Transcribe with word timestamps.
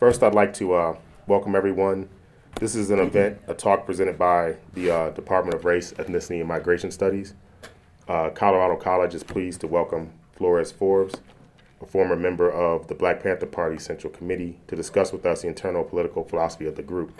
First, 0.00 0.22
I'd 0.22 0.34
like 0.34 0.54
to 0.54 0.72
uh, 0.72 0.96
welcome 1.26 1.54
everyone. 1.54 2.08
This 2.58 2.74
is 2.74 2.88
an 2.88 3.00
event, 3.00 3.38
a 3.46 3.52
talk 3.52 3.84
presented 3.84 4.18
by 4.18 4.56
the 4.72 4.90
uh, 4.90 5.10
Department 5.10 5.54
of 5.54 5.66
Race, 5.66 5.92
Ethnicity, 5.92 6.40
and 6.40 6.48
Migration 6.48 6.90
Studies. 6.90 7.34
Uh, 8.08 8.30
Colorado 8.30 8.76
College 8.76 9.14
is 9.14 9.22
pleased 9.22 9.60
to 9.60 9.66
welcome 9.66 10.10
Flores 10.32 10.72
Forbes, 10.72 11.16
a 11.82 11.86
former 11.86 12.16
member 12.16 12.50
of 12.50 12.88
the 12.88 12.94
Black 12.94 13.22
Panther 13.22 13.44
Party 13.44 13.78
Central 13.78 14.10
Committee, 14.10 14.58
to 14.68 14.74
discuss 14.74 15.12
with 15.12 15.26
us 15.26 15.42
the 15.42 15.48
internal 15.48 15.84
political 15.84 16.24
philosophy 16.24 16.64
of 16.64 16.76
the 16.76 16.82
group. 16.82 17.12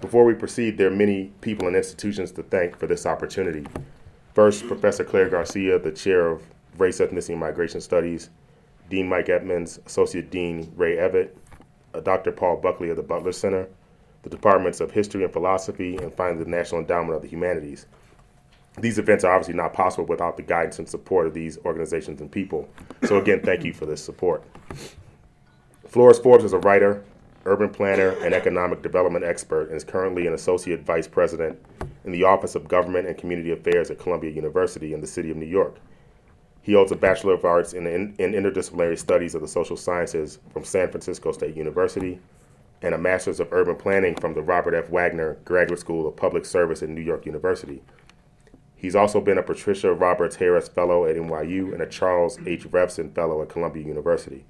Before 0.00 0.24
we 0.24 0.32
proceed, 0.32 0.78
there 0.78 0.88
are 0.88 0.96
many 0.96 1.34
people 1.42 1.66
and 1.66 1.76
institutions 1.76 2.32
to 2.32 2.42
thank 2.42 2.78
for 2.78 2.86
this 2.86 3.04
opportunity. 3.04 3.66
First, 4.32 4.66
Professor 4.66 5.04
Claire 5.04 5.28
Garcia, 5.28 5.78
the 5.78 5.92
chair 5.92 6.28
of 6.28 6.42
Race, 6.78 7.00
Ethnicity, 7.00 7.32
and 7.32 7.40
Migration 7.40 7.82
Studies, 7.82 8.30
Dean 8.88 9.10
Mike 9.10 9.28
Edmonds, 9.28 9.78
Associate 9.84 10.30
Dean 10.30 10.72
Ray 10.74 10.96
Evett, 10.96 11.32
Dr. 12.02 12.32
Paul 12.32 12.56
Buckley 12.56 12.90
of 12.90 12.96
the 12.96 13.02
Butler 13.02 13.32
Center, 13.32 13.66
the 14.22 14.30
Departments 14.30 14.80
of 14.80 14.90
History 14.90 15.24
and 15.24 15.32
Philosophy, 15.32 15.96
and 15.96 16.12
finally 16.12 16.44
the 16.44 16.50
National 16.50 16.80
Endowment 16.80 17.16
of 17.16 17.22
the 17.22 17.28
Humanities. 17.28 17.86
These 18.78 18.98
events 18.98 19.24
are 19.24 19.32
obviously 19.32 19.54
not 19.54 19.72
possible 19.72 20.06
without 20.06 20.36
the 20.36 20.42
guidance 20.42 20.78
and 20.78 20.88
support 20.88 21.26
of 21.26 21.34
these 21.34 21.58
organizations 21.64 22.20
and 22.20 22.30
people. 22.30 22.68
So, 23.04 23.18
again, 23.18 23.40
thank 23.42 23.64
you 23.64 23.72
for 23.72 23.86
this 23.86 24.04
support. 24.04 24.44
Flores 25.86 26.18
Forbes 26.18 26.44
is 26.44 26.52
a 26.52 26.58
writer, 26.58 27.02
urban 27.44 27.70
planner, 27.70 28.10
and 28.22 28.34
economic 28.34 28.82
development 28.82 29.24
expert, 29.24 29.68
and 29.68 29.76
is 29.76 29.84
currently 29.84 30.26
an 30.26 30.34
associate 30.34 30.82
vice 30.82 31.08
president 31.08 31.58
in 32.04 32.12
the 32.12 32.24
Office 32.24 32.54
of 32.54 32.68
Government 32.68 33.08
and 33.08 33.16
Community 33.16 33.50
Affairs 33.50 33.90
at 33.90 33.98
Columbia 33.98 34.30
University 34.30 34.92
in 34.94 35.00
the 35.00 35.06
city 35.06 35.30
of 35.30 35.36
New 35.36 35.46
York. 35.46 35.76
He 36.62 36.72
holds 36.72 36.92
a 36.92 36.96
Bachelor 36.96 37.34
of 37.34 37.44
Arts 37.44 37.72
in, 37.72 37.86
in, 37.86 38.14
in 38.18 38.32
Interdisciplinary 38.32 38.98
Studies 38.98 39.34
of 39.34 39.40
the 39.40 39.48
Social 39.48 39.76
Sciences 39.76 40.38
from 40.52 40.64
San 40.64 40.90
Francisco 40.90 41.32
State 41.32 41.56
University 41.56 42.20
and 42.82 42.94
a 42.94 42.98
Master's 42.98 43.40
of 43.40 43.52
Urban 43.52 43.76
Planning 43.76 44.14
from 44.16 44.34
the 44.34 44.42
Robert 44.42 44.74
F. 44.74 44.90
Wagner 44.90 45.38
Graduate 45.44 45.80
School 45.80 46.06
of 46.06 46.16
Public 46.16 46.44
Service 46.44 46.82
at 46.82 46.88
New 46.88 47.00
York 47.00 47.26
University. 47.26 47.82
He's 48.76 48.94
also 48.94 49.20
been 49.20 49.38
a 49.38 49.42
Patricia 49.42 49.92
Roberts 49.92 50.36
Harris 50.36 50.68
Fellow 50.68 51.04
at 51.04 51.16
NYU 51.16 51.72
and 51.72 51.82
a 51.82 51.86
Charles 51.86 52.38
H. 52.46 52.70
Revson 52.70 53.12
Fellow 53.12 53.42
at 53.42 53.48
Columbia 53.48 53.84
University. 53.84 54.44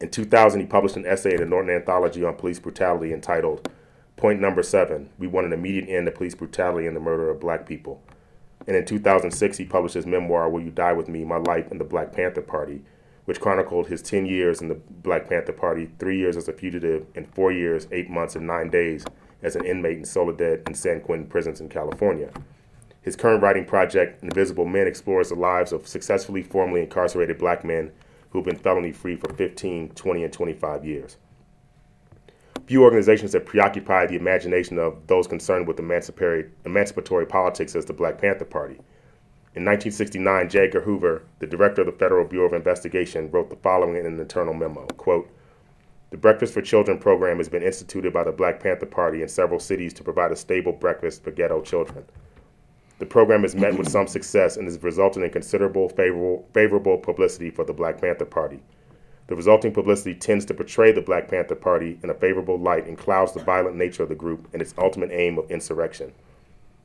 In 0.00 0.10
2000, 0.10 0.60
he 0.60 0.66
published 0.66 0.96
an 0.96 1.06
essay 1.06 1.34
in 1.34 1.40
the 1.40 1.46
Norton 1.46 1.70
Anthology 1.70 2.24
on 2.24 2.34
police 2.34 2.58
brutality 2.58 3.12
entitled 3.12 3.70
Point 4.16 4.40
Number 4.40 4.62
Seven 4.62 5.10
We 5.18 5.28
Want 5.28 5.46
an 5.46 5.52
Immediate 5.52 5.88
End 5.88 6.06
to 6.06 6.12
Police 6.12 6.34
Brutality 6.34 6.88
and 6.88 6.96
the 6.96 7.00
Murder 7.00 7.30
of 7.30 7.40
Black 7.40 7.66
People. 7.66 8.02
And 8.66 8.76
in 8.76 8.84
2006, 8.84 9.58
he 9.58 9.64
published 9.64 9.94
his 9.94 10.06
memoir, 10.06 10.48
Will 10.48 10.62
You 10.62 10.70
Die 10.70 10.92
With 10.92 11.08
Me? 11.08 11.24
My 11.24 11.36
Life 11.36 11.70
in 11.70 11.78
the 11.78 11.84
Black 11.84 12.12
Panther 12.12 12.42
Party, 12.42 12.82
which 13.26 13.40
chronicled 13.40 13.88
his 13.88 14.02
10 14.02 14.26
years 14.26 14.60
in 14.60 14.68
the 14.68 14.74
Black 14.74 15.28
Panther 15.28 15.52
Party, 15.52 15.90
three 15.98 16.18
years 16.18 16.36
as 16.36 16.48
a 16.48 16.52
fugitive, 16.52 17.06
and 17.14 17.32
four 17.34 17.52
years, 17.52 17.86
eight 17.92 18.08
months, 18.08 18.36
and 18.36 18.46
nine 18.46 18.70
days 18.70 19.04
as 19.42 19.56
an 19.56 19.66
inmate 19.66 19.98
in 19.98 20.04
Soledad 20.04 20.62
and 20.66 20.76
San 20.76 21.00
Quentin 21.00 21.28
prisons 21.28 21.60
in 21.60 21.68
California. 21.68 22.30
His 23.02 23.16
current 23.16 23.42
writing 23.42 23.66
project, 23.66 24.22
Invisible 24.22 24.64
Men, 24.64 24.86
explores 24.86 25.28
the 25.28 25.34
lives 25.34 25.72
of 25.72 25.86
successfully 25.86 26.42
formerly 26.42 26.80
incarcerated 26.80 27.36
black 27.36 27.62
men 27.62 27.92
who 28.30 28.38
have 28.38 28.46
been 28.46 28.56
felony 28.56 28.92
free 28.92 29.14
for 29.14 29.32
15, 29.34 29.90
20, 29.90 30.24
and 30.24 30.32
25 30.32 30.84
years. 30.86 31.18
Few 32.66 32.82
organizations 32.82 33.34
have 33.34 33.44
preoccupied 33.44 34.08
the 34.08 34.16
imagination 34.16 34.78
of 34.78 35.06
those 35.06 35.26
concerned 35.26 35.68
with 35.68 35.78
emancipatory, 35.78 36.50
emancipatory 36.64 37.26
politics 37.26 37.76
as 37.76 37.84
the 37.84 37.92
Black 37.92 38.18
Panther 38.18 38.46
Party. 38.46 38.76
In 39.56 39.64
1969, 39.64 40.48
J. 40.48 40.60
Edgar 40.60 40.80
Hoover, 40.80 41.24
the 41.40 41.46
director 41.46 41.82
of 41.82 41.86
the 41.86 41.92
Federal 41.92 42.24
Bureau 42.24 42.46
of 42.46 42.54
Investigation, 42.54 43.30
wrote 43.30 43.50
the 43.50 43.56
following 43.56 43.96
in 43.96 44.06
an 44.06 44.18
internal 44.18 44.54
memo 44.54 44.86
quote, 44.96 45.30
The 46.10 46.16
Breakfast 46.16 46.54
for 46.54 46.62
Children 46.62 46.98
program 46.98 47.36
has 47.36 47.48
been 47.48 47.62
instituted 47.62 48.12
by 48.12 48.24
the 48.24 48.32
Black 48.32 48.60
Panther 48.60 48.86
Party 48.86 49.20
in 49.20 49.28
several 49.28 49.60
cities 49.60 49.92
to 49.94 50.02
provide 50.02 50.32
a 50.32 50.36
stable 50.36 50.72
breakfast 50.72 51.22
for 51.22 51.30
ghetto 51.32 51.60
children. 51.60 52.04
The 52.98 53.06
program 53.06 53.42
has 53.42 53.54
met 53.54 53.76
with 53.76 53.90
some 53.90 54.06
success 54.06 54.56
and 54.56 54.66
has 54.66 54.82
resulted 54.82 55.22
in 55.22 55.30
considerable 55.30 55.88
favorable, 55.90 56.48
favorable 56.54 56.96
publicity 56.96 57.50
for 57.50 57.64
the 57.64 57.74
Black 57.74 58.00
Panther 58.00 58.24
Party. 58.24 58.62
The 59.26 59.36
resulting 59.36 59.72
publicity 59.72 60.14
tends 60.14 60.44
to 60.46 60.54
portray 60.54 60.92
the 60.92 61.00
Black 61.00 61.28
Panther 61.28 61.54
Party 61.54 61.98
in 62.02 62.10
a 62.10 62.14
favorable 62.14 62.58
light 62.58 62.86
and 62.86 62.98
clouds 62.98 63.32
the 63.32 63.42
violent 63.42 63.76
nature 63.76 64.02
of 64.02 64.10
the 64.10 64.14
group 64.14 64.48
and 64.52 64.60
its 64.60 64.74
ultimate 64.76 65.10
aim 65.12 65.38
of 65.38 65.50
insurrection. 65.50 66.12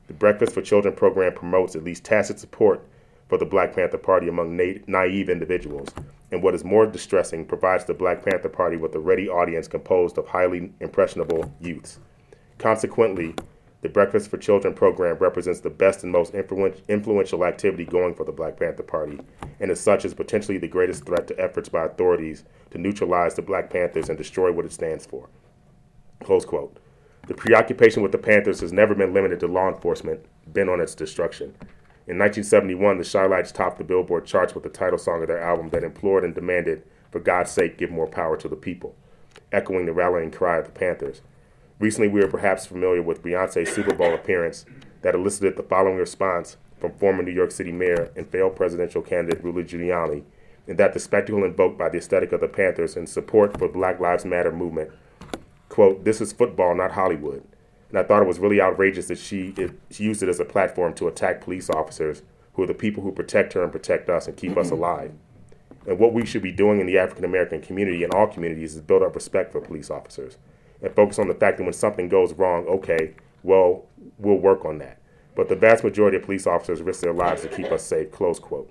The 0.06 0.14
Breakfast 0.14 0.54
for 0.54 0.62
Children 0.62 0.94
program 0.94 1.34
promotes 1.34 1.76
at 1.76 1.84
least 1.84 2.04
tacit 2.04 2.40
support 2.40 2.82
for 3.28 3.36
the 3.36 3.44
Black 3.44 3.74
Panther 3.74 3.98
Party 3.98 4.26
among 4.28 4.56
na- 4.56 4.80
naive 4.86 5.28
individuals, 5.28 5.88
and 6.32 6.42
what 6.42 6.54
is 6.54 6.64
more 6.64 6.86
distressing, 6.86 7.44
provides 7.44 7.84
the 7.84 7.94
Black 7.94 8.24
Panther 8.24 8.48
Party 8.48 8.76
with 8.76 8.94
a 8.94 8.98
ready 8.98 9.28
audience 9.28 9.68
composed 9.68 10.18
of 10.18 10.26
highly 10.26 10.72
impressionable 10.80 11.54
youths. 11.60 12.00
Consequently, 12.58 13.34
the 13.82 13.88
Breakfast 13.88 14.30
for 14.30 14.36
Children 14.36 14.74
program 14.74 15.16
represents 15.16 15.60
the 15.60 15.70
best 15.70 16.02
and 16.02 16.12
most 16.12 16.34
influential 16.34 17.44
activity 17.44 17.84
going 17.84 18.14
for 18.14 18.24
the 18.24 18.32
Black 18.32 18.58
Panther 18.58 18.82
Party, 18.82 19.18
and 19.58 19.70
as 19.70 19.80
such 19.80 20.04
is 20.04 20.12
potentially 20.12 20.58
the 20.58 20.68
greatest 20.68 21.06
threat 21.06 21.26
to 21.28 21.40
efforts 21.40 21.70
by 21.70 21.84
authorities 21.84 22.44
to 22.70 22.78
neutralize 22.78 23.34
the 23.34 23.42
Black 23.42 23.70
Panthers 23.70 24.08
and 24.08 24.18
destroy 24.18 24.52
what 24.52 24.66
it 24.66 24.72
stands 24.72 25.06
for. 25.06 25.28
Close 26.22 26.44
quote. 26.44 26.76
The 27.26 27.34
preoccupation 27.34 28.02
with 28.02 28.12
the 28.12 28.18
Panthers 28.18 28.60
has 28.60 28.72
never 28.72 28.94
been 28.94 29.14
limited 29.14 29.40
to 29.40 29.46
law 29.46 29.68
enforcement, 29.68 30.26
bent 30.46 30.68
on 30.68 30.80
its 30.80 30.94
destruction. 30.94 31.54
In 32.06 32.18
1971, 32.18 32.98
the 32.98 33.04
Chi-Lites 33.04 33.52
topped 33.52 33.78
the 33.78 33.84
Billboard 33.84 34.26
charts 34.26 34.54
with 34.54 34.64
the 34.64 34.70
title 34.70 34.98
song 34.98 35.22
of 35.22 35.28
their 35.28 35.40
album 35.40 35.70
that 35.70 35.84
implored 35.84 36.24
and 36.24 36.34
demanded, 36.34 36.82
for 37.10 37.20
God's 37.20 37.50
sake, 37.50 37.78
give 37.78 37.90
more 37.90 38.06
power 38.06 38.36
to 38.36 38.48
the 38.48 38.56
people, 38.56 38.94
echoing 39.52 39.86
the 39.86 39.92
rallying 39.92 40.30
cry 40.30 40.58
of 40.58 40.66
the 40.66 40.72
Panthers. 40.72 41.22
Recently, 41.80 42.08
we 42.08 42.20
were 42.20 42.28
perhaps 42.28 42.66
familiar 42.66 43.00
with 43.00 43.22
Beyonce's 43.22 43.72
Super 43.72 43.94
Bowl 43.94 44.14
appearance 44.14 44.66
that 45.00 45.14
elicited 45.14 45.56
the 45.56 45.62
following 45.62 45.96
response 45.96 46.58
from 46.78 46.92
former 46.92 47.22
New 47.22 47.32
York 47.32 47.50
City 47.50 47.72
mayor 47.72 48.12
and 48.14 48.28
failed 48.28 48.54
presidential 48.54 49.00
candidate 49.00 49.42
Rudy 49.42 49.64
Giuliani, 49.64 50.22
and 50.68 50.76
that 50.76 50.92
the 50.92 51.00
spectacle 51.00 51.42
invoked 51.42 51.78
by 51.78 51.88
the 51.88 51.96
aesthetic 51.96 52.32
of 52.32 52.42
the 52.42 52.48
Panthers 52.48 52.98
and 52.98 53.08
support 53.08 53.58
for 53.58 53.66
Black 53.66 53.98
Lives 53.98 54.26
Matter 54.26 54.52
movement, 54.52 54.90
quote, 55.70 56.04
this 56.04 56.20
is 56.20 56.34
football, 56.34 56.74
not 56.74 56.92
Hollywood. 56.92 57.42
And 57.88 57.98
I 57.98 58.02
thought 58.02 58.22
it 58.22 58.28
was 58.28 58.38
really 58.38 58.60
outrageous 58.60 59.08
that 59.08 59.18
she, 59.18 59.54
it, 59.56 59.72
she 59.90 60.04
used 60.04 60.22
it 60.22 60.28
as 60.28 60.38
a 60.38 60.44
platform 60.44 60.92
to 60.94 61.08
attack 61.08 61.40
police 61.40 61.70
officers 61.70 62.22
who 62.52 62.62
are 62.62 62.66
the 62.66 62.74
people 62.74 63.02
who 63.02 63.10
protect 63.10 63.54
her 63.54 63.62
and 63.62 63.72
protect 63.72 64.10
us 64.10 64.26
and 64.26 64.36
keep 64.36 64.58
us 64.58 64.66
mm-hmm. 64.66 64.76
alive. 64.76 65.12
And 65.86 65.98
what 65.98 66.12
we 66.12 66.26
should 66.26 66.42
be 66.42 66.52
doing 66.52 66.78
in 66.78 66.86
the 66.86 66.98
African 66.98 67.24
American 67.24 67.62
community 67.62 68.04
and 68.04 68.12
all 68.12 68.26
communities 68.26 68.76
is 68.76 68.82
build 68.82 69.02
up 69.02 69.14
respect 69.14 69.50
for 69.50 69.62
police 69.62 69.90
officers 69.90 70.36
and 70.82 70.94
focus 70.94 71.18
on 71.18 71.28
the 71.28 71.34
fact 71.34 71.58
that 71.58 71.64
when 71.64 71.72
something 71.72 72.08
goes 72.08 72.32
wrong, 72.34 72.66
okay, 72.66 73.14
well, 73.42 73.86
we'll 74.18 74.36
work 74.36 74.64
on 74.64 74.78
that. 74.78 74.98
But 75.34 75.48
the 75.48 75.56
vast 75.56 75.84
majority 75.84 76.16
of 76.16 76.24
police 76.24 76.46
officers 76.46 76.82
risk 76.82 77.00
their 77.00 77.12
lives 77.12 77.42
to 77.42 77.48
keep 77.48 77.70
us 77.70 77.84
safe, 77.84 78.10
close 78.10 78.38
quote. 78.38 78.70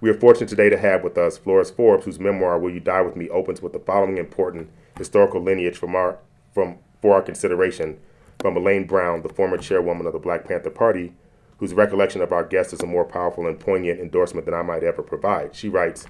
We 0.00 0.10
are 0.10 0.14
fortunate 0.14 0.48
today 0.48 0.68
to 0.70 0.78
have 0.78 1.04
with 1.04 1.16
us 1.18 1.38
Flores 1.38 1.70
Forbes, 1.70 2.04
whose 2.04 2.18
memoir, 2.18 2.58
Will 2.58 2.72
You 2.72 2.80
Die 2.80 3.00
With 3.02 3.16
Me, 3.16 3.28
opens 3.28 3.62
with 3.62 3.72
the 3.72 3.78
following 3.78 4.18
important 4.18 4.70
historical 4.96 5.42
lineage 5.42 5.76
from 5.76 5.94
our, 5.94 6.18
from, 6.52 6.78
for 7.00 7.14
our 7.14 7.22
consideration 7.22 7.98
from 8.40 8.56
Elaine 8.56 8.86
Brown, 8.86 9.22
the 9.22 9.28
former 9.28 9.58
chairwoman 9.58 10.06
of 10.06 10.12
the 10.12 10.18
Black 10.18 10.46
Panther 10.46 10.70
Party, 10.70 11.12
whose 11.58 11.74
recollection 11.74 12.22
of 12.22 12.32
our 12.32 12.44
guest 12.44 12.72
is 12.72 12.80
a 12.80 12.86
more 12.86 13.04
powerful 13.04 13.46
and 13.46 13.60
poignant 13.60 14.00
endorsement 14.00 14.46
than 14.46 14.54
I 14.54 14.62
might 14.62 14.82
ever 14.82 15.02
provide. 15.02 15.54
She 15.54 15.68
writes, 15.68 16.06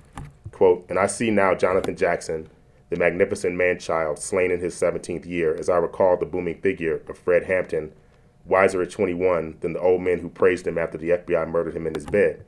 quote, 0.53 0.87
And 0.89 0.99
I 0.99 1.07
see 1.07 1.31
now 1.31 1.55
Jonathan 1.55 1.97
Jackson, 1.97 2.49
the 2.91 2.97
magnificent 2.97 3.57
man 3.57 3.79
child 3.79 4.19
slain 4.19 4.51
in 4.51 4.61
his 4.61 4.75
17th 4.75 5.25
year, 5.25 5.55
as 5.55 5.69
I 5.69 5.79
recall 5.79 6.17
the 6.17 6.27
booming 6.27 6.61
figure 6.61 7.01
of 7.09 7.17
Fred 7.17 7.45
Hampton, 7.45 7.93
wiser 8.45 8.83
at 8.83 8.91
21 8.91 9.59
than 9.61 9.73
the 9.73 9.81
old 9.81 10.03
men 10.03 10.19
who 10.19 10.29
praised 10.29 10.67
him 10.67 10.77
after 10.77 10.99
the 10.99 11.11
FBI 11.11 11.49
murdered 11.49 11.77
him 11.77 11.87
in 11.87 11.95
his 11.95 12.07
bed. 12.07 12.45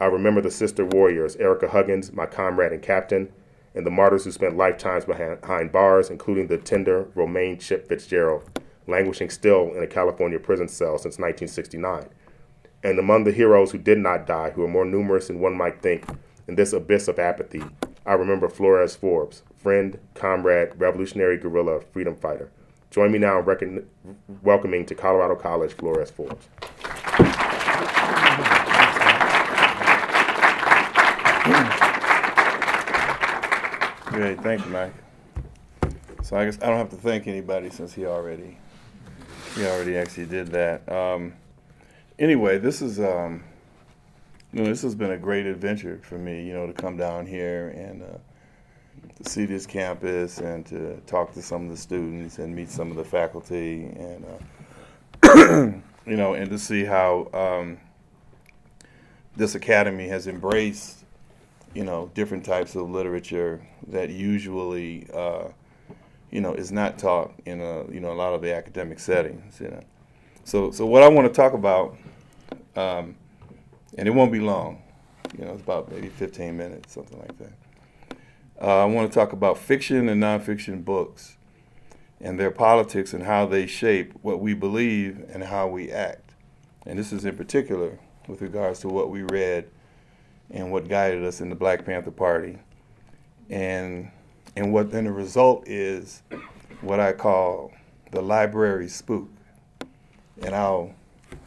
I 0.00 0.06
remember 0.06 0.40
the 0.40 0.50
sister 0.50 0.84
warriors, 0.84 1.34
Ericka 1.36 1.68
Huggins, 1.70 2.12
my 2.12 2.26
comrade 2.26 2.72
and 2.72 2.80
captain, 2.80 3.32
and 3.74 3.84
the 3.84 3.90
martyrs 3.90 4.24
who 4.24 4.30
spent 4.30 4.56
lifetimes 4.56 5.04
behind 5.04 5.72
bars, 5.72 6.08
including 6.08 6.46
the 6.46 6.56
tender 6.56 7.08
Romaine 7.16 7.58
Chip 7.58 7.88
Fitzgerald, 7.88 8.48
languishing 8.86 9.28
still 9.28 9.74
in 9.74 9.82
a 9.82 9.88
California 9.88 10.38
prison 10.38 10.68
cell 10.68 10.98
since 10.98 11.18
1969. 11.18 12.08
And 12.84 12.98
among 12.98 13.24
the 13.24 13.32
heroes 13.32 13.72
who 13.72 13.78
did 13.78 13.98
not 13.98 14.24
die, 14.24 14.50
who 14.50 14.62
are 14.62 14.68
more 14.68 14.84
numerous 14.84 15.26
than 15.26 15.40
one 15.40 15.56
might 15.56 15.82
think, 15.82 16.04
in 16.46 16.54
this 16.54 16.72
abyss 16.72 17.08
of 17.08 17.18
apathy, 17.18 17.62
I 18.08 18.14
remember 18.14 18.48
Flores 18.48 18.96
Forbes, 18.96 19.42
friend, 19.54 19.98
comrade, 20.14 20.70
revolutionary 20.78 21.36
guerrilla, 21.36 21.82
freedom 21.92 22.16
fighter. 22.16 22.50
Join 22.90 23.12
me 23.12 23.18
now 23.18 23.40
in 23.40 23.44
recon- 23.44 23.86
welcoming 24.42 24.86
to 24.86 24.94
Colorado 24.94 25.34
College 25.34 25.74
Flores 25.74 26.10
Forbes. 26.10 26.48
Great, 34.06 34.40
thank 34.40 34.64
you, 34.64 34.70
Mike. 34.70 34.94
So 36.22 36.38
I 36.38 36.46
guess 36.46 36.56
I 36.62 36.68
don't 36.68 36.78
have 36.78 36.88
to 36.90 36.96
thank 36.96 37.26
anybody 37.26 37.68
since 37.68 37.92
he 37.92 38.06
already 38.06 38.56
he 39.54 39.66
already 39.66 39.98
actually 39.98 40.26
did 40.26 40.46
that. 40.48 40.90
Um, 40.90 41.34
anyway, 42.18 42.56
this 42.56 42.80
is 42.80 43.00
um, 43.00 43.44
you 44.52 44.62
know, 44.62 44.68
this 44.68 44.82
has 44.82 44.94
been 44.94 45.10
a 45.10 45.18
great 45.18 45.46
adventure 45.46 46.00
for 46.02 46.18
me. 46.18 46.46
You 46.46 46.54
know, 46.54 46.66
to 46.66 46.72
come 46.72 46.96
down 46.96 47.26
here 47.26 47.68
and 47.68 48.02
uh, 48.02 48.18
to 49.22 49.28
see 49.28 49.44
this 49.44 49.66
campus 49.66 50.38
and 50.38 50.64
to 50.66 50.96
talk 51.06 51.32
to 51.34 51.42
some 51.42 51.64
of 51.64 51.70
the 51.70 51.76
students 51.76 52.38
and 52.38 52.54
meet 52.54 52.70
some 52.70 52.90
of 52.90 52.96
the 52.96 53.04
faculty 53.04 53.84
and 53.84 54.24
uh, 54.24 55.72
you 56.06 56.16
know 56.16 56.34
and 56.34 56.50
to 56.50 56.58
see 56.58 56.84
how 56.84 57.28
um, 57.34 57.78
this 59.36 59.54
academy 59.54 60.08
has 60.08 60.26
embraced 60.26 61.04
you 61.74 61.84
know 61.84 62.10
different 62.14 62.44
types 62.44 62.74
of 62.74 62.88
literature 62.88 63.60
that 63.88 64.10
usually 64.10 65.06
uh, 65.12 65.48
you 66.30 66.40
know 66.40 66.54
is 66.54 66.72
not 66.72 66.98
taught 66.98 67.32
in 67.44 67.60
a 67.60 67.90
you 67.90 68.00
know 68.00 68.12
a 68.12 68.14
lot 68.14 68.34
of 68.34 68.42
the 68.42 68.54
academic 68.54 68.98
settings 68.98 69.60
you 69.60 69.68
know 69.68 69.82
so 70.44 70.70
so 70.70 70.86
what 70.86 71.02
I 71.02 71.08
want 71.08 71.26
to 71.26 71.34
talk 71.34 71.52
about 71.52 71.96
um, 72.76 73.16
and 73.98 74.08
it 74.08 74.12
won't 74.12 74.32
be 74.32 74.40
long 74.40 74.82
you 75.36 75.44
know 75.44 75.52
it's 75.52 75.62
about 75.62 75.90
maybe 75.90 76.08
15 76.08 76.56
minutes 76.56 76.94
something 76.94 77.18
like 77.18 77.36
that 77.36 77.52
uh, 78.60 78.82
I 78.82 78.84
want 78.86 79.10
to 79.10 79.14
talk 79.14 79.32
about 79.32 79.56
fiction 79.56 80.08
and 80.08 80.20
nonfiction 80.20 80.84
books 80.84 81.36
and 82.20 82.40
their 82.40 82.50
politics 82.50 83.12
and 83.12 83.22
how 83.22 83.46
they 83.46 83.66
shape 83.66 84.12
what 84.22 84.40
we 84.40 84.52
believe 84.52 85.24
and 85.28 85.44
how 85.44 85.68
we 85.68 85.92
act. 85.92 86.34
And 86.84 86.98
this 86.98 87.12
is 87.12 87.24
in 87.24 87.36
particular 87.36 88.00
with 88.26 88.42
regards 88.42 88.80
to 88.80 88.88
what 88.88 89.10
we 89.10 89.22
read 89.22 89.70
and 90.50 90.72
what 90.72 90.88
guided 90.88 91.22
us 91.24 91.40
in 91.40 91.50
the 91.50 91.54
Black 91.54 91.84
Panther 91.84 92.10
Party. 92.10 92.58
And 93.48 94.10
and 94.56 94.72
what 94.72 94.90
then 94.90 95.04
the 95.04 95.12
result 95.12 95.68
is 95.68 96.22
what 96.80 96.98
I 96.98 97.12
call 97.12 97.72
the 98.10 98.20
library 98.20 98.88
spook. 98.88 99.28
And 100.42 100.54
I'll 100.54 100.94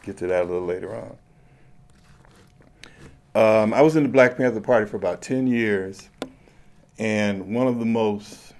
get 0.02 0.16
to 0.18 0.26
that 0.28 0.44
a 0.44 0.44
little 0.44 0.64
later 0.64 0.96
on. 0.96 1.18
Um, 3.34 3.72
I 3.72 3.80
was 3.80 3.96
in 3.96 4.02
the 4.02 4.08
Black 4.10 4.36
Panther 4.36 4.60
Party 4.60 4.84
for 4.84 4.96
about 4.96 5.22
10 5.22 5.46
years 5.46 6.10
and 6.98 7.54
one 7.54 7.66
of 7.66 7.78
the 7.78 7.86
most 7.86 8.52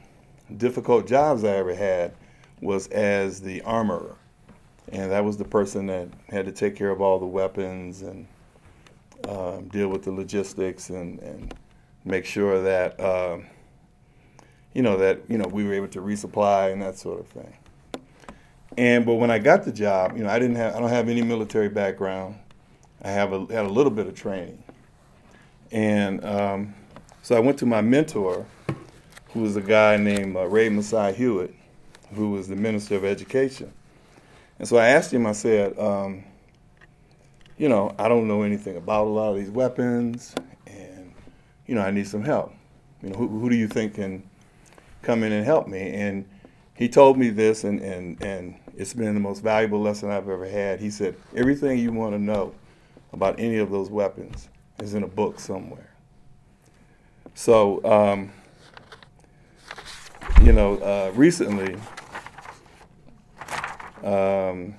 difficult 0.56 1.06
jobs 1.06 1.44
I 1.44 1.56
ever 1.56 1.74
had 1.74 2.14
was 2.62 2.86
as 2.88 3.40
the 3.40 3.60
armorer. 3.62 4.16
And 4.90 5.10
that 5.10 5.24
was 5.24 5.36
the 5.36 5.44
person 5.44 5.86
that 5.86 6.08
had 6.28 6.46
to 6.46 6.52
take 6.52 6.74
care 6.74 6.90
of 6.90 7.02
all 7.02 7.18
the 7.18 7.26
weapons 7.26 8.02
and 8.02 8.26
um, 9.28 9.68
deal 9.68 9.88
with 9.88 10.04
the 10.04 10.10
logistics 10.10 10.88
and, 10.90 11.18
and 11.20 11.54
make 12.04 12.24
sure 12.24 12.62
that, 12.62 12.98
uh, 12.98 13.38
you 14.72 14.82
know, 14.82 14.96
that, 14.96 15.20
you 15.28 15.36
know, 15.36 15.48
we 15.48 15.64
were 15.64 15.74
able 15.74 15.88
to 15.88 16.00
resupply 16.00 16.72
and 16.72 16.80
that 16.80 16.96
sort 16.96 17.20
of 17.20 17.26
thing. 17.26 17.56
And, 18.78 19.04
but 19.04 19.14
when 19.14 19.30
I 19.30 19.38
got 19.38 19.64
the 19.64 19.72
job, 19.72 20.16
you 20.16 20.24
know, 20.24 20.30
I 20.30 20.38
didn't 20.38 20.56
have, 20.56 20.74
I 20.74 20.80
don't 20.80 20.88
have 20.88 21.10
any 21.10 21.20
military 21.20 21.68
background. 21.68 22.36
I 23.02 23.10
have 23.10 23.32
a, 23.32 23.40
had 23.52 23.64
a 23.64 23.68
little 23.68 23.90
bit 23.90 24.06
of 24.06 24.14
training. 24.14 24.62
And, 25.70 26.24
um, 26.24 26.74
so 27.22 27.36
I 27.36 27.40
went 27.40 27.58
to 27.58 27.66
my 27.66 27.80
mentor, 27.80 28.46
who 29.32 29.40
was 29.40 29.56
a 29.56 29.60
guy 29.60 29.96
named 29.96 30.36
uh, 30.36 30.46
Ray 30.46 30.68
Masai 30.68 31.12
Hewitt, 31.12 31.54
who 32.14 32.30
was 32.30 32.48
the 32.48 32.56
Minister 32.56 32.96
of 32.96 33.04
Education. 33.04 33.72
And 34.58 34.68
so 34.68 34.76
I 34.76 34.88
asked 34.88 35.12
him, 35.12 35.26
I 35.26 35.32
said, 35.32 35.78
um, 35.78 36.24
you 37.56 37.68
know, 37.68 37.94
I 37.98 38.08
don't 38.08 38.28
know 38.28 38.42
anything 38.42 38.76
about 38.76 39.06
a 39.06 39.10
lot 39.10 39.30
of 39.30 39.36
these 39.36 39.50
weapons, 39.50 40.34
and, 40.66 41.12
you 41.66 41.74
know, 41.74 41.82
I 41.82 41.90
need 41.90 42.06
some 42.06 42.22
help. 42.22 42.52
You 43.02 43.10
know, 43.10 43.16
who, 43.16 43.28
who 43.28 43.48
do 43.48 43.56
you 43.56 43.68
think 43.68 43.94
can 43.94 44.22
come 45.02 45.22
in 45.22 45.32
and 45.32 45.44
help 45.44 45.68
me? 45.68 45.92
And 45.92 46.28
he 46.74 46.88
told 46.88 47.16
me 47.16 47.30
this, 47.30 47.64
and, 47.64 47.80
and, 47.80 48.22
and 48.22 48.56
it's 48.76 48.94
been 48.94 49.14
the 49.14 49.20
most 49.20 49.42
valuable 49.42 49.80
lesson 49.80 50.10
I've 50.10 50.28
ever 50.28 50.46
had. 50.46 50.80
He 50.80 50.90
said, 50.90 51.16
everything 51.34 51.78
you 51.78 51.92
want 51.92 52.14
to 52.14 52.18
know 52.18 52.54
about 53.12 53.38
any 53.38 53.58
of 53.58 53.70
those 53.70 53.90
weapons 53.90 54.48
is 54.80 54.94
in 54.94 55.02
a 55.02 55.08
book 55.08 55.38
somewhere. 55.38 55.90
So, 57.34 57.82
um, 57.84 58.32
you 60.42 60.52
know, 60.52 60.76
uh, 60.78 61.12
recently, 61.14 61.76
um, 64.02 64.74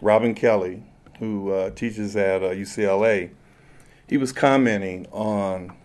Robin 0.00 0.34
Kelley, 0.34 0.82
who 1.18 1.52
uh, 1.52 1.70
teaches 1.70 2.16
at 2.16 2.42
uh, 2.42 2.50
UCLA, 2.50 3.30
he 4.08 4.16
was 4.16 4.32
commenting 4.32 5.06
on 5.10 5.76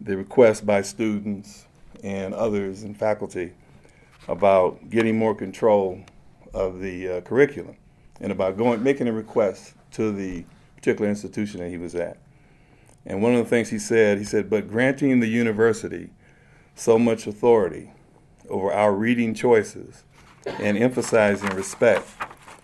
the 0.00 0.16
request 0.16 0.64
by 0.64 0.82
students 0.82 1.66
and 2.04 2.32
others 2.34 2.82
and 2.82 2.96
faculty 2.96 3.52
about 4.28 4.90
getting 4.90 5.18
more 5.18 5.34
control 5.34 6.00
of 6.54 6.80
the 6.80 7.08
uh, 7.08 7.20
curriculum 7.22 7.76
and 8.20 8.30
about 8.30 8.56
going 8.56 8.82
making 8.82 9.08
a 9.08 9.12
request 9.12 9.74
to 9.98 10.12
the 10.12 10.44
particular 10.76 11.10
institution 11.10 11.58
that 11.58 11.70
he 11.70 11.76
was 11.76 11.96
at. 11.96 12.18
And 13.04 13.20
one 13.20 13.34
of 13.34 13.42
the 13.42 13.50
things 13.50 13.70
he 13.70 13.80
said, 13.80 14.18
he 14.18 14.24
said, 14.24 14.48
but 14.48 14.70
granting 14.70 15.18
the 15.18 15.26
university 15.26 16.10
so 16.76 17.00
much 17.00 17.26
authority 17.26 17.90
over 18.48 18.72
our 18.72 18.94
reading 18.94 19.34
choices 19.34 20.04
and 20.60 20.78
emphasizing 20.78 21.50
respect 21.50 22.06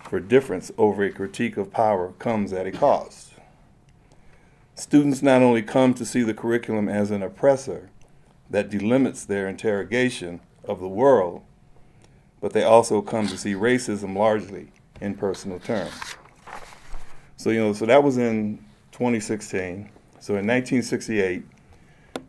for 0.04 0.20
difference 0.20 0.70
over 0.78 1.02
a 1.02 1.10
critique 1.10 1.56
of 1.56 1.72
power 1.72 2.12
comes 2.20 2.52
at 2.52 2.68
a 2.68 2.72
cost. 2.72 3.32
Students 4.76 5.20
not 5.20 5.42
only 5.42 5.62
come 5.62 5.92
to 5.94 6.06
see 6.06 6.22
the 6.22 6.34
curriculum 6.34 6.88
as 6.88 7.10
an 7.10 7.22
oppressor 7.22 7.90
that 8.48 8.70
delimits 8.70 9.26
their 9.26 9.48
interrogation 9.48 10.40
of 10.62 10.78
the 10.78 10.88
world, 10.88 11.42
but 12.40 12.52
they 12.52 12.62
also 12.62 13.02
come 13.02 13.26
to 13.26 13.36
see 13.36 13.54
racism 13.54 14.16
largely 14.16 14.68
in 15.00 15.16
personal 15.16 15.58
terms. 15.58 16.14
So, 17.44 17.50
you 17.50 17.60
know, 17.60 17.74
so 17.74 17.84
that 17.84 18.02
was 18.02 18.16
in 18.16 18.56
2016. 18.92 19.90
So 20.18 20.32
in 20.36 20.46
1968, 20.46 21.42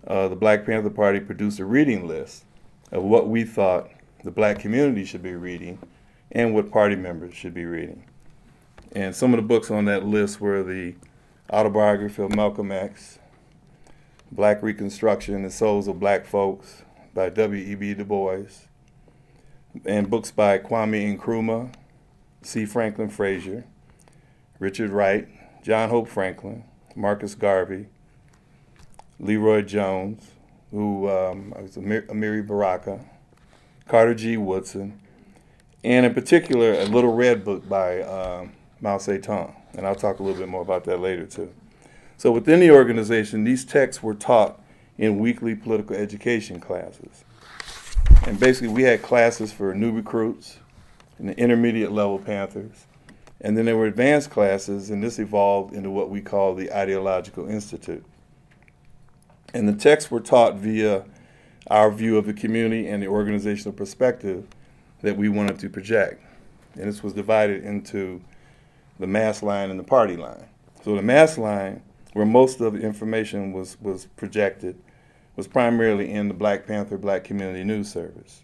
uh, 0.06 0.28
the 0.28 0.36
Black 0.36 0.66
Panther 0.66 0.90
Party 0.90 1.22
produced 1.22 1.58
a 1.60 1.64
reading 1.64 2.06
list 2.06 2.44
of 2.92 3.02
what 3.02 3.30
we 3.30 3.46
thought 3.46 3.90
the 4.26 4.32
black 4.32 4.60
community 4.60 5.06
should 5.06 5.24
be 5.24 5.34
reading 5.34 5.80
and 6.34 6.54
what 6.54 6.70
party 6.70 6.98
members 6.98 7.34
should 7.34 7.54
be 7.54 7.64
reading. 7.64 8.04
And 8.92 9.16
some 9.16 9.34
of 9.34 9.38
the 9.38 9.48
books 9.48 9.72
on 9.72 9.86
that 9.86 10.06
list 10.06 10.42
were 10.42 10.64
the 10.64 10.96
autobiography 11.50 12.22
of 12.22 12.36
Malcolm 12.36 12.70
X, 12.74 13.20
Black 14.34 14.62
Reconstruction, 14.62 15.44
The 15.44 15.50
Souls 15.50 15.88
of 15.88 15.98
Black 15.98 16.26
Folks 16.26 16.84
by 17.14 17.30
W.E.B. 17.30 17.94
Du 17.94 18.04
Bois, 18.04 18.48
and 19.86 20.10
books 20.10 20.32
by 20.32 20.58
Kwame 20.58 21.18
Nkrumah, 21.18 21.74
C. 22.42 22.66
Franklin 22.66 23.08
Frazier, 23.08 23.64
Richard 24.60 24.92
Wright, 24.92 25.28
John 25.64 25.90
Hope 25.90 26.08
Franklin, 26.08 26.64
Marcus 26.96 27.36
Garvey, 27.36 27.88
LeRoi 29.22 29.66
Jones, 29.66 30.32
who 30.72 31.10
um, 31.10 31.52
was 31.52 31.78
Amir, 31.78 32.04
Amiri 32.04 32.46
Baraka, 32.46 33.00
Carter 33.88 34.14
G. 34.14 34.38
Woodson, 34.38 35.00
and 35.84 36.06
in 36.06 36.14
particular 36.14 36.74
a 36.74 36.86
little 36.86 37.14
red 37.14 37.44
book 37.44 37.68
by 37.68 38.02
um, 38.02 38.54
Mao 38.82 38.98
Zedong. 38.98 39.54
And 39.76 39.86
I'll 39.86 39.96
talk 39.96 40.20
a 40.20 40.24
little 40.24 40.40
bit 40.40 40.50
more 40.50 40.62
about 40.62 40.86
that 40.86 41.00
later 41.00 41.26
too. 41.26 41.54
So 42.18 42.32
within 42.32 42.60
the 42.60 42.72
organization, 42.72 43.44
these 43.44 43.66
texts 43.66 44.02
were 44.02 44.16
taught 44.16 44.62
in 44.98 45.20
weekly 45.20 45.54
political 45.54 45.96
education 45.96 46.60
classes. 46.60 47.26
And 48.26 48.40
basically, 48.40 48.70
we 48.70 48.84
had 48.84 49.02
classes 49.02 49.52
for 49.52 49.74
new 49.76 49.92
recruits 49.92 50.58
and 51.20 51.30
the 51.30 51.38
intermediate 51.38 51.92
level 51.92 52.18
Panthers, 52.20 52.86
and 53.42 53.58
then 53.58 53.66
there 53.66 53.78
were 53.78 53.86
advanced 53.86 54.30
classes, 54.30 54.90
and 54.90 55.04
this 55.04 55.20
evolved 55.20 55.74
into 55.74 55.90
what 55.90 56.10
we 56.10 56.22
call 56.22 56.56
the 56.56 56.72
Ideological 56.72 57.48
Institute. 57.48 58.06
And 59.54 59.68
the 59.68 59.74
texts 59.74 60.10
were 60.10 60.20
taught 60.20 60.56
via 60.56 61.06
our 61.68 61.92
view 61.92 62.18
of 62.18 62.26
the 62.26 62.34
community 62.34 62.88
and 62.88 63.02
the 63.02 63.08
organizational 63.08 63.74
perspective 63.74 64.48
that 65.02 65.18
we 65.18 65.30
wanted 65.30 65.60
to 65.60 65.70
project. 65.70 66.24
And 66.76 66.88
this 66.88 67.04
was 67.04 67.14
divided 67.14 67.64
into 67.64 68.22
the 69.00 69.08
mass 69.08 69.44
line 69.44 69.70
and 69.70 69.80
the 69.80 69.84
party 69.84 70.18
line. 70.18 70.46
So 70.84 70.96
the 70.96 71.02
mass 71.02 71.38
line, 71.38 71.82
where 72.14 72.26
most 72.26 72.62
of 72.62 72.74
the 72.74 72.80
information 72.80 73.52
was, 73.52 73.78
was 73.82 74.08
projected, 74.16 74.78
was 75.36 75.48
primarily 75.48 76.12
in 76.12 76.28
the 76.28 76.34
Black 76.34 76.66
Panther 76.66 76.98
Black 76.98 77.24
Community 77.24 77.64
News 77.64 77.92
Service. 77.92 78.44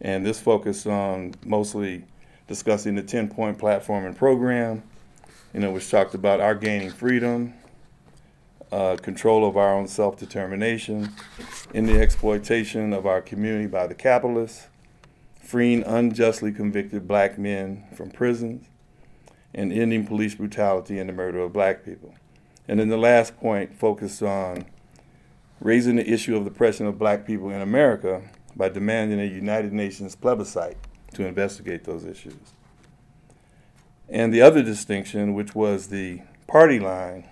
And 0.00 0.24
this 0.24 0.40
focused 0.40 0.86
on 0.86 1.34
mostly 1.44 2.04
discussing 2.48 2.94
the 2.94 3.02
10 3.02 3.28
point 3.28 3.58
platform 3.58 4.04
and 4.04 4.16
program, 4.16 4.82
you 5.52 5.60
know, 5.60 5.70
which 5.70 5.90
talked 5.90 6.14
about 6.14 6.40
our 6.40 6.54
gaining 6.54 6.90
freedom, 6.90 7.54
uh, 8.72 8.96
control 8.96 9.46
of 9.46 9.56
our 9.56 9.74
own 9.74 9.86
self 9.86 10.18
determination, 10.18 11.10
in 11.72 11.86
the 11.86 12.00
exploitation 12.00 12.92
of 12.92 13.06
our 13.06 13.20
community 13.20 13.66
by 13.66 13.86
the 13.86 13.94
capitalists, 13.94 14.68
freeing 15.40 15.82
unjustly 15.84 16.52
convicted 16.52 17.06
black 17.06 17.38
men 17.38 17.84
from 17.94 18.10
prisons, 18.10 18.66
and 19.54 19.72
ending 19.72 20.06
police 20.06 20.34
brutality 20.34 20.98
and 20.98 21.08
the 21.08 21.12
murder 21.12 21.40
of 21.40 21.52
black 21.52 21.84
people. 21.84 22.14
And 22.68 22.80
then 22.80 22.88
the 22.88 22.96
last 22.96 23.36
point 23.38 23.74
focused 23.74 24.22
on 24.22 24.66
raising 25.60 25.96
the 25.96 26.10
issue 26.10 26.36
of 26.36 26.44
the 26.44 26.50
oppression 26.50 26.86
of 26.86 26.98
black 26.98 27.26
people 27.26 27.50
in 27.50 27.62
America 27.62 28.22
by 28.56 28.68
demanding 28.68 29.20
a 29.20 29.24
United 29.24 29.72
Nations 29.72 30.16
plebiscite 30.16 30.76
to 31.16 31.26
investigate 31.26 31.84
those 31.84 32.04
issues. 32.04 32.54
And 34.08 34.32
the 34.32 34.42
other 34.42 34.62
distinction, 34.62 35.34
which 35.34 35.54
was 35.54 35.88
the 35.88 36.22
party 36.46 36.78
line, 36.78 37.28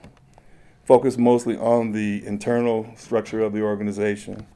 focused 0.84 1.18
mostly 1.18 1.56
on 1.56 1.92
the 1.92 2.26
internal 2.26 2.92
structure 2.96 3.40
of 3.40 3.52
the 3.52 3.62
organization 3.62 4.46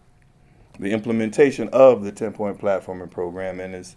the 0.78 0.92
implementation 0.92 1.68
of 1.70 2.04
the 2.04 2.12
10 2.12 2.32
point 2.32 2.58
platforming 2.58 3.10
program. 3.10 3.60
And 3.60 3.74
as 3.74 3.96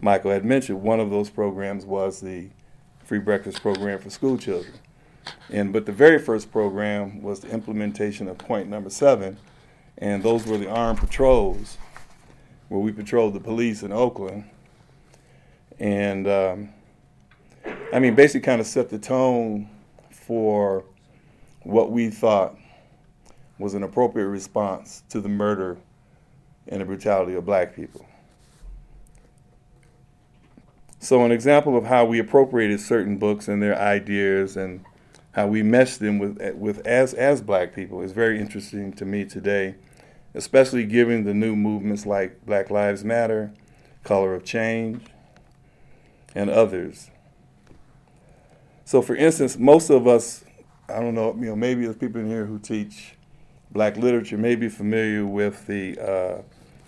Michael 0.00 0.32
had 0.32 0.44
mentioned, 0.44 0.82
one 0.82 1.00
of 1.00 1.10
those 1.10 1.30
programs 1.30 1.84
was 1.84 2.20
the 2.20 2.48
free 3.04 3.18
breakfast 3.18 3.62
program 3.62 4.00
for 4.00 4.10
school 4.10 4.36
children. 4.36 4.74
And 5.50 5.72
but 5.72 5.86
the 5.86 5.92
very 5.92 6.18
first 6.18 6.52
program 6.52 7.22
was 7.22 7.40
the 7.40 7.50
implementation 7.50 8.28
of 8.28 8.38
point 8.38 8.68
number 8.68 8.90
seven, 8.90 9.38
and 9.98 10.22
those 10.22 10.46
were 10.46 10.58
the 10.58 10.70
armed 10.70 10.98
patrols, 10.98 11.78
where 12.68 12.80
we 12.80 12.92
patrolled 12.92 13.34
the 13.34 13.40
police 13.40 13.82
in 13.82 13.92
Oakland. 13.92 14.44
And 15.78 16.26
um, 16.26 16.68
I 17.92 17.98
mean, 17.98 18.14
basically, 18.14 18.44
kind 18.44 18.60
of 18.60 18.66
set 18.66 18.88
the 18.88 18.98
tone 18.98 19.68
for 20.10 20.84
what 21.62 21.90
we 21.90 22.08
thought 22.10 22.56
was 23.58 23.74
an 23.74 23.82
appropriate 23.82 24.28
response 24.28 25.02
to 25.08 25.20
the 25.20 25.28
murder 25.28 25.78
and 26.68 26.80
the 26.80 26.84
brutality 26.84 27.34
of 27.34 27.44
black 27.44 27.74
people. 27.74 28.06
So, 30.98 31.24
an 31.24 31.32
example 31.32 31.76
of 31.76 31.84
how 31.84 32.04
we 32.04 32.18
appropriated 32.18 32.80
certain 32.80 33.18
books 33.18 33.48
and 33.48 33.62
their 33.62 33.78
ideas 33.78 34.56
and 34.56 34.84
how 35.32 35.46
we 35.46 35.62
meshed 35.62 36.00
them 36.00 36.18
with, 36.18 36.40
with 36.54 36.84
as, 36.86 37.14
as 37.14 37.42
black 37.42 37.74
people 37.74 38.00
is 38.00 38.12
very 38.12 38.40
interesting 38.40 38.92
to 38.94 39.04
me 39.04 39.24
today, 39.24 39.74
especially 40.34 40.84
given 40.84 41.24
the 41.24 41.34
new 41.34 41.54
movements 41.54 42.06
like 42.06 42.44
Black 42.46 42.70
Lives 42.70 43.04
Matter, 43.04 43.52
Color 44.02 44.34
of 44.34 44.44
Change, 44.44 45.02
and 46.36 46.50
others. 46.50 47.10
So, 48.84 49.02
for 49.02 49.16
instance, 49.16 49.58
most 49.58 49.90
of 49.90 50.06
us, 50.06 50.44
I 50.88 51.00
don't 51.00 51.14
know, 51.14 51.34
you 51.34 51.46
know, 51.46 51.56
maybe 51.56 51.84
there's 51.84 51.96
people 51.96 52.20
in 52.20 52.28
here 52.28 52.44
who 52.44 52.58
teach 52.58 53.14
black 53.72 53.96
literature 53.96 54.36
may 54.36 54.54
be 54.54 54.68
familiar 54.68 55.26
with 55.26 55.66
the, 55.66 55.98
uh, 55.98 56.42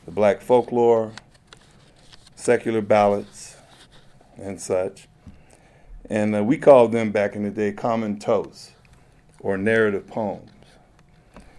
the 0.05 0.11
black 0.11 0.43
folklore, 0.43 1.13
secular 2.37 2.83
ballads, 2.83 3.57
and 4.37 4.61
such. 4.61 5.09
And 6.09 6.37
uh, 6.37 6.45
we 6.45 6.59
called 6.59 6.93
them 6.93 7.11
back 7.11 7.35
in 7.35 7.43
the 7.43 7.51
day 7.51 7.73
common 7.73 8.19
toasts 8.19 8.73
or 9.41 9.57
narrative 9.57 10.07
poems. 10.07 10.51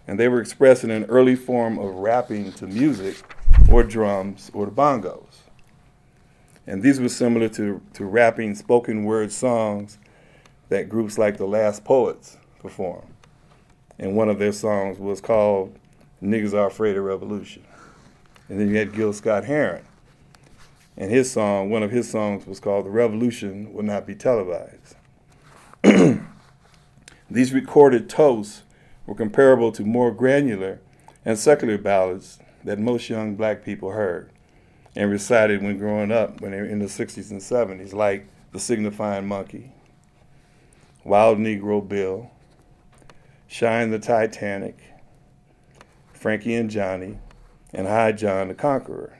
And 0.07 0.19
they 0.19 0.27
were 0.27 0.39
expressed 0.39 0.83
in 0.83 0.91
an 0.91 1.05
early 1.05 1.35
form 1.35 1.77
of 1.79 1.95
rapping 1.95 2.53
to 2.53 2.67
music 2.67 3.17
or 3.69 3.83
drums 3.83 4.49
or 4.53 4.65
the 4.67 4.71
bongos. 4.71 5.28
And 6.69 6.83
these 6.83 6.99
were 6.99 7.09
similar 7.09 7.49
to, 7.49 7.81
to 7.93 8.05
rapping 8.05 8.53
spoken 8.53 9.03
word 9.03 9.31
songs 9.31 9.97
that 10.69 10.87
groups 10.87 11.17
like 11.17 11.37
the 11.37 11.47
Last 11.47 11.83
Poets 11.83 12.37
performed. 12.59 13.11
And 13.97 14.15
one 14.15 14.29
of 14.29 14.37
their 14.37 14.51
songs 14.51 14.99
was 14.99 15.19
called 15.19 15.75
Niggas 16.21 16.53
Are 16.53 16.67
Afraid 16.67 16.95
of 16.95 17.05
Revolution. 17.05 17.63
And 18.47 18.59
then 18.59 18.69
you 18.69 18.77
had 18.77 18.93
Gil 18.93 19.13
Scott 19.13 19.45
Heron. 19.45 19.83
And 20.95 21.09
his 21.09 21.31
song, 21.31 21.71
one 21.71 21.81
of 21.81 21.89
his 21.89 22.07
songs 22.07 22.45
was 22.45 22.59
called 22.59 22.85
The 22.85 22.91
Revolution 22.91 23.73
Will 23.73 23.81
Not 23.81 24.05
Be 24.05 24.13
Televised. 24.13 24.95
These 27.31 27.51
recorded 27.51 28.07
toasts 28.07 28.61
were 29.07 29.15
comparable 29.15 29.71
to 29.71 29.83
more 29.83 30.11
granular 30.11 30.81
and 31.25 31.39
secular 31.39 31.79
ballads 31.79 32.37
that 32.63 32.77
most 32.77 33.09
young 33.09 33.35
black 33.35 33.65
people 33.65 33.89
heard 33.89 34.29
and 34.99 35.09
recited 35.09 35.63
when 35.63 35.77
growing 35.77 36.11
up 36.11 36.41
when 36.41 36.53
in 36.53 36.79
the 36.79 36.85
60s 36.85 37.31
and 37.31 37.39
70s, 37.39 37.93
like 37.93 38.27
The 38.51 38.59
Signifying 38.59 39.29
Monkey, 39.29 39.71
Wild 41.05 41.37
Negro 41.37 41.87
Bill, 41.87 42.29
Shine 43.47 43.91
the 43.91 43.99
Titanic, 43.99 44.77
Frankie 46.11 46.53
and 46.53 46.69
Johnny, 46.69 47.17
and 47.73 47.87
High 47.87 48.11
John 48.11 48.49
the 48.49 48.53
Conqueror. 48.53 49.17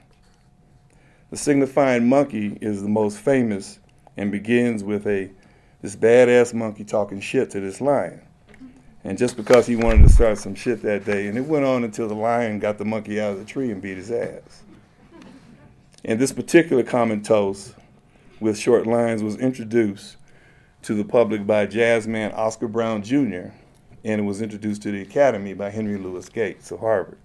The 1.30 1.38
signifying 1.38 2.10
monkey 2.10 2.58
is 2.60 2.82
the 2.82 2.90
most 2.90 3.18
famous 3.18 3.80
and 4.18 4.34
begins 4.34 4.84
with 4.84 5.08
a 5.08 5.32
this 5.82 5.96
badass 5.96 6.54
monkey 6.54 6.84
talking 6.84 7.22
shit 7.22 7.52
to 7.52 7.62
this 7.62 7.80
lion. 7.80 8.22
And 9.06 9.18
just 9.18 9.38
because 9.38 9.66
he 9.66 9.78
wanted 9.78 10.04
to 10.04 10.10
start 10.10 10.40
some 10.40 10.56
shit 10.56 10.82
that 10.82 11.06
day, 11.06 11.28
and 11.28 11.38
it 11.38 11.46
went 11.46 11.64
on 11.64 11.86
until 11.86 12.10
the 12.10 12.16
lion 12.16 12.60
got 12.60 12.78
the 12.78 12.84
monkey 12.84 13.22
out 13.22 13.32
of 13.32 13.40
the 13.40 13.46
tree 13.46 13.72
and 13.72 13.82
beat 13.82 13.96
his 13.96 14.12
ass. 14.12 14.64
And 16.06 16.20
this 16.20 16.32
particular 16.32 16.84
common 16.84 17.22
toast 17.22 17.76
with 18.40 18.58
short 18.58 18.88
lines 18.88 19.22
was 19.22 19.36
introduced 19.38 20.18
to 20.84 20.94
the 20.94 21.04
public 21.04 21.46
by 21.46 21.66
jazz 21.66 22.08
man 22.08 22.32
Oscar 22.32 22.68
Brown 22.68 23.04
Jr., 23.04 23.50
and 24.06 24.22
it 24.22 24.24
was 24.24 24.42
introduced 24.42 24.82
to 24.84 24.92
the 24.92 25.02
Academy 25.02 25.54
by 25.54 25.70
Henry 25.70 25.98
Louis 25.98 26.28
Gates 26.30 26.72
of 26.72 26.80
Harvard. 26.80 27.18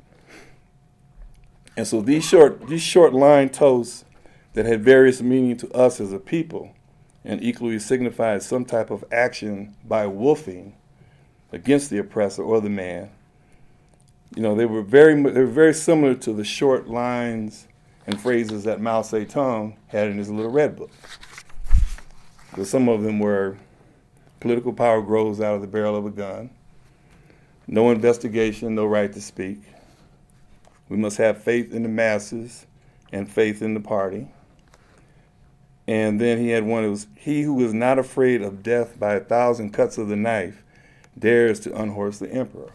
And 1.77 1.87
so 1.87 2.01
these 2.01 2.25
short, 2.25 2.67
these 2.67 2.83
short 2.83 3.13
line 3.13 3.49
toasts 3.49 4.05
that 4.55 4.67
had 4.67 4.83
various 4.83 5.23
meaning 5.23 5.57
to 5.59 5.71
us 5.73 6.01
as 6.01 6.13
a 6.13 6.19
people 6.19 6.73
and 7.25 7.43
equally 7.43 7.79
signified 7.79 8.43
some 8.43 8.65
type 8.65 8.91
of 8.91 9.05
action 9.11 9.75
by 9.85 10.07
wolfing 10.07 10.75
against 11.53 11.91
the 11.91 11.99
oppressor 11.99 12.43
or 12.43 12.61
the 12.61 12.69
man. 12.69 13.11
You 14.35 14.43
know, 14.43 14.55
they 14.55 14.67
were 14.67 14.83
very 14.83 15.15
they 15.15 15.41
were 15.41 15.47
very 15.47 15.75
similar 15.75 16.15
to 16.17 16.33
the 16.33 16.45
short 16.45 16.89
lines 16.89 17.69
and 18.07 18.21
phrases 18.21 18.65
that 18.65 18.81
Mao 18.81 19.03
Zedong 19.03 19.77
had 19.89 20.09
in 20.09 20.19
his 20.19 20.31
little 20.31 20.51
red 20.51 20.77
book. 20.77 20.91
Because 22.51 22.71
some 22.71 22.89
of 22.89 23.03
them 23.03 23.19
were 23.19 23.57
political 24.41 24.73
power 24.73 25.01
grows 25.01 25.41
out 25.41 25.55
of 25.55 25.61
the 25.61 25.67
barrel 25.67 25.97
of 25.97 26.05
a 26.05 26.11
gun, 26.11 26.51
no 27.67 27.91
investigation, 27.91 28.75
no 28.75 28.85
right 28.85 29.13
to 29.13 29.21
speak, 29.21 29.59
we 30.89 30.97
must 30.97 31.17
have 31.17 31.43
faith 31.43 31.73
in 31.73 31.83
the 31.83 31.89
masses 31.89 32.67
and 33.11 33.31
faith 33.31 33.63
in 33.63 33.75
the 33.75 33.81
party. 33.81 34.29
And 35.87 36.21
then 36.21 36.39
he 36.39 36.51
had 36.51 36.65
one 36.65 36.83
that 36.83 36.91
was 36.91 37.07
He 37.17 37.43
who 37.43 37.65
is 37.65 37.75
not 37.75 37.99
afraid 37.99 38.43
of 38.43 38.63
death 38.63 38.99
by 38.99 39.15
a 39.15 39.21
thousand 39.21 39.71
cuts 39.73 39.99
of 39.99 40.09
the 40.09 40.17
knife 40.17 40.63
dares 41.19 41.61
to 41.61 41.75
unhorse 41.75 42.19
the 42.19 42.31
emperor. 42.31 42.73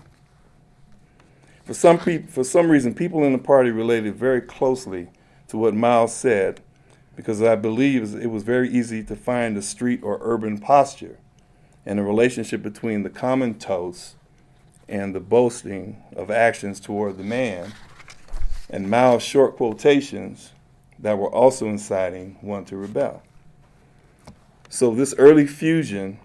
For 1.65 1.73
some, 1.73 1.99
peop- 1.99 2.29
for 2.29 2.43
some 2.43 2.69
reason, 2.69 2.95
people 2.95 3.23
in 3.23 3.31
the 3.31 3.37
party 3.37 3.69
related 3.69 4.15
very 4.15 4.41
closely 4.41 5.09
to 5.49 5.57
what 5.57 5.73
Mao's 5.73 6.13
said 6.13 6.61
because 7.15 7.41
I 7.41 7.55
believe 7.55 8.15
it 8.15 8.31
was 8.31 8.43
very 8.43 8.69
easy 8.69 9.03
to 9.03 9.15
find 9.15 9.57
a 9.57 9.61
street 9.61 10.01
or 10.01 10.17
urban 10.21 10.57
posture 10.57 11.17
and 11.85 11.99
a 11.99 12.03
relationship 12.03 12.63
between 12.63 13.03
the 13.03 13.09
common 13.09 13.55
toast 13.55 14.15
and 14.87 15.13
the 15.13 15.19
boasting 15.19 16.01
of 16.15 16.31
actions 16.31 16.79
toward 16.79 17.17
the 17.17 17.23
man 17.23 17.73
and 18.69 18.89
Mao's 18.89 19.23
short 19.23 19.57
quotations 19.57 20.51
that 20.99 21.17
were 21.17 21.33
also 21.33 21.67
inciting 21.67 22.37
one 22.41 22.65
to 22.65 22.77
rebel. 22.77 23.23
So, 24.69 24.93
this 24.93 25.15
early 25.17 25.47
fusion 25.47 26.19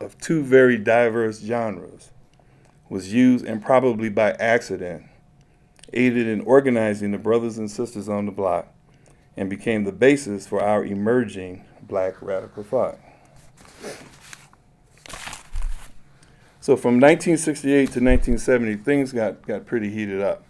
of 0.00 0.18
two 0.18 0.42
very 0.42 0.76
diverse 0.76 1.40
genres 1.40 2.10
was 2.88 3.12
used, 3.12 3.46
and 3.46 3.62
probably 3.62 4.08
by 4.08 4.32
accident, 4.32 5.04
aided 5.92 6.26
in 6.26 6.40
organizing 6.42 7.10
the 7.10 7.18
brothers 7.18 7.58
and 7.58 7.70
sisters 7.70 8.08
on 8.08 8.26
the 8.26 8.32
block 8.32 8.68
and 9.36 9.48
became 9.48 9.84
the 9.84 9.92
basis 9.92 10.46
for 10.46 10.62
our 10.62 10.84
emerging 10.84 11.64
black 11.82 12.20
radical 12.20 12.62
thought. 12.62 12.98
So 16.60 16.76
from 16.76 17.00
1968 17.00 17.74
to 17.74 17.80
1970, 18.00 18.76
things 18.76 19.12
got, 19.12 19.46
got 19.46 19.66
pretty 19.66 19.90
heated 19.90 20.20
up 20.20 20.44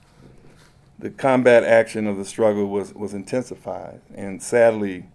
the 1.01 1.11
combat 1.11 1.65
action 1.65 2.07
of 2.07 2.19
the 2.19 2.25
struggle 2.25 2.67
was, 2.67 2.95
was 2.95 3.15
intensified. 3.15 4.01
And 4.15 4.43
sadly, 4.43 5.07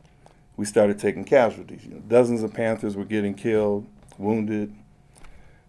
we 0.57 0.65
started 0.65 0.97
taking 0.97 1.23
casualties. 1.23 1.85
You 1.85 1.95
know, 1.95 1.99
dozens 2.07 2.41
of 2.41 2.53
Panthers 2.53 2.95
were 2.95 3.05
getting 3.05 3.35
killed, 3.35 3.85
wounded, 4.17 4.73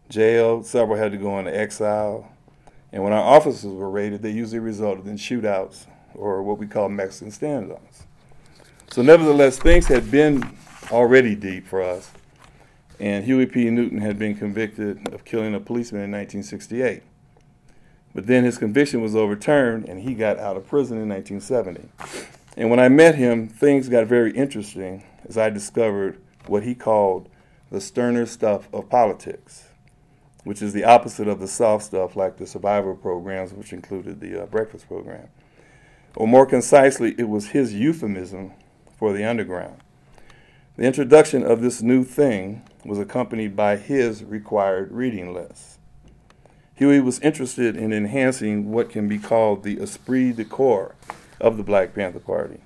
jailed. 0.09 0.65
Several 0.65 0.97
had 0.97 1.13
to 1.13 1.19
go 1.19 1.39
into 1.39 1.55
exile. 1.55 2.33
And 2.97 3.05
when 3.05 3.13
our 3.13 3.23
officers 3.23 3.71
were 3.75 3.91
raided, 3.91 4.23
they 4.23 4.31
usually 4.31 4.59
resulted 4.59 5.07
in 5.07 5.19
shootouts 5.19 5.85
or 6.15 6.43
what 6.43 6.57
we 6.57 6.67
call 6.67 6.89
Mexican 6.89 7.31
standoffs. 7.31 8.05
So, 8.91 9.03
nevertheless, 9.03 9.59
things 9.59 9.87
had 9.87 10.11
been 10.11 10.57
already 10.91 11.35
deep 11.35 11.67
for 11.67 11.83
us. 11.83 12.11
And 12.99 13.27
Huey 13.27 13.45
P. 13.45 13.69
Newton 13.69 13.99
had 13.99 14.19
been 14.19 14.35
convicted 14.35 15.13
of 15.13 15.27
killing 15.27 15.55
a 15.55 15.61
policeman 15.61 16.05
in 16.05 16.11
1968. 16.11 17.03
But 18.15 18.27
then 18.29 18.45
his 18.45 18.57
conviction 18.57 19.03
was 19.03 19.15
overturned 19.15 19.87
and 19.91 20.01
he 20.01 20.15
got 20.15 20.39
out 20.39 20.57
of 20.57 20.67
prison 20.67 20.97
in 20.97 21.07
1970. 21.07 21.91
And 22.57 22.71
when 22.71 22.81
I 22.81 22.89
met 22.89 23.17
him, 23.17 23.47
things 23.47 23.91
got 23.91 24.07
very 24.07 24.33
interesting 24.33 25.05
as 25.29 25.37
I 25.37 25.51
discovered 25.51 26.19
what 26.47 26.63
he 26.63 26.75
called 26.75 27.29
the 27.71 27.83
sterner 27.83 28.25
stuff 28.25 28.73
of 28.73 28.89
politics, 28.89 29.69
which 30.47 30.63
is 30.63 30.73
the 30.73 30.85
opposite 30.85 31.27
of 31.27 31.41
the 31.41 31.49
soft 31.49 31.83
stuff 31.83 32.15
like 32.15 32.37
the 32.37 32.47
survivor 32.47 32.95
programs, 32.95 33.53
which 33.53 33.73
included 33.73 34.21
the 34.21 34.45
uh, 34.45 34.47
breakfast 34.47 34.87
program. 34.87 35.27
Or 36.15 36.29
more 36.29 36.47
concisely, 36.47 37.17
it 37.19 37.29
was 37.29 37.49
his 37.49 37.75
euphemism 37.75 38.53
for 38.97 39.13
the 39.13 39.25
underground. 39.25 39.83
The 40.77 40.85
introduction 40.85 41.43
of 41.43 41.63
this 41.63 41.83
new 41.83 42.05
thing 42.05 42.63
was 42.85 43.01
accompanied 43.01 43.57
by 43.57 43.77
his 43.77 44.23
required 44.23 44.93
reading 44.93 45.35
list. 45.35 45.81
Huey 46.77 47.01
was 47.01 47.19
interested 47.19 47.77
in 47.77 47.93
enhancing 47.93 48.71
what 48.71 48.89
can 48.89 49.09
be 49.09 49.19
called 49.19 49.65
the 49.65 49.81
esprit 49.81 50.31
de 50.31 50.45
corps 50.45 50.95
of 51.41 51.57
the 51.57 51.65
Black 51.65 51.93
Panther 51.93 52.21
Party. 52.21 52.61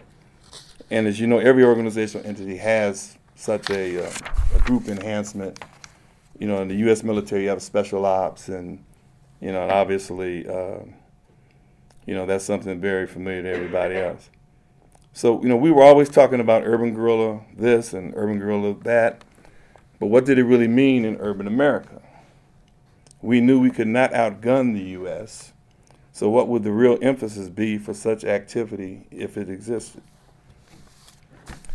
And 0.91 1.07
as 1.07 1.19
you 1.19 1.27
know, 1.27 1.39
every 1.39 1.65
organizational 1.65 2.27
entity 2.27 2.59
has 2.59 3.17
such 3.37 3.71
a, 3.71 4.05
uh, 4.05 4.13
a 4.55 4.59
group 4.59 4.87
enhancement. 4.87 5.65
You 6.41 6.47
know, 6.47 6.63
in 6.63 6.69
the 6.69 6.75
U.S. 6.77 7.03
military, 7.03 7.45
you 7.45 7.49
have 7.51 7.61
special 7.61 8.07
ops, 8.07 8.49
and 8.49 8.83
you 9.43 9.53
know, 9.53 9.63
and 9.63 9.71
obviously, 9.71 10.49
uh, 10.49 10.79
you 12.07 12.15
know, 12.15 12.25
that's 12.25 12.47
something 12.47 12.81
very 12.81 13.07
familiar 13.07 13.43
to 13.43 13.51
everybody 13.51 13.97
else. 13.97 14.31
So, 15.13 15.43
you 15.43 15.49
know, 15.49 15.57
we 15.57 15.71
were 15.71 15.83
always 15.83 16.09
talking 16.09 16.41
about 16.41 16.63
urban 16.65 16.95
guerrilla 16.95 17.43
this 17.55 17.93
and 17.93 18.15
urban 18.17 18.39
guerrilla 18.39 18.75
that, 18.85 19.23
but 19.99 20.07
what 20.07 20.25
did 20.25 20.39
it 20.39 20.45
really 20.45 20.67
mean 20.67 21.05
in 21.05 21.19
urban 21.21 21.47
America? 21.47 22.01
We 23.21 23.43
knew 23.43 23.61
we 23.61 23.71
could 23.71 23.89
not 23.89 24.13
outgun 24.13 24.73
the 24.73 24.85
U.S., 24.93 25.53
so 26.11 26.31
what 26.31 26.49
would 26.49 26.65
the 26.65 26.73
real 26.73 26.99
emphasis 27.03 27.51
be 27.51 27.77
for 27.77 27.93
such 27.93 28.25
activity 28.25 29.07
if 29.11 29.37
it 29.37 29.51
existed? 29.51 30.03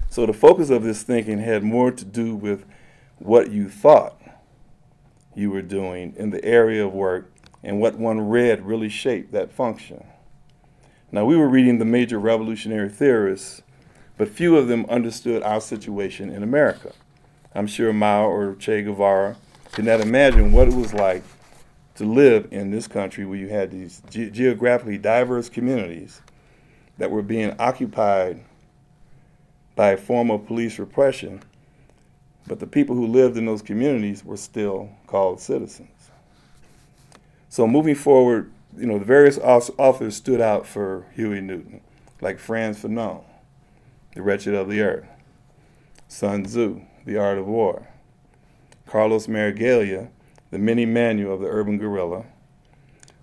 So 0.10 0.26
the 0.26 0.34
focus 0.34 0.72
of 0.72 0.82
this 0.82 1.04
thinking 1.04 1.38
had 1.38 1.64
more 1.64 1.92
to 1.92 2.06
do 2.06 2.36
with 2.36 2.66
what 3.20 3.52
you 3.52 3.70
thought 3.70 4.20
you 5.36 5.52
were 5.52 5.62
doing 5.62 6.14
in 6.18 6.32
the 6.32 6.44
area 6.44 6.86
of 6.86 6.94
work 6.94 7.32
and 7.64 7.80
what 7.80 7.98
one 7.98 8.22
read 8.22 8.66
really 8.66 8.90
shaped 8.90 9.32
that 9.32 9.52
function. 9.52 10.04
Now, 11.12 11.26
we 11.26 11.38
were 11.38 11.48
reading 11.48 11.78
the 11.78 11.86
major 11.86 12.20
revolutionary 12.20 12.90
theorists, 12.90 13.62
but 14.18 14.30
few 14.30 14.58
of 14.58 14.68
them 14.68 14.86
understood 14.88 15.44
our 15.44 15.62
situation 15.62 16.30
in 16.30 16.44
America. 16.44 16.94
I'm 17.54 17.68
sure 17.68 17.94
Mao 17.94 18.28
or 18.28 18.56
Che 18.56 18.84
Guevara 18.84 19.38
could 19.72 19.86
not 19.86 20.02
imagine 20.02 20.52
what 20.52 20.68
it 20.68 20.74
was 20.74 20.94
like 20.94 21.24
to 21.96 22.06
live 22.06 22.48
in 22.52 22.72
this 22.72 22.88
country 22.88 23.26
where 23.26 23.38
you 23.38 23.48
had 23.48 23.72
these 23.72 24.02
ge- 24.10 24.32
geographically 24.32 24.98
diverse 24.98 25.50
communities 25.50 26.22
that 26.98 27.12
were 27.12 27.22
being 27.22 27.56
occupied 27.60 28.44
by 29.76 29.92
a 29.92 29.98
form 29.98 30.32
of 30.32 30.46
police 30.46 30.80
repression, 30.80 31.42
but 32.48 32.60
the 32.60 32.68
people 32.68 32.96
who 32.96 33.08
lived 33.08 33.38
in 33.38 33.46
those 33.46 33.62
communities 33.62 34.24
were 34.24 34.38
still 34.38 34.90
called 35.08 35.40
citizens. 35.40 35.90
So 37.50 37.68
moving 37.68 37.96
forward, 37.96 38.52
you 38.78 38.86
know, 38.86 39.00
the 39.00 39.06
various 39.06 39.38
authors 39.38 40.16
stood 40.16 40.42
out 40.42 40.68
for 40.68 41.06
Huey 41.16 41.42
Newton, 41.42 41.82
like 42.22 42.40
Frantz 42.40 42.80
Fanon, 42.82 43.24
The 44.14 44.22
Wretched 44.22 44.54
of 44.54 44.70
the 44.70 44.82
Earth, 44.82 45.08
Sun 46.08 46.44
Tzu, 46.44 46.82
The 47.06 47.18
Art 47.18 47.38
of 47.38 47.48
War, 47.48 47.88
Carlos 48.86 49.28
Marighella, 49.28 50.10
The 50.52 50.60
Mini 50.60 50.86
Manual 50.86 51.34
of 51.34 51.42
the 51.42 51.48
Urban 51.48 51.78
Guerrilla, 51.78 52.26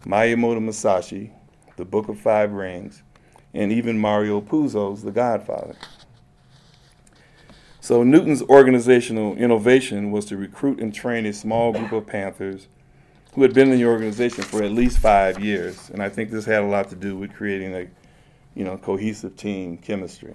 Miyamoto 0.04 0.60
Musashi, 0.60 1.30
The 1.76 1.84
Book 1.84 2.08
of 2.08 2.18
Five 2.18 2.52
Rings, 2.52 3.02
and 3.54 3.70
even 3.70 3.98
Mario 3.98 4.40
Puzo's 4.40 5.02
The 5.02 5.12
Godfather. 5.12 5.76
So 7.82 8.04
Newton's 8.04 8.42
organizational 8.42 9.34
innovation 9.34 10.12
was 10.12 10.24
to 10.26 10.36
recruit 10.36 10.78
and 10.78 10.94
train 10.94 11.26
a 11.26 11.32
small 11.32 11.72
group 11.72 11.90
of 11.90 12.06
Panthers 12.06 12.68
who 13.34 13.42
had 13.42 13.52
been 13.54 13.72
in 13.72 13.78
the 13.78 13.86
organization 13.86 14.44
for 14.44 14.62
at 14.62 14.70
least 14.70 14.98
five 14.98 15.40
years, 15.40 15.90
and 15.90 16.00
I 16.00 16.08
think 16.08 16.30
this 16.30 16.44
had 16.44 16.62
a 16.62 16.66
lot 16.66 16.90
to 16.90 16.94
do 16.94 17.16
with 17.16 17.34
creating 17.34 17.74
a, 17.74 17.88
you 18.54 18.64
know, 18.64 18.76
cohesive 18.76 19.36
team 19.36 19.78
chemistry. 19.78 20.32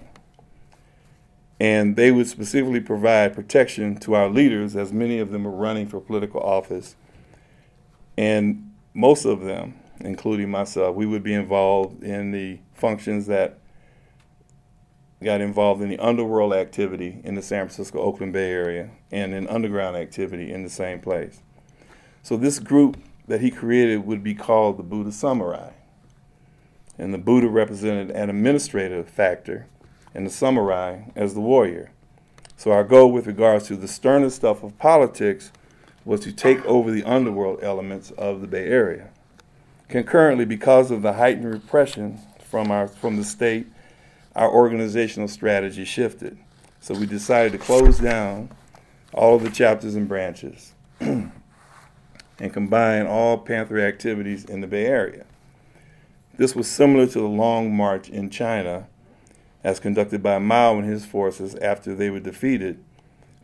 And 1.58 1.96
they 1.96 2.12
would 2.12 2.26
specifically 2.26 2.80
provide 2.80 3.34
protection 3.34 3.96
to 4.00 4.12
our 4.12 4.28
leaders, 4.28 4.76
as 4.76 4.92
many 4.92 5.18
of 5.18 5.30
them 5.30 5.44
were 5.44 5.50
running 5.50 5.86
for 5.86 6.00
political 6.00 6.42
office, 6.42 6.96
and 8.18 8.74
most 8.92 9.24
of 9.24 9.40
them, 9.40 9.80
including 10.00 10.50
myself, 10.50 10.94
we 10.94 11.06
would 11.06 11.22
be 11.22 11.32
involved 11.32 12.04
in 12.04 12.30
the 12.30 12.58
functions 12.74 13.26
that 13.28 13.58
got 15.22 15.40
involved 15.40 15.82
in 15.82 15.88
the 15.88 15.98
underworld 15.98 16.52
activity 16.52 17.20
in 17.24 17.34
the 17.34 17.42
San 17.42 17.66
Francisco 17.66 17.98
Oakland 17.98 18.32
Bay 18.32 18.50
Area 18.50 18.90
and 19.10 19.34
in 19.34 19.48
underground 19.48 19.96
activity 19.96 20.52
in 20.52 20.62
the 20.62 20.70
same 20.70 21.00
place. 21.00 21.40
So 22.22 22.36
this 22.36 22.58
group 22.58 22.98
that 23.26 23.40
he 23.40 23.50
created 23.50 24.06
would 24.06 24.22
be 24.22 24.34
called 24.34 24.76
the 24.76 24.82
Buddha 24.82 25.12
Samurai. 25.12 25.70
And 26.96 27.12
the 27.12 27.18
Buddha 27.18 27.48
represented 27.48 28.10
an 28.10 28.30
administrative 28.30 29.08
factor 29.08 29.66
and 30.14 30.26
the 30.26 30.30
samurai 30.30 31.02
as 31.14 31.34
the 31.34 31.40
warrior. 31.40 31.90
So 32.56 32.72
our 32.72 32.84
goal 32.84 33.12
with 33.12 33.26
regards 33.26 33.68
to 33.68 33.76
the 33.76 33.86
sterner 33.86 34.30
stuff 34.30 34.62
of 34.62 34.78
politics 34.78 35.52
was 36.04 36.20
to 36.20 36.32
take 36.32 36.64
over 36.64 36.90
the 36.90 37.04
underworld 37.04 37.60
elements 37.62 38.10
of 38.12 38.40
the 38.40 38.46
Bay 38.46 38.66
Area. 38.66 39.10
Concurrently, 39.88 40.44
because 40.44 40.90
of 40.90 41.02
the 41.02 41.14
heightened 41.14 41.50
repression 41.50 42.18
from 42.42 42.70
our 42.70 42.88
from 42.88 43.16
the 43.16 43.24
state 43.24 43.66
our 44.38 44.48
organizational 44.48 45.26
strategy 45.26 45.84
shifted. 45.84 46.38
So 46.80 46.94
we 46.94 47.06
decided 47.06 47.50
to 47.52 47.58
close 47.58 47.98
down 47.98 48.50
all 49.12 49.34
of 49.34 49.42
the 49.42 49.50
chapters 49.50 49.96
and 49.96 50.06
branches 50.06 50.74
and 51.00 51.32
combine 52.38 53.04
all 53.06 53.36
Panther 53.36 53.80
activities 53.80 54.44
in 54.44 54.60
the 54.60 54.68
Bay 54.68 54.86
Area. 54.86 55.26
This 56.36 56.54
was 56.54 56.70
similar 56.70 57.06
to 57.08 57.18
the 57.18 57.26
Long 57.26 57.74
March 57.74 58.08
in 58.08 58.30
China 58.30 58.86
as 59.64 59.80
conducted 59.80 60.22
by 60.22 60.38
Mao 60.38 60.78
and 60.78 60.88
his 60.88 61.04
forces 61.04 61.56
after 61.56 61.96
they 61.96 62.08
were 62.08 62.20
defeated 62.20 62.78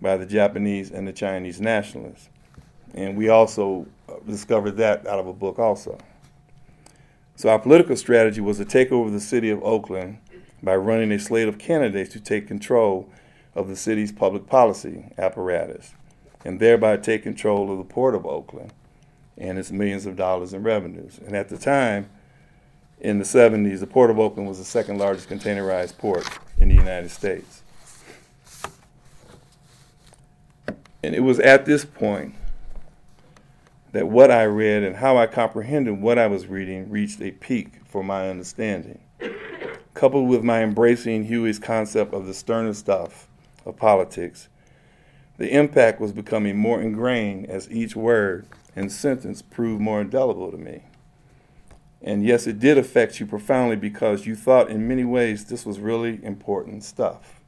by 0.00 0.16
the 0.16 0.26
Japanese 0.26 0.92
and 0.92 1.08
the 1.08 1.12
Chinese 1.12 1.60
nationalists. 1.60 2.28
And 2.94 3.16
we 3.16 3.28
also 3.28 3.88
uh, 4.08 4.12
discovered 4.28 4.76
that 4.76 5.08
out 5.08 5.18
of 5.18 5.26
a 5.26 5.32
book 5.32 5.58
also. 5.58 5.98
So 7.34 7.48
our 7.48 7.58
political 7.58 7.96
strategy 7.96 8.40
was 8.40 8.58
to 8.58 8.64
take 8.64 8.92
over 8.92 9.10
the 9.10 9.18
city 9.18 9.50
of 9.50 9.60
Oakland 9.64 10.18
by 10.64 10.76
running 10.76 11.12
a 11.12 11.18
slate 11.18 11.48
of 11.48 11.58
candidates 11.58 12.12
to 12.12 12.20
take 12.20 12.48
control 12.48 13.10
of 13.54 13.68
the 13.68 13.76
city's 13.76 14.12
public 14.12 14.46
policy 14.46 15.12
apparatus 15.16 15.94
and 16.44 16.60
thereby 16.60 16.96
take 16.96 17.22
control 17.22 17.70
of 17.70 17.78
the 17.78 17.84
Port 17.84 18.14
of 18.14 18.26
Oakland 18.26 18.72
and 19.36 19.58
its 19.58 19.70
millions 19.70 20.06
of 20.06 20.16
dollars 20.16 20.52
in 20.52 20.62
revenues. 20.62 21.18
And 21.24 21.34
at 21.34 21.48
the 21.48 21.58
time, 21.58 22.08
in 23.00 23.18
the 23.18 23.24
70s, 23.24 23.80
the 23.80 23.86
Port 23.86 24.10
of 24.10 24.18
Oakland 24.18 24.48
was 24.48 24.58
the 24.58 24.64
second 24.64 24.98
largest 24.98 25.28
containerized 25.28 25.98
port 25.98 26.26
in 26.58 26.68
the 26.68 26.74
United 26.74 27.10
States. 27.10 27.62
And 31.02 31.14
it 31.14 31.20
was 31.20 31.38
at 31.40 31.66
this 31.66 31.84
point 31.84 32.34
that 33.92 34.08
what 34.08 34.30
I 34.30 34.44
read 34.44 34.82
and 34.82 34.96
how 34.96 35.16
I 35.16 35.26
comprehended 35.26 36.00
what 36.00 36.18
I 36.18 36.26
was 36.26 36.46
reading 36.46 36.90
reached 36.90 37.20
a 37.20 37.30
peak 37.30 37.80
for 37.86 38.02
my 38.02 38.28
understanding 38.28 39.00
coupled 39.94 40.28
with 40.28 40.42
my 40.42 40.62
embracing 40.62 41.24
Huey's 41.24 41.58
concept 41.58 42.12
of 42.12 42.26
the 42.26 42.34
sterner 42.34 42.74
stuff 42.74 43.28
of 43.64 43.76
politics, 43.76 44.48
the 45.36 45.50
impact 45.50 46.00
was 46.00 46.12
becoming 46.12 46.56
more 46.56 46.80
ingrained 46.80 47.46
as 47.46 47.70
each 47.70 47.96
word 47.96 48.46
and 48.76 48.90
sentence 48.90 49.40
proved 49.40 49.80
more 49.80 50.00
indelible 50.00 50.50
to 50.50 50.58
me. 50.58 50.82
And 52.02 52.24
yes, 52.24 52.46
it 52.46 52.58
did 52.58 52.76
affect 52.76 53.18
you 53.18 53.26
profoundly 53.26 53.76
because 53.76 54.26
you 54.26 54.36
thought 54.36 54.68
in 54.68 54.86
many 54.86 55.04
ways 55.04 55.46
this 55.46 55.64
was 55.64 55.78
really 55.78 56.22
important 56.22 56.84
stuff. 56.84 57.40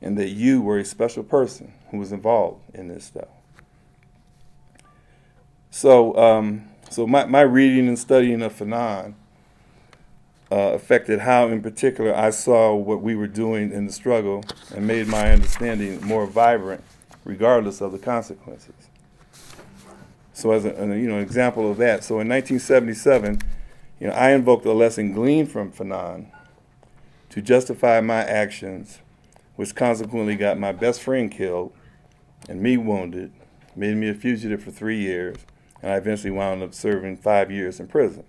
And 0.00 0.16
that 0.16 0.30
you 0.30 0.62
were 0.62 0.78
a 0.78 0.84
special 0.84 1.22
person 1.22 1.74
who 1.90 1.98
was 1.98 2.10
involved 2.10 2.62
in 2.74 2.88
this 2.88 3.04
stuff. 3.04 3.28
So, 5.68 6.16
um, 6.16 6.68
so 6.88 7.06
my, 7.06 7.26
my 7.26 7.42
reading 7.42 7.86
and 7.86 7.98
studying 7.98 8.40
of 8.40 8.54
Fanon 8.58 9.14
uh, 10.50 10.72
affected 10.72 11.20
how, 11.20 11.46
in 11.48 11.62
particular, 11.62 12.14
I 12.14 12.30
saw 12.30 12.74
what 12.74 13.02
we 13.02 13.14
were 13.14 13.28
doing 13.28 13.72
in 13.72 13.86
the 13.86 13.92
struggle 13.92 14.44
and 14.74 14.86
made 14.86 15.06
my 15.06 15.30
understanding 15.30 16.04
more 16.04 16.26
vibrant, 16.26 16.82
regardless 17.24 17.80
of 17.80 17.92
the 17.92 17.98
consequences. 17.98 18.74
So, 20.32 20.52
as 20.52 20.64
a, 20.64 20.70
you 20.70 21.08
know, 21.08 21.16
an 21.16 21.22
example 21.22 21.70
of 21.70 21.76
that, 21.78 22.02
so 22.02 22.18
in 22.20 22.28
1977, 22.28 23.42
you 24.00 24.06
know, 24.08 24.14
I 24.14 24.30
invoked 24.30 24.64
a 24.64 24.72
lesson 24.72 25.12
gleaned 25.12 25.52
from 25.52 25.70
Fanon 25.70 26.26
to 27.28 27.42
justify 27.42 28.00
my 28.00 28.24
actions, 28.24 29.00
which 29.56 29.74
consequently 29.74 30.36
got 30.36 30.58
my 30.58 30.72
best 30.72 31.00
friend 31.02 31.30
killed 31.30 31.72
and 32.48 32.60
me 32.60 32.76
wounded, 32.76 33.32
made 33.76 33.96
me 33.96 34.08
a 34.08 34.14
fugitive 34.14 34.62
for 34.62 34.70
three 34.70 34.98
years, 34.98 35.36
and 35.82 35.92
I 35.92 35.96
eventually 35.96 36.30
wound 36.30 36.62
up 36.62 36.74
serving 36.74 37.18
five 37.18 37.50
years 37.50 37.78
in 37.78 37.86
prison. 37.86 38.24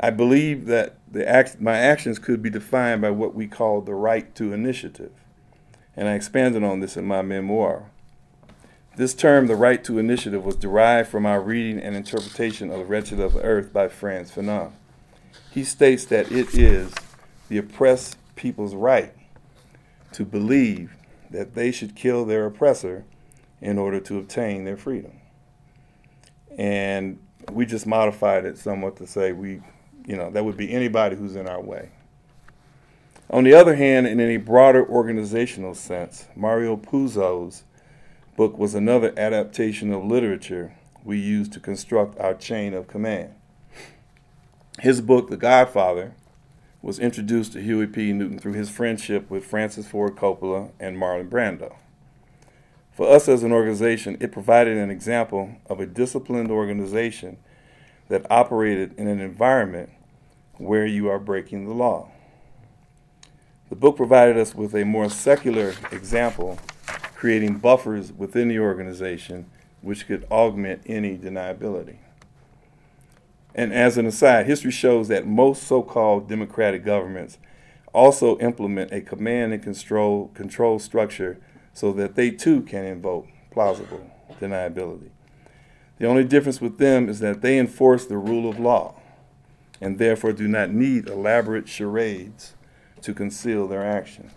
I 0.00 0.10
believe 0.10 0.66
that 0.66 0.96
the 1.10 1.28
act, 1.28 1.60
my 1.60 1.76
actions 1.76 2.18
could 2.18 2.42
be 2.42 2.50
defined 2.50 3.02
by 3.02 3.10
what 3.10 3.34
we 3.34 3.46
call 3.46 3.80
the 3.80 3.94
right 3.94 4.32
to 4.36 4.52
initiative. 4.52 5.12
And 5.96 6.08
I 6.08 6.14
expanded 6.14 6.62
on 6.62 6.80
this 6.80 6.96
in 6.96 7.04
my 7.04 7.22
memoir. 7.22 7.90
This 8.96 9.14
term, 9.14 9.46
the 9.46 9.56
right 9.56 9.82
to 9.84 9.98
initiative, 9.98 10.44
was 10.44 10.56
derived 10.56 11.08
from 11.08 11.26
our 11.26 11.40
reading 11.40 11.80
and 11.80 11.96
interpretation 11.96 12.70
of 12.70 12.78
The 12.78 12.84
Wretched 12.84 13.20
of 13.20 13.34
the 13.34 13.42
Earth 13.42 13.72
by 13.72 13.88
Frantz 13.88 14.30
Fanon. 14.32 14.72
He 15.50 15.64
states 15.64 16.04
that 16.06 16.30
it 16.30 16.54
is 16.54 16.92
the 17.48 17.58
oppressed 17.58 18.16
people's 18.36 18.74
right 18.74 19.14
to 20.12 20.24
believe 20.24 20.96
that 21.30 21.54
they 21.54 21.70
should 21.70 21.94
kill 21.94 22.24
their 22.24 22.46
oppressor 22.46 23.04
in 23.60 23.78
order 23.78 24.00
to 24.00 24.18
obtain 24.18 24.64
their 24.64 24.76
freedom. 24.76 25.20
And 26.56 27.18
we 27.52 27.66
just 27.66 27.86
modified 27.86 28.44
it 28.44 28.58
somewhat 28.58 28.96
to 28.96 29.06
say 29.06 29.32
we, 29.32 29.60
you 30.08 30.16
know, 30.16 30.30
that 30.30 30.44
would 30.44 30.56
be 30.56 30.72
anybody 30.72 31.14
who's 31.14 31.36
in 31.36 31.46
our 31.46 31.60
way. 31.60 31.90
On 33.30 33.44
the 33.44 33.52
other 33.52 33.76
hand, 33.76 34.06
in 34.06 34.20
any 34.20 34.38
broader 34.38 34.84
organizational 34.88 35.74
sense, 35.74 36.26
Mario 36.34 36.78
Puzo's 36.78 37.64
book 38.34 38.56
was 38.56 38.74
another 38.74 39.12
adaptation 39.18 39.92
of 39.92 40.02
literature 40.02 40.74
we 41.04 41.18
used 41.18 41.52
to 41.52 41.60
construct 41.60 42.18
our 42.18 42.32
chain 42.32 42.72
of 42.72 42.88
command. 42.88 43.34
His 44.80 45.02
book, 45.02 45.28
The 45.28 45.36
Godfather, 45.36 46.14
was 46.80 46.98
introduced 46.98 47.52
to 47.52 47.60
Huey 47.60 47.86
P. 47.86 48.14
Newton 48.14 48.38
through 48.38 48.54
his 48.54 48.70
friendship 48.70 49.28
with 49.28 49.44
Francis 49.44 49.86
Ford 49.86 50.16
Coppola 50.16 50.70
and 50.80 50.96
Marlon 50.96 51.28
Brando. 51.28 51.74
For 52.92 53.14
us 53.14 53.28
as 53.28 53.42
an 53.42 53.52
organization, 53.52 54.16
it 54.20 54.32
provided 54.32 54.78
an 54.78 54.90
example 54.90 55.56
of 55.66 55.80
a 55.80 55.86
disciplined 55.86 56.50
organization 56.50 57.36
that 58.08 58.26
operated 58.30 58.94
in 58.96 59.06
an 59.06 59.20
environment 59.20 59.90
where 60.58 60.86
you 60.86 61.08
are 61.08 61.18
breaking 61.18 61.66
the 61.66 61.74
law. 61.74 62.10
The 63.68 63.76
book 63.76 63.96
provided 63.96 64.36
us 64.36 64.54
with 64.54 64.74
a 64.74 64.84
more 64.84 65.08
secular 65.08 65.74
example, 65.92 66.58
creating 67.14 67.58
buffers 67.58 68.12
within 68.12 68.48
the 68.48 68.58
organization 68.58 69.46
which 69.80 70.06
could 70.06 70.26
augment 70.30 70.82
any 70.86 71.16
deniability. 71.16 71.98
And 73.54 73.72
as 73.72 73.98
an 73.98 74.06
aside, 74.06 74.46
history 74.46 74.70
shows 74.70 75.08
that 75.08 75.26
most 75.26 75.64
so 75.64 75.82
called 75.82 76.28
democratic 76.28 76.84
governments 76.84 77.38
also 77.92 78.38
implement 78.38 78.92
a 78.92 79.00
command 79.00 79.52
and 79.52 79.62
control, 79.62 80.28
control 80.34 80.78
structure 80.78 81.38
so 81.72 81.92
that 81.92 82.14
they 82.14 82.30
too 82.30 82.62
can 82.62 82.84
invoke 82.84 83.26
plausible 83.50 84.10
deniability. 84.40 85.10
The 85.98 86.06
only 86.06 86.24
difference 86.24 86.60
with 86.60 86.78
them 86.78 87.08
is 87.08 87.20
that 87.20 87.42
they 87.42 87.58
enforce 87.58 88.06
the 88.06 88.18
rule 88.18 88.48
of 88.48 88.58
law 88.58 88.94
and 89.80 89.98
therefore 89.98 90.32
do 90.32 90.48
not 90.48 90.70
need 90.70 91.08
elaborate 91.08 91.68
charades 91.68 92.54
to 93.02 93.14
conceal 93.14 93.68
their 93.68 93.84
actions. 93.84 94.32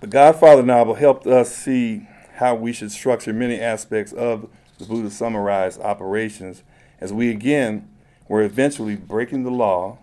The 0.00 0.06
Godfather 0.06 0.62
novel 0.62 0.94
helped 0.94 1.26
us 1.26 1.54
see 1.54 2.08
how 2.34 2.54
we 2.54 2.72
should 2.72 2.90
structure 2.90 3.34
many 3.34 3.60
aspects 3.60 4.12
of 4.12 4.48
the 4.78 4.86
Buddha 4.86 5.10
Samurai's 5.10 5.78
operations 5.78 6.62
as 7.00 7.12
we 7.12 7.30
again 7.30 7.88
were 8.28 8.42
eventually 8.42 8.96
breaking 8.96 9.44
the 9.44 9.50
law 9.50 9.98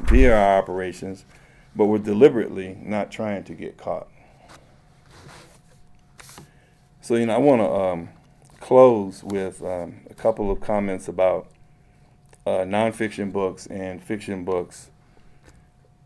via 0.00 0.34
our 0.34 0.58
operations, 0.58 1.26
but 1.76 1.86
were 1.86 1.98
deliberately 1.98 2.78
not 2.82 3.10
trying 3.10 3.44
to 3.44 3.52
get 3.52 3.76
caught. 3.76 4.08
So, 7.02 7.16
you 7.16 7.26
know, 7.26 7.34
I 7.34 7.38
want 7.38 7.60
to 7.60 7.70
um, 7.70 8.08
close 8.60 9.22
with 9.22 9.62
um, 9.62 10.00
a 10.08 10.14
couple 10.14 10.50
of 10.50 10.60
comments 10.60 11.08
about 11.08 11.48
uh, 12.48 12.64
nonfiction 12.64 13.32
books 13.32 13.66
and 13.66 14.02
fiction 14.02 14.44
books. 14.44 14.90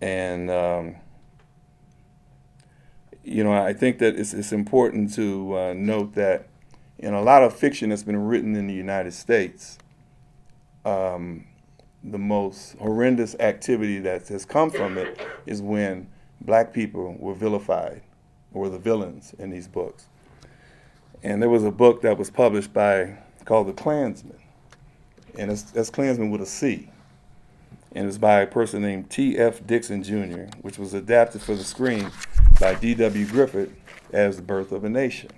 And, 0.01 0.51
um, 0.51 0.97
you 3.23 3.45
know, 3.45 3.53
I 3.53 3.73
think 3.73 3.99
that 3.99 4.17
it's, 4.17 4.35
it's 4.35 4.53
important 4.53 5.15
to 5.15 5.57
uh, 5.57 5.75
note 5.75 6.15
that 6.15 6.49
in 6.99 7.15
a 7.15 7.23
lot 7.23 7.45
of 7.45 7.55
fiction 7.55 7.91
that's 7.91 8.03
been 8.03 8.17
written 8.27 8.57
in 8.57 8.67
the 8.67 8.75
United 8.75 9.13
States, 9.13 9.79
um, 10.85 11.47
the 12.03 12.19
most 12.19 12.77
horrendous 12.79 13.37
activity 13.39 14.01
that 14.01 14.27
has 14.29 14.45
come 14.45 14.71
from 14.71 14.99
it 14.99 15.25
is 15.47 15.63
when 15.63 16.09
black 16.41 16.73
people 16.73 17.17
were 17.19 17.35
vilified 17.35 18.03
or 18.53 18.69
the 18.69 18.79
villains 18.79 19.35
in 19.39 19.51
these 19.51 19.69
books. 19.69 20.09
And 21.23 21.41
there 21.41 21.49
was 21.49 21.63
a 21.63 21.71
book 21.71 22.03
that 22.03 22.19
was 22.19 22.31
published 22.31 22.73
by 22.73 23.19
called 23.45 23.69
The 23.69 23.73
Clansman, 23.73 24.42
and 25.39 25.51
it's, 25.51 25.63
that's 25.63 25.91
Clansman 25.91 26.31
with 26.31 26.43
a 26.43 26.47
C. 26.47 26.91
And 27.95 28.09
it's 28.09 28.19
by 28.19 28.41
a 28.41 28.47
person 28.47 28.83
named 28.83 29.11
T.F. 29.11 29.67
Dixon 29.67 30.03
Jr., 30.03 30.45
which 30.63 30.79
was 30.79 30.95
adapted 30.95 31.43
for 31.43 31.55
the 31.55 31.65
screen 31.65 32.11
by 32.59 32.75
D.W. 32.75 33.27
Griffith 33.27 33.73
as 34.13 34.37
The 34.37 34.43
Birth 34.43 34.73
of 34.73 34.85
a 34.85 34.89
Nation. 34.89 35.31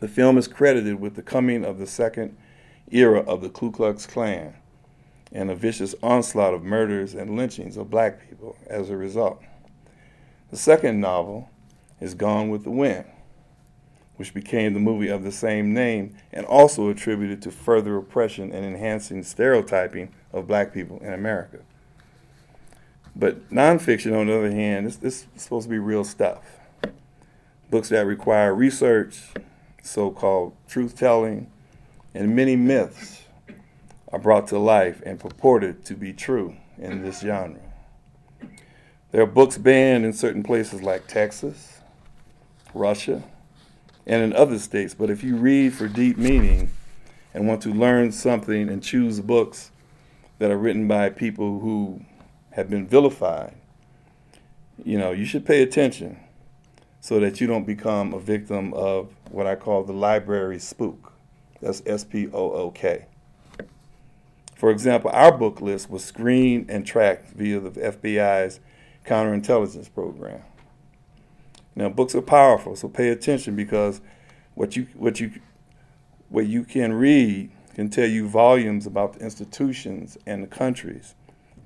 The 0.00 0.08
film 0.08 0.38
is 0.38 0.48
credited 0.48 1.00
with 1.00 1.14
the 1.14 1.22
coming 1.22 1.64
of 1.64 1.78
the 1.78 1.86
second 1.86 2.36
era 2.90 3.20
of 3.20 3.42
the 3.42 3.48
Ku 3.48 3.70
Klux 3.70 4.06
Klan 4.06 4.54
and 5.32 5.50
a 5.50 5.54
vicious 5.54 5.94
onslaught 6.02 6.54
of 6.54 6.64
murders 6.64 7.14
and 7.14 7.36
lynchings 7.36 7.76
of 7.76 7.90
black 7.90 8.28
people 8.28 8.56
as 8.66 8.90
a 8.90 8.96
result. 8.96 9.40
The 10.50 10.56
second 10.56 11.00
novel 11.00 11.48
is 12.00 12.14
Gone 12.14 12.50
with 12.50 12.64
the 12.64 12.70
Wind, 12.70 13.04
which 14.20 14.34
became 14.34 14.74
the 14.74 14.78
movie 14.78 15.08
of 15.08 15.24
the 15.24 15.32
same 15.32 15.72
name 15.72 16.14
and 16.30 16.44
also 16.44 16.90
attributed 16.90 17.40
to 17.40 17.50
further 17.50 17.96
oppression 17.96 18.52
and 18.52 18.66
enhancing 18.66 19.22
stereotyping 19.22 20.12
of 20.30 20.46
black 20.46 20.74
people 20.74 20.98
in 20.98 21.14
America. 21.14 21.60
But 23.16 23.48
nonfiction, 23.48 24.14
on 24.14 24.26
the 24.26 24.36
other 24.36 24.50
hand, 24.50 24.86
this, 25.00 25.26
is 25.34 25.42
supposed 25.42 25.68
to 25.68 25.70
be 25.70 25.78
real 25.78 26.04
stuff. 26.04 26.42
Books 27.70 27.88
that 27.88 28.04
require 28.04 28.54
research, 28.54 29.22
so 29.82 30.10
called 30.10 30.54
truth 30.68 30.98
telling, 30.98 31.50
and 32.12 32.36
many 32.36 32.56
myths 32.56 33.22
are 34.12 34.18
brought 34.18 34.48
to 34.48 34.58
life 34.58 35.00
and 35.06 35.18
purported 35.18 35.82
to 35.86 35.94
be 35.94 36.12
true 36.12 36.54
in 36.76 37.02
this 37.02 37.20
genre. 37.20 37.58
There 39.12 39.22
are 39.22 39.26
books 39.26 39.56
banned 39.56 40.04
in 40.04 40.12
certain 40.12 40.42
places 40.42 40.82
like 40.82 41.06
Texas, 41.06 41.80
Russia, 42.74 43.22
and 44.06 44.22
in 44.22 44.32
other 44.32 44.58
states, 44.58 44.94
but 44.94 45.10
if 45.10 45.22
you 45.22 45.36
read 45.36 45.74
for 45.74 45.88
deep 45.88 46.16
meaning 46.16 46.70
and 47.34 47.46
want 47.46 47.62
to 47.62 47.70
learn 47.70 48.12
something 48.12 48.68
and 48.68 48.82
choose 48.82 49.20
books 49.20 49.70
that 50.38 50.50
are 50.50 50.58
written 50.58 50.88
by 50.88 51.10
people 51.10 51.60
who 51.60 52.00
have 52.52 52.68
been 52.68 52.86
vilified, 52.86 53.54
you 54.84 54.98
know, 54.98 55.12
you 55.12 55.24
should 55.24 55.44
pay 55.44 55.62
attention 55.62 56.18
so 57.00 57.20
that 57.20 57.40
you 57.40 57.46
don't 57.46 57.66
become 57.66 58.12
a 58.14 58.20
victim 58.20 58.72
of 58.74 59.14
what 59.30 59.46
I 59.46 59.54
call 59.54 59.84
the 59.84 59.92
library 59.92 60.58
spook. 60.58 61.12
That's 61.60 61.82
S 61.86 62.04
P 62.04 62.28
O 62.32 62.52
O 62.52 62.70
K. 62.70 63.06
For 64.54 64.70
example, 64.70 65.10
our 65.14 65.36
book 65.36 65.60
list 65.60 65.90
was 65.90 66.04
screened 66.04 66.70
and 66.70 66.86
tracked 66.86 67.30
via 67.30 67.60
the 67.60 67.70
FBI's 67.70 68.60
counterintelligence 69.06 69.92
program. 69.92 70.42
Now, 71.74 71.88
books 71.88 72.14
are 72.14 72.22
powerful, 72.22 72.76
so 72.76 72.88
pay 72.88 73.08
attention 73.10 73.56
because 73.56 74.00
what 74.54 74.76
you 74.76 74.86
what 74.94 75.20
you 75.20 75.32
what 76.28 76.46
you 76.46 76.64
can 76.64 76.92
read 76.92 77.50
can 77.74 77.88
tell 77.88 78.08
you 78.08 78.28
volumes 78.28 78.86
about 78.86 79.14
the 79.14 79.20
institutions 79.20 80.18
and 80.26 80.42
the 80.42 80.46
countries 80.46 81.14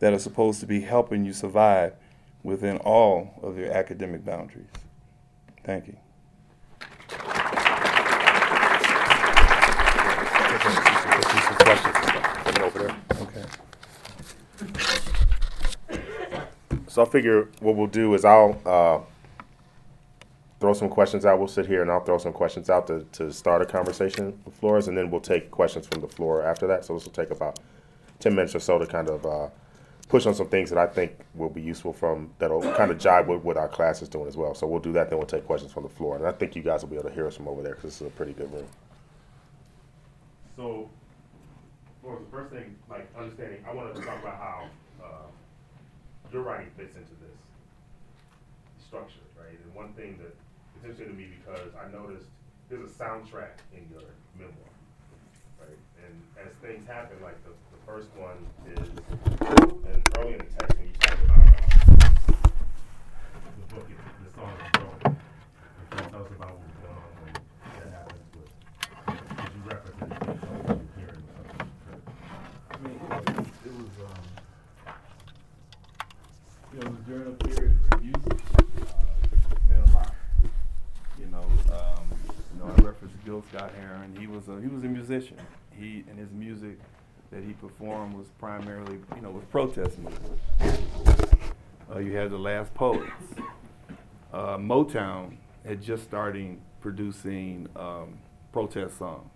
that 0.01 0.13
are 0.13 0.19
supposed 0.19 0.61
to 0.61 0.67
be 0.67 0.81
helping 0.81 1.25
you 1.25 1.33
survive 1.33 1.95
within 2.43 2.77
all 2.79 3.35
of 3.43 3.57
your 3.57 3.73
academic 3.73 4.25
boundaries. 4.25 4.69
Thank 5.65 5.87
you. 5.89 5.97
So 16.87 17.03
I 17.03 17.07
figure 17.07 17.49
what 17.59 17.75
we'll 17.75 17.89
do 17.89 18.15
is 18.15 18.25
I'll 18.25 18.61
uh, 18.65 19.01
throw 20.65 20.73
some 20.73 20.89
questions 20.89 21.27
out. 21.27 21.39
We'll 21.39 21.47
sit 21.47 21.67
here 21.67 21.83
and 21.83 21.91
I'll 21.91 22.03
throw 22.03 22.17
some 22.17 22.33
questions 22.33 22.71
out 22.71 22.87
to, 22.87 23.05
to 23.13 23.31
start 23.31 23.61
a 23.61 23.67
conversation 23.67 24.41
with 24.47 24.55
Flores, 24.55 24.89
and 24.89 24.97
then 24.97 25.11
we'll 25.11 25.21
take 25.21 25.51
questions 25.51 25.87
from 25.87 26.01
the 26.01 26.09
floor 26.09 26.43
after 26.43 26.67
that. 26.69 26.87
So 26.87 26.95
this 26.95 27.05
will 27.05 27.13
take 27.13 27.31
about 27.31 27.59
10 28.21 28.35
minutes 28.35 28.55
or 28.55 28.61
so 28.61 28.79
to 28.79 28.87
kind 28.87 29.11
of 29.11 29.27
uh, 29.27 29.49
push 30.09 30.25
on 30.25 30.35
some 30.35 30.49
things 30.49 30.71
that 30.71 30.79
I 30.79 30.87
think 30.87 31.19
will 31.35 31.51
be 31.51 31.61
useful 31.61 31.93
from 31.93 32.31
that'll 32.39 32.63
kind 32.73 32.91
of 32.91 32.97
jive 32.97 33.27
with 33.27 33.43
what 33.43 33.59
our 33.59 33.69
class 33.69 34.01
is 34.01 34.09
doing 34.09 34.27
as 34.27 34.39
well. 34.39 34.55
So 34.55 34.67
we'll 34.67 34.81
do 34.81 34.95
that, 34.95 35.11
then 35.11 35.19
we'll 35.19 35.27
take 35.27 35.45
questions 35.45 35.71
from 35.71 35.83
the 35.83 35.91
floor. 35.91 36.17
And 36.17 36.27
I 36.27 36.33
think 36.33 36.57
you 36.57 36.63
guys 36.63 36.81
will 36.81 36.89
be 36.89 36.97
able 36.97 37.11
to 37.11 37.15
hear 37.15 37.27
us 37.27 37.37
from 37.37 37.47
over 37.47 37.63
there 37.63 37.75
because 37.75 37.91
this 37.91 38.01
is 38.01 38.07
a 38.07 38.11
pretty 38.17 38.33
good 38.33 38.51
room. 38.51 38.67
So, 40.57 40.89
Flores, 42.01 42.21
the 42.25 42.31
first 42.35 42.55
thing, 42.55 42.75
like 42.89 43.07
understanding, 43.19 43.63
I 43.69 43.75
wanted 43.75 43.97
to 43.97 44.01
talk 44.01 44.19
about 44.23 44.39
how 44.39 44.65
uh, 45.05 45.27
your 46.33 46.41
writing 46.41 46.71
fits 46.79 46.97
into 46.97 47.13
this 47.21 47.37
structure, 48.87 49.21
right? 49.39 49.59
And 49.63 49.75
one 49.75 49.93
thing 49.93 50.19
that 50.23 50.35
interesting 50.83 51.09
to 51.09 51.15
me 51.15 51.29
because 51.39 51.71
I 51.75 51.91
noticed 51.91 52.27
there's 52.69 52.83
a 52.83 52.93
soundtrack 52.93 53.61
in 53.73 53.87
your 53.91 54.03
memoir, 54.39 54.73
right? 55.61 55.79
And 56.05 56.23
as 56.45 56.53
things 56.63 56.87
happen, 56.87 57.17
like 57.23 57.43
the, 57.45 57.51
the 57.51 57.79
first 57.87 58.09
one 58.17 58.47
is, 58.73 58.89
and 59.91 60.03
early 60.19 60.33
in 60.33 60.39
the 60.39 60.45
text 60.59 60.79
when 60.79 60.87
you 60.89 60.95
talk 61.01 61.19
about 61.25 61.39
uh, 61.39 62.11
the 63.61 63.75
book, 63.75 63.87
the 63.89 64.31
song 64.35 64.53
is 64.65 64.71
growing. 64.73 65.17
Tell 66.11 66.23
us 66.23 66.31
about 66.37 66.53
what 66.53 66.65
was 66.65 66.77
going 66.83 66.97
on 66.97 67.03
when 67.23 67.33
that 67.81 67.91
happens 67.93 68.27
with, 68.35 68.51
did 69.37 69.51
you 69.55 69.63
reference 69.71 70.01
it? 70.03 70.09
What 70.65 70.79
you 70.79 70.89
hearing 70.97 71.23
or 71.29 71.45
something? 71.49 71.71
I 72.71 72.77
mean, 72.83 72.99
it 73.65 73.73
was, 73.73 73.95
um, 74.05 74.25
you 76.73 76.79
know, 76.81 76.87
it 76.87 76.91
was 76.91 77.03
during 77.07 77.27
a 77.29 77.37
period 77.45 77.73
where 77.89 78.01
music 78.01 78.39
uh, 78.81 79.05
meant 79.69 79.89
a 79.89 79.93
lot. 79.93 80.11
Scott 83.65 83.75
Heron. 83.81 84.15
He 84.19 84.27
was 84.27 84.49
a 84.49 84.61
he 84.61 84.69
was 84.69 84.85
a 84.85 84.89
musician. 84.89 85.39
He 85.71 86.05
and 86.09 86.19
his 86.19 86.31
music 86.33 86.79
that 87.31 87.43
he 87.43 87.53
performed 87.55 88.15
was 88.15 88.29
primarily, 88.39 88.99
you 89.17 89.23
know, 89.23 89.31
was 89.31 89.45
protest 89.45 89.99
music. 89.99 90.81
Uh, 91.91 91.99
you 91.99 92.15
had 92.15 92.31
the 92.31 92.39
Last 92.39 92.75
Poets. 92.75 93.11
Uh, 94.33 94.57
Motown 94.59 95.37
had 95.65 95.81
just 95.81 96.05
starting 96.05 96.61
producing 96.81 97.69
um, 97.77 98.19
protest 98.53 98.99
songs, 98.99 99.31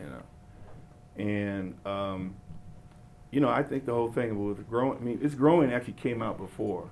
you 0.00 0.06
know, 0.06 1.22
and 1.22 1.86
um, 1.86 2.34
you 3.30 3.40
know, 3.40 3.50
I 3.50 3.62
think 3.62 3.84
the 3.84 3.92
whole 3.92 4.10
thing 4.10 4.42
was 4.42 4.58
growing. 4.68 4.98
I 4.98 5.00
mean, 5.00 5.18
it's 5.22 5.34
growing 5.34 5.72
actually 5.72 5.94
came 5.94 6.22
out 6.22 6.38
before 6.38 6.88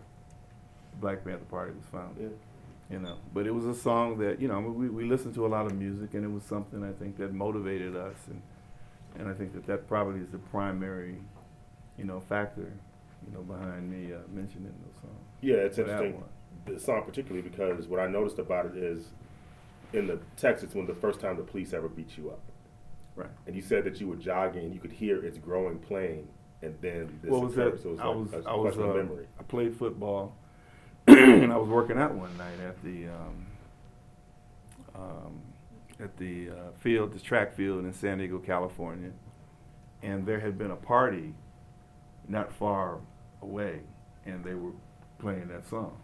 Black 1.01 1.25
Panther 1.25 1.45
Party 1.45 1.73
was 1.73 1.87
founded. 1.91 2.23
Yeah. 2.23 2.54
You 2.91 2.99
know, 3.01 3.17
but 3.33 3.47
it 3.47 3.51
was 3.55 3.65
a 3.65 3.75
song 3.75 4.19
that 4.19 4.41
you 4.41 4.49
know 4.49 4.61
we 4.61 4.89
we 4.89 5.05
listened 5.05 5.35
to 5.35 5.47
a 5.47 5.49
lot 5.49 5.67
of 5.67 5.75
music, 5.75 6.15
and 6.15 6.25
it 6.25 6.29
was 6.31 6.43
something 6.43 6.85
I 6.85 6.93
think 6.93 7.17
that 7.17 7.33
motivated 7.33 7.97
us, 7.97 8.17
and 8.29 8.43
and 9.19 9.29
I 9.29 9.33
think 9.33 9.55
that 9.55 9.67
that 9.67 9.89
probably 9.89 10.21
is 10.21 10.29
the 10.31 10.39
primary, 10.39 11.17
you 11.97 12.05
know, 12.05 12.21
factor, 12.21 12.73
you 13.27 13.33
know, 13.33 13.41
behind 13.43 13.91
me 13.91 14.13
uh, 14.13 14.19
mentioning 14.33 14.75
those 14.85 15.01
songs. 15.01 15.25
Yeah, 15.41 15.57
it's 15.57 15.79
interesting. 15.79 16.23
The 16.67 16.79
song 16.79 17.03
particularly 17.05 17.43
because 17.49 17.87
what 17.87 18.01
I 18.01 18.07
noticed 18.07 18.39
about 18.39 18.67
it 18.67 18.77
is 18.77 19.09
in 19.93 20.07
the 20.07 20.19
text 20.37 20.65
it's 20.65 20.75
when 20.75 20.87
the 20.87 20.95
first 20.95 21.21
time 21.21 21.37
the 21.37 21.43
police 21.43 21.73
ever 21.73 21.89
beat 21.89 22.17
you 22.19 22.31
up. 22.31 22.41
Right. 23.17 23.31
And 23.47 23.55
you 23.55 23.63
said 23.63 23.85
that 23.85 24.01
you 24.01 24.09
were 24.09 24.17
jogging 24.17 24.65
and 24.65 24.75
you 24.75 24.81
could 24.81 24.93
hear 24.93 25.25
it's 25.25 25.39
growing 25.39 25.79
playing 25.79 26.27
and 26.63 26.75
then 26.81 27.19
this 27.23 27.31
What 27.31 27.43
was 27.43 27.53
occurred. 27.53 27.75
that? 27.75 27.83
So 27.83 27.89
it 27.91 27.93
was 27.93 28.01
I 28.01 28.07
like 28.07 28.17
was, 28.17 28.33
a 28.33 28.49
I 28.49 28.55
was, 28.55 28.77
uh, 28.77 28.81
memory. 28.95 29.27
I 29.39 29.43
played 29.45 29.77
football, 29.77 30.37
I 31.09 31.57
was 31.57 31.69
working 31.69 31.99
out 31.99 32.15
one 32.15 32.37
night 32.39 32.59
at 32.67 32.83
the 32.83 33.09
um, 33.09 33.47
um, 34.95 35.41
at 36.01 36.17
the 36.17 36.51
uh, 36.51 36.55
field, 36.81 37.13
the 37.13 37.21
track 37.21 37.55
field 37.55 37.85
in 37.85 37.93
San 37.93 38.19
Diego, 38.19 38.39
California, 38.39 39.11
and 40.03 40.25
there 40.25 40.41
had 40.41 40.57
been 40.57 40.71
a 40.71 40.77
party 40.77 41.35
not 42.27 42.53
far 42.53 43.01
away, 43.43 43.81
and 44.25 44.43
they 44.45 44.55
were 44.55 44.73
playing 45.19 45.49
that 45.49 45.69
song, 45.69 45.97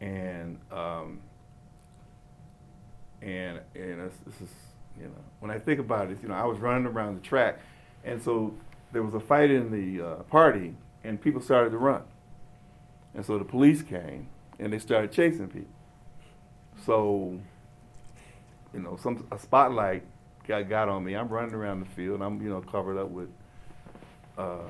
and 0.00 0.58
um, 0.70 1.20
and 3.22 3.60
and 3.74 4.10
this, 4.26 4.40
is 4.42 4.50
you 4.98 5.04
know 5.04 5.24
when 5.40 5.50
I 5.50 5.58
think 5.58 5.80
about 5.80 6.10
it, 6.10 6.18
you 6.22 6.28
know 6.28 6.34
I 6.34 6.44
was 6.44 6.58
running 6.58 6.86
around 6.86 7.16
the 7.16 7.26
track, 7.26 7.60
and 8.04 8.22
so 8.22 8.54
there 8.92 9.02
was 9.02 9.14
a 9.14 9.20
fight 9.20 9.50
in 9.50 9.70
the 9.70 10.06
uh, 10.06 10.14
party, 10.24 10.74
and 11.02 11.20
people 11.20 11.40
started 11.40 11.70
to 11.70 11.78
run, 11.78 12.02
and 13.16 13.24
so 13.24 13.38
the 13.38 13.44
police 13.44 13.82
came 13.82 14.28
and 14.60 14.72
they 14.72 14.78
started 14.78 15.10
chasing 15.10 15.48
people. 15.48 15.74
So 16.84 17.40
you 18.72 18.80
know 18.80 18.96
some 19.02 19.26
a 19.32 19.38
spotlight 19.38 20.04
got 20.46 20.68
got 20.68 20.88
on 20.88 21.02
me. 21.02 21.14
I'm 21.14 21.28
running 21.28 21.54
around 21.54 21.80
the 21.80 21.86
field. 21.86 22.22
I'm 22.22 22.40
you 22.40 22.50
know 22.50 22.60
covered 22.60 22.98
up 22.98 23.08
with 23.08 23.30
uh, 24.38 24.68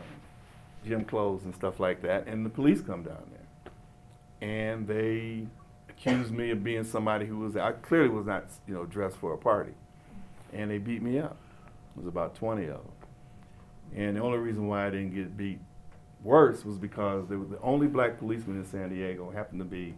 gym 0.87 1.05
clothes 1.05 1.45
and 1.45 1.55
stuff 1.55 1.81
like 1.81 2.01
that, 2.03 2.29
and 2.29 2.47
the 2.47 2.51
police 2.51 2.81
come 2.81 3.03
down 3.03 3.31
there, 3.33 4.49
and 4.49 4.87
they 4.87 5.49
accused 5.89 6.31
me 6.31 6.51
of 6.51 6.63
being 6.63 6.85
somebody 6.85 7.27
who 7.27 7.39
was 7.39 7.57
I 7.57 7.73
clearly 7.73 8.09
was 8.09 8.27
not 8.27 8.45
you 8.69 8.75
know 8.75 8.85
dressed 8.85 9.17
for 9.17 9.35
a 9.35 9.39
party, 9.39 9.75
and 10.53 10.71
they 10.71 10.79
beat 10.79 11.03
me 11.03 11.19
up. 11.19 11.37
It 11.97 12.01
was 12.01 12.07
about 12.07 12.37
20 12.37 12.63
of 12.65 12.69
them, 12.69 12.93
and 13.97 14.17
the 14.17 14.21
only 14.21 14.39
reason 14.39 14.69
why 14.69 14.87
I 14.87 14.91
didn't 14.91 15.15
get 15.15 15.37
beat 15.37 15.59
worse 16.23 16.65
was 16.65 16.79
because 16.79 17.29
there 17.29 17.39
was 17.39 17.49
the 17.49 17.61
only 17.61 17.87
black 17.87 18.19
policeman 18.19 18.57
in 18.59 18.65
San 18.65 18.89
Diego 18.91 19.31
happened 19.31 19.61
to 19.61 19.65
be 19.65 19.95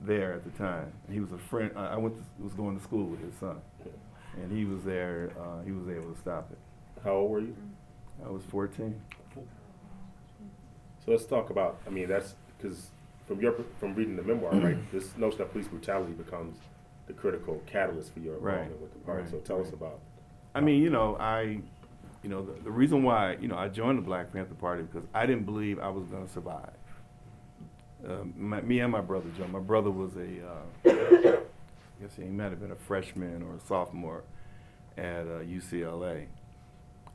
there 0.00 0.32
at 0.32 0.44
the 0.44 0.50
time. 0.50 0.92
He 1.10 1.20
was 1.20 1.32
a 1.32 1.38
friend. 1.38 1.70
I 1.76 1.96
went 1.96 2.16
to, 2.16 2.22
was 2.42 2.54
going 2.54 2.76
to 2.76 2.82
school 2.82 3.04
with 3.06 3.20
his 3.20 3.34
son, 3.34 3.60
and 4.36 4.50
he 4.56 4.64
was 4.64 4.84
there. 4.84 5.30
Uh, 5.40 5.62
he 5.64 5.72
was 5.72 5.88
able 5.88 6.12
to 6.12 6.18
stop 6.18 6.48
it. 6.52 6.58
How 7.04 7.12
old 7.12 7.30
were 7.30 7.40
you? 7.40 7.56
I 8.24 8.28
was 8.30 8.42
14. 8.44 8.94
So 11.04 11.12
let's 11.12 11.24
talk 11.24 11.50
about. 11.50 11.78
I 11.86 11.90
mean, 11.90 12.08
that's 12.08 12.34
because 12.56 12.90
from 13.26 13.40
your 13.40 13.54
from 13.80 13.94
reading 13.94 14.16
the 14.16 14.22
memoir, 14.22 14.52
right? 14.54 14.76
This 14.92 15.16
notion 15.16 15.42
of 15.42 15.52
police 15.52 15.68
brutality 15.68 16.12
becomes 16.12 16.56
the 17.06 17.12
critical 17.12 17.62
catalyst 17.66 18.12
for 18.12 18.20
your 18.20 18.36
Right, 18.38 18.54
involvement 18.62 18.80
with 18.82 18.92
the 18.92 18.98
party. 19.00 19.22
right, 19.22 19.30
so 19.30 19.38
tell 19.38 19.60
us 19.60 19.72
about. 19.72 20.00
I 20.54 20.60
mean, 20.60 20.82
you 20.82 20.90
know, 20.90 21.16
I, 21.18 21.60
you 22.22 22.28
know, 22.28 22.44
the, 22.44 22.52
the 22.64 22.70
reason 22.70 23.02
why, 23.02 23.36
you 23.40 23.48
know, 23.48 23.56
I 23.56 23.68
joined 23.68 23.98
the 23.98 24.02
Black 24.02 24.32
Panther 24.32 24.54
Party 24.54 24.82
because 24.82 25.06
I 25.14 25.26
didn't 25.26 25.44
believe 25.44 25.78
I 25.78 25.88
was 25.88 26.04
going 26.06 26.26
to 26.26 26.32
survive. 26.32 26.72
Um, 28.06 28.34
my, 28.36 28.60
me 28.60 28.80
and 28.80 28.92
my 28.92 29.00
brother 29.00 29.26
Joe. 29.36 29.48
My 29.48 29.58
brother 29.58 29.90
was 29.90 30.16
a, 30.16 30.46
uh, 30.46 30.86
I 30.86 32.02
guess 32.02 32.14
he 32.16 32.24
might 32.24 32.50
have 32.50 32.60
been 32.60 32.70
a 32.70 32.76
freshman 32.76 33.42
or 33.42 33.56
a 33.56 33.60
sophomore 33.66 34.22
at 34.96 35.22
uh, 35.22 35.40
UCLA, 35.44 36.26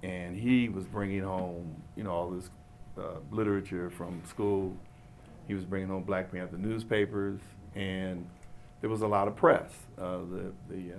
and 0.04 0.36
he 0.36 0.68
was 0.70 0.86
bringing 0.86 1.24
home, 1.24 1.82
you 1.96 2.04
know, 2.04 2.12
all 2.12 2.30
this 2.30 2.50
uh, 2.98 3.20
literature 3.32 3.90
from 3.90 4.22
school. 4.28 4.76
He 5.48 5.54
was 5.54 5.64
bringing 5.64 5.90
home 5.90 6.04
Black 6.04 6.32
Panther 6.32 6.58
newspapers, 6.58 7.40
and 7.76 8.26
there 8.82 8.90
was 8.90 9.02
a 9.02 9.08
lot 9.08 9.28
of 9.28 9.36
press. 9.36 9.72
Uh, 9.98 10.20
the 10.30 10.52
the 10.70 10.94
uh, 10.94 10.98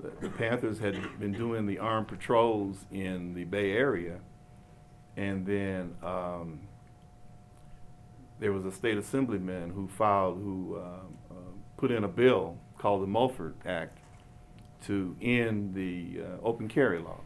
the, 0.00 0.10
the 0.20 0.28
Panthers 0.28 0.78
had 0.78 0.96
been 1.18 1.32
doing 1.32 1.66
the 1.66 1.78
armed 1.78 2.08
patrols 2.08 2.86
in 2.90 3.34
the 3.34 3.44
Bay 3.44 3.72
Area, 3.72 4.18
and 5.16 5.46
then 5.46 5.94
um, 6.02 6.60
there 8.38 8.52
was 8.52 8.64
a 8.64 8.72
state 8.72 8.98
assemblyman 8.98 9.70
who 9.70 9.88
filed, 9.88 10.38
who 10.38 10.76
um, 10.76 11.16
uh, 11.30 11.34
put 11.76 11.90
in 11.90 12.04
a 12.04 12.08
bill 12.08 12.56
called 12.78 13.02
the 13.02 13.06
Mulford 13.06 13.54
Act 13.64 13.98
to 14.84 15.16
end 15.22 15.74
the 15.74 16.20
uh, 16.20 16.46
open 16.46 16.68
carry 16.68 16.98
law, 16.98 17.20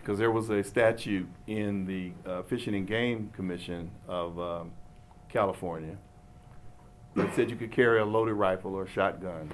because 0.00 0.18
there 0.18 0.30
was 0.30 0.48
a 0.50 0.62
statute 0.62 1.28
in 1.46 1.86
the 1.86 2.12
uh, 2.30 2.42
Fishing 2.42 2.74
and 2.74 2.86
Game 2.86 3.30
Commission 3.34 3.90
of 4.08 4.38
um, 4.38 4.72
California 5.28 5.96
that 7.16 7.34
said 7.34 7.50
you 7.50 7.56
could 7.56 7.72
carry 7.72 7.98
a 8.00 8.04
loaded 8.04 8.34
rifle 8.34 8.74
or 8.74 8.86
shotgun. 8.86 9.52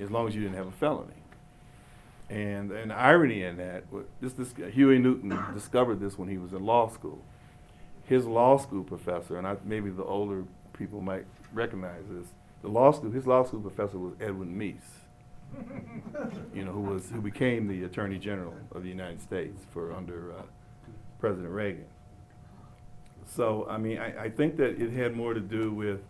As 0.00 0.10
long 0.10 0.28
as 0.28 0.34
you 0.34 0.40
didn't 0.40 0.56
have 0.56 0.66
a 0.66 0.72
felony. 0.72 1.12
And 2.30 2.72
an 2.72 2.90
irony 2.90 3.42
in 3.44 3.58
that, 3.58 3.84
this 4.20 4.32
this 4.32 4.54
Huey 4.72 4.98
Newton 4.98 5.38
discovered 5.54 6.00
this 6.00 6.18
when 6.18 6.28
he 6.28 6.38
was 6.38 6.52
in 6.52 6.64
law 6.64 6.88
school. 6.88 7.18
His 8.04 8.24
law 8.24 8.56
school 8.56 8.84
professor, 8.84 9.36
and 9.36 9.46
I, 9.46 9.56
maybe 9.64 9.90
the 9.90 10.04
older 10.04 10.44
people 10.72 11.00
might 11.00 11.24
recognize 11.52 12.04
this. 12.10 12.26
The 12.62 12.68
law 12.68 12.90
school, 12.92 13.10
his 13.10 13.26
law 13.26 13.44
school 13.44 13.60
professor 13.60 13.98
was 13.98 14.14
Edwin 14.20 14.56
Meese. 14.58 14.76
You 16.54 16.64
know, 16.64 16.72
who 16.72 16.80
was 16.80 17.10
who 17.10 17.20
became 17.20 17.66
the 17.68 17.84
Attorney 17.84 18.18
General 18.18 18.54
of 18.72 18.82
the 18.82 18.88
United 18.88 19.20
States 19.22 19.64
for 19.72 19.92
under 19.92 20.32
uh, 20.32 20.42
President 21.18 21.52
Reagan. 21.52 21.86
So 23.26 23.66
I 23.68 23.78
mean, 23.78 23.98
I, 23.98 24.24
I 24.24 24.30
think 24.30 24.56
that 24.58 24.80
it 24.80 24.90
had 24.92 25.16
more 25.16 25.34
to 25.34 25.40
do 25.40 25.72
with 25.72 26.00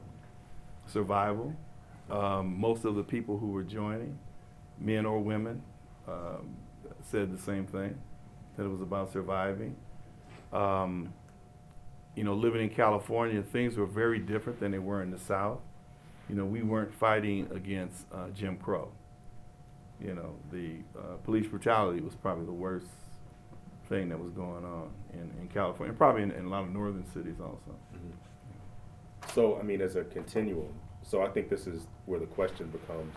survival. 0.87 1.55
Um, 2.13 2.61
most 2.61 2.85
of 2.85 2.95
the 2.95 3.03
people 3.03 3.39
who 3.39 3.49
were 3.49 3.63
joining, 3.63 4.19
men 4.79 5.07
or 5.07 5.19
women, 5.19 5.63
um, 6.07 6.57
said 7.11 7.33
the 7.33 7.41
same 7.41 7.67
thing, 7.67 7.99
that 8.57 8.65
it 8.65 8.69
was 8.69 8.83
about 8.83 9.11
surviving. 9.11 9.75
Um, 10.53 11.13
you 12.15 12.25
know, 12.25 12.35
living 12.35 12.63
in 12.63 12.69
California, 12.69 13.43
things 13.43 13.79
were 13.79 13.87
very 13.87 14.19
different 14.19 14.61
than 14.61 14.73
they 14.73 14.79
were 14.79 15.03
in 15.03 15.11
the 15.11 15.19
South. 15.19 15.61
You 16.29 16.35
know, 16.35 16.45
we 16.45 16.63
weren't 16.63 16.95
fighting 16.95 17.49
against 17.55 18.05
uh, 18.13 18.29
Jim 18.35 18.59
Crow. 18.59 18.93
You 19.99 20.15
know, 20.15 20.35
the 20.51 20.77
uh, 20.99 21.17
police 21.25 21.47
brutality 21.47 22.03
was 22.03 22.15
probably 22.15 22.45
the 22.45 22.53
worst 22.53 22.89
thing 23.89 24.11
that 24.11 24.19
was 24.19 24.33
going 24.33 24.65
on 24.65 24.91
in, 25.15 25.31
in 25.41 25.49
California, 25.49 25.91
and 25.91 25.99
probably 25.99 26.23
in, 26.23 26.31
in 26.33 26.45
a 26.45 26.49
lot 26.49 26.65
of 26.65 26.71
northern 26.71 27.07
cities 27.13 27.37
also. 27.41 27.75
So, 29.35 29.59
I 29.59 29.63
mean, 29.63 29.81
as 29.81 29.97
a 29.97 30.05
continuum, 30.05 30.75
so 31.03 31.23
I 31.23 31.29
think 31.29 31.49
this 31.49 31.67
is 31.67 31.87
where 32.07 32.21
the 32.21 32.27
question 32.27 32.69
becomes, 32.69 33.15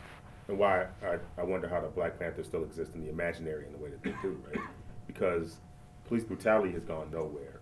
and 0.48 0.58
why 0.58 0.88
I, 1.04 1.18
I 1.38 1.44
wonder 1.44 1.68
how 1.68 1.82
the 1.82 1.88
Black 1.88 2.20
Panthers 2.20 2.48
still 2.48 2.64
exist 2.64 2.92
in 2.96 3.02
the 3.02 3.10
imaginary 3.10 3.66
in 3.66 3.72
the 3.72 3.78
way 3.78 3.90
that 3.90 4.04
they 4.04 4.14
do, 4.22 4.42
right? 4.52 4.64
Because 5.08 5.58
police 6.08 6.24
brutality 6.24 6.72
has 6.74 6.84
gone 6.84 7.10
nowhere, 7.12 7.60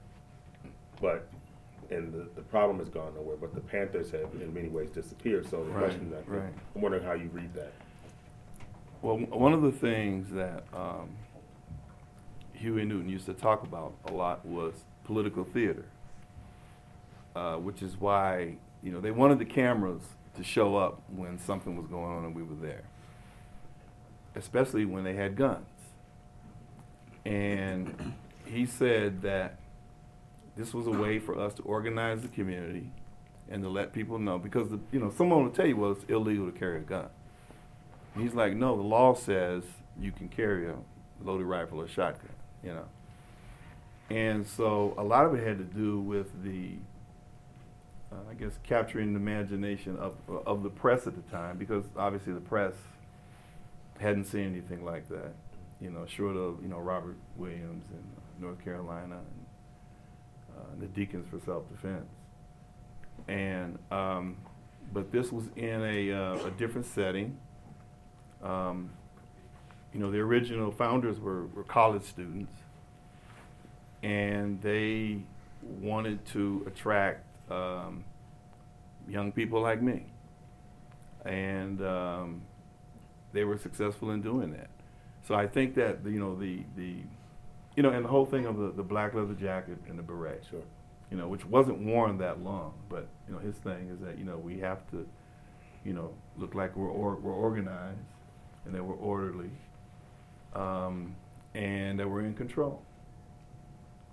but, 1.01 1.27
and 1.89 2.13
the, 2.13 2.27
the 2.35 2.41
problem 2.41 2.79
has 2.79 2.89
gone 2.89 3.13
nowhere, 3.15 3.37
but 3.37 3.53
the 3.53 3.61
Panthers 3.61 4.11
have 4.11 4.29
in 4.41 4.53
many 4.53 4.69
ways 4.69 4.89
disappeared. 4.89 5.49
So 5.49 5.63
the 5.63 5.71
Right, 5.71 5.83
question, 5.83 6.11
think, 6.11 6.23
right. 6.27 6.53
I'm 6.75 6.81
wondering 6.81 7.03
how 7.03 7.13
you 7.13 7.29
read 7.31 7.53
that. 7.53 7.73
Well, 9.01 9.17
one 9.17 9.51
of 9.53 9.61
the 9.61 9.71
things 9.71 10.29
that 10.31 10.63
um, 10.73 11.09
Huey 12.53 12.85
Newton 12.85 13.09
used 13.09 13.25
to 13.25 13.33
talk 13.33 13.63
about 13.63 13.93
a 14.07 14.11
lot 14.13 14.45
was 14.45 14.73
political 15.03 15.43
theater, 15.43 15.85
uh, 17.35 17.55
which 17.57 17.81
is 17.81 17.99
why 17.99 18.55
you 18.83 18.91
know 18.91 18.99
they 18.99 19.11
wanted 19.11 19.39
the 19.39 19.45
cameras 19.45 20.01
to 20.35 20.43
show 20.43 20.75
up 20.75 21.01
when 21.15 21.39
something 21.39 21.77
was 21.77 21.87
going 21.87 22.05
on 22.11 22.25
and 22.25 22.35
we 22.35 22.43
were 22.43 22.55
there, 22.55 22.83
especially 24.35 24.85
when 24.85 25.03
they 25.03 25.15
had 25.15 25.35
guns. 25.35 25.65
And 27.25 28.13
he 28.45 28.65
said 28.65 29.21
that 29.21 29.59
this 30.57 30.73
was 30.73 30.87
a 30.87 30.91
way 30.91 31.19
for 31.19 31.39
us 31.39 31.53
to 31.55 31.61
organize 31.63 32.21
the 32.21 32.27
community 32.27 32.89
and 33.49 33.63
to 33.63 33.69
let 33.69 33.93
people 33.93 34.19
know 34.19 34.37
because 34.37 34.69
the, 34.69 34.79
you 34.91 34.99
know 34.99 35.09
someone 35.09 35.43
will 35.43 35.51
tell 35.51 35.65
you 35.65 35.77
well 35.77 35.91
it's 35.91 36.03
illegal 36.05 36.51
to 36.51 36.57
carry 36.57 36.77
a 36.77 36.81
gun. 36.81 37.09
He's 38.17 38.33
like, 38.35 38.55
no, 38.55 38.75
the 38.75 38.83
law 38.83 39.15
says 39.15 39.63
you 39.99 40.11
can 40.11 40.29
carry 40.29 40.67
a 40.67 40.75
loaded 41.23 41.45
rifle 41.45 41.81
or 41.81 41.87
shotgun, 41.87 42.29
you 42.63 42.73
know. 42.73 42.85
And 44.09 44.45
so 44.45 44.93
a 44.97 45.03
lot 45.03 45.25
of 45.25 45.33
it 45.33 45.45
had 45.45 45.57
to 45.57 45.63
do 45.63 45.99
with 45.99 46.43
the, 46.43 46.73
uh, 48.13 48.29
I 48.29 48.33
guess, 48.35 48.59
capturing 48.63 49.13
the 49.13 49.19
imagination 49.19 49.97
of, 49.97 50.15
of 50.45 50.63
the 50.63 50.69
press 50.69 51.07
at 51.07 51.15
the 51.15 51.31
time, 51.31 51.57
because 51.57 51.85
obviously 51.97 52.33
the 52.33 52.41
press 52.41 52.73
hadn't 53.99 54.25
seen 54.25 54.51
anything 54.51 54.85
like 54.85 55.07
that, 55.09 55.33
you 55.81 55.89
know, 55.89 56.05
short 56.05 56.35
of, 56.35 56.61
you 56.61 56.67
know, 56.67 56.79
Robert 56.79 57.15
Williams 57.37 57.85
in 57.91 58.43
North 58.43 58.63
Carolina 58.63 59.15
and 59.15 59.45
uh, 60.57 60.79
the 60.79 60.87
Deacons 60.87 61.27
for 61.29 61.39
Self-Defense. 61.43 62.09
And, 63.27 63.79
um, 63.91 64.37
but 64.91 65.11
this 65.11 65.31
was 65.31 65.45
in 65.55 65.81
a, 65.81 66.11
uh, 66.11 66.47
a 66.47 66.51
different 66.51 66.85
setting. 66.85 67.37
Um, 68.43 68.89
you 69.93 69.99
know, 69.99 70.11
the 70.11 70.19
original 70.19 70.71
founders 70.71 71.19
were, 71.19 71.45
were 71.47 71.63
college 71.63 72.03
students, 72.03 72.51
and 74.01 74.61
they 74.61 75.19
wanted 75.61 76.25
to 76.25 76.63
attract 76.67 77.25
um, 77.49 78.03
young 79.07 79.31
people 79.31 79.61
like 79.61 79.81
me. 79.81 80.05
And 81.25 81.81
um, 81.85 82.41
they 83.31 83.43
were 83.43 83.57
successful 83.57 84.11
in 84.11 84.21
doing 84.21 84.51
that. 84.51 84.69
So 85.27 85.35
I 85.35 85.47
think 85.47 85.75
that, 85.75 85.99
you 86.05 86.19
know, 86.19 86.35
the, 86.35 86.63
the 86.75 86.97
you 87.75 87.81
know, 87.81 87.89
and 87.89 88.05
the 88.05 88.09
whole 88.09 88.25
thing 88.25 88.45
of 88.45 88.57
the, 88.57 88.71
the 88.71 88.83
black 88.83 89.13
leather 89.13 89.33
jacket 89.33 89.77
and 89.87 89.97
the 89.97 90.03
beret, 90.03 90.45
Sure. 90.49 90.59
you 91.09 91.17
know, 91.17 91.27
which 91.27 91.45
wasn't 91.45 91.79
worn 91.79 92.17
that 92.19 92.43
long, 92.43 92.73
but, 92.89 93.07
you 93.27 93.33
know, 93.33 93.39
his 93.39 93.55
thing 93.55 93.89
is 93.89 93.99
that, 94.01 94.17
you 94.17 94.25
know, 94.25 94.37
we 94.37 94.59
have 94.59 94.85
to, 94.91 95.07
you 95.83 95.93
know, 95.93 96.11
look 96.37 96.55
like 96.55 96.75
we're, 96.75 96.89
or, 96.89 97.15
we're 97.15 97.33
organized 97.33 97.97
and 98.65 98.75
that 98.75 98.83
we're 98.83 98.95
orderly 98.95 99.49
um, 100.53 101.15
and 101.55 101.99
that 101.99 102.07
we're 102.07 102.21
in 102.21 102.33
control. 102.33 102.81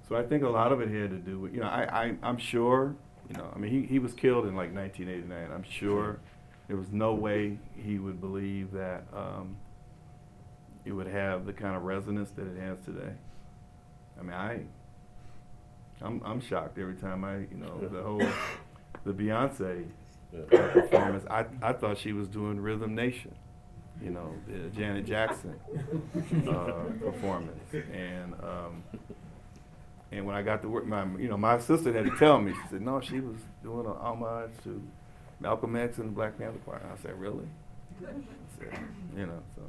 So 0.08 0.16
I 0.16 0.22
think 0.22 0.42
a 0.42 0.48
lot 0.48 0.72
of 0.72 0.80
it 0.80 0.88
had 0.88 1.10
to 1.10 1.18
do 1.18 1.38
with, 1.40 1.54
you 1.54 1.60
know, 1.60 1.68
I, 1.68 2.04
I, 2.06 2.16
I'm 2.22 2.38
sure, 2.38 2.94
you 3.30 3.36
know, 3.36 3.52
I 3.54 3.58
mean, 3.58 3.70
he, 3.70 3.86
he 3.86 3.98
was 3.98 4.12
killed 4.12 4.46
in 4.46 4.56
like 4.56 4.74
1989. 4.74 5.52
I'm 5.52 5.62
sure 5.62 6.18
there 6.66 6.76
was 6.76 6.90
no 6.90 7.14
way 7.14 7.58
he 7.76 7.98
would 7.98 8.20
believe 8.20 8.72
that 8.72 9.04
um, 9.14 9.56
it 10.84 10.92
would 10.92 11.06
have 11.06 11.46
the 11.46 11.52
kind 11.52 11.76
of 11.76 11.82
resonance 11.82 12.30
that 12.32 12.46
it 12.46 12.60
has 12.60 12.78
today. 12.84 13.12
I 14.18 14.22
mean, 14.22 14.32
I, 14.32 14.60
I'm, 16.02 16.20
I'm 16.24 16.40
shocked 16.40 16.78
every 16.78 16.94
time 16.94 17.24
I, 17.24 17.38
you 17.38 17.56
know, 17.56 17.78
the 17.88 18.02
whole, 18.02 18.18
the 19.04 19.12
Beyonce 19.12 19.84
performance. 20.48 21.24
I, 21.30 21.44
I 21.62 21.72
thought 21.72 21.98
she 21.98 22.12
was 22.12 22.26
doing 22.26 22.58
Rhythm 22.58 22.96
Nation, 22.96 23.34
you 24.02 24.10
know, 24.10 24.34
the 24.48 24.68
Janet 24.70 25.06
Jackson 25.06 25.54
uh, 26.48 26.84
performance. 27.00 27.62
And 27.72 28.34
um, 28.42 28.82
and 30.12 30.26
when 30.26 30.34
I 30.34 30.42
got 30.42 30.62
to 30.62 30.68
work, 30.68 30.86
my 30.86 31.04
you 31.18 31.28
know 31.28 31.36
my 31.36 31.58
sister 31.58 31.92
had 31.92 32.04
to 32.04 32.16
tell 32.16 32.40
me. 32.40 32.52
She 32.52 32.68
said, 32.70 32.82
"No, 32.82 33.00
she 33.00 33.20
was 33.20 33.36
doing 33.62 33.86
an 33.86 33.92
homage 33.92 34.50
to 34.64 34.82
Malcolm 35.40 35.76
X 35.76 35.98
and 35.98 36.08
the 36.08 36.12
Black 36.12 36.38
Panther 36.38 36.58
Party." 36.58 36.84
I 36.92 37.00
said, 37.02 37.18
"Really?" 37.18 37.46
I 38.02 38.12
said, 38.58 38.78
you 39.16 39.26
know, 39.26 39.42
so 39.54 39.62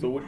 So 0.00 0.10
what, 0.10 0.24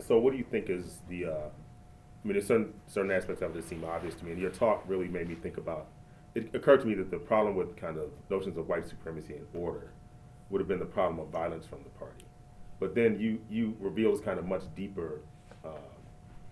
so 0.00 0.18
what 0.18 0.32
do 0.32 0.38
you 0.38 0.44
think 0.44 0.68
is 0.68 0.98
the, 1.08 1.26
uh, 1.26 1.30
I 1.30 2.26
mean, 2.26 2.34
there's 2.34 2.46
certain, 2.46 2.72
certain 2.86 3.10
aspects 3.10 3.42
of 3.42 3.54
that 3.54 3.68
seem 3.68 3.84
obvious 3.84 4.14
to 4.16 4.24
me, 4.24 4.32
and 4.32 4.40
your 4.40 4.50
talk 4.50 4.82
really 4.86 5.08
made 5.08 5.28
me 5.28 5.34
think 5.34 5.58
about, 5.58 5.86
it 6.34 6.54
occurred 6.54 6.80
to 6.80 6.86
me 6.86 6.94
that 6.94 7.10
the 7.10 7.18
problem 7.18 7.54
with 7.54 7.76
kind 7.76 7.98
of 7.98 8.10
notions 8.30 8.56
of 8.56 8.68
white 8.68 8.86
supremacy 8.88 9.34
and 9.34 9.46
order 9.54 9.92
would 10.50 10.60
have 10.60 10.68
been 10.68 10.78
the 10.78 10.84
problem 10.84 11.20
of 11.20 11.28
violence 11.28 11.66
from 11.66 11.78
the 11.84 11.90
party. 11.90 12.24
But 12.80 12.94
then 12.94 13.18
you, 13.20 13.40
you 13.48 13.76
reveal 13.78 14.12
this 14.12 14.20
kind 14.20 14.38
of 14.38 14.44
much 14.44 14.62
deeper, 14.74 15.20
uh, 15.64 15.68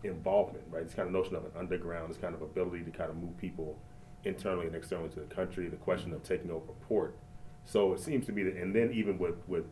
involvement, 0.03 0.65
right? 0.71 0.85
This 0.85 0.95
kind 0.95 1.07
of 1.07 1.13
notion 1.13 1.37
of 1.37 1.45
an 1.45 1.53
underground, 1.57 2.11
this 2.11 2.21
kind 2.21 2.35
of 2.35 2.43
ability 2.43 2.85
to 2.85 2.91
kind 2.91 3.11
of 3.11 3.17
move 3.17 3.37
people 3.37 3.79
internally 4.25 4.67
and 4.67 4.75
externally 4.77 5.09
to 5.11 5.21
the 5.21 5.35
country, 5.35 5.69
the 5.69 5.77
question 5.77 6.13
of 6.13 6.23
taking 6.23 6.51
over 6.51 6.73
port. 6.89 7.17
So 7.65 7.93
it 7.93 8.01
seems 8.01 8.27
to 8.27 8.33
me 8.33 8.43
that, 8.45 8.57
and 8.57 8.75
then 8.75 8.93
even 8.93 9.19
with, 9.19 9.37
with 9.47 9.65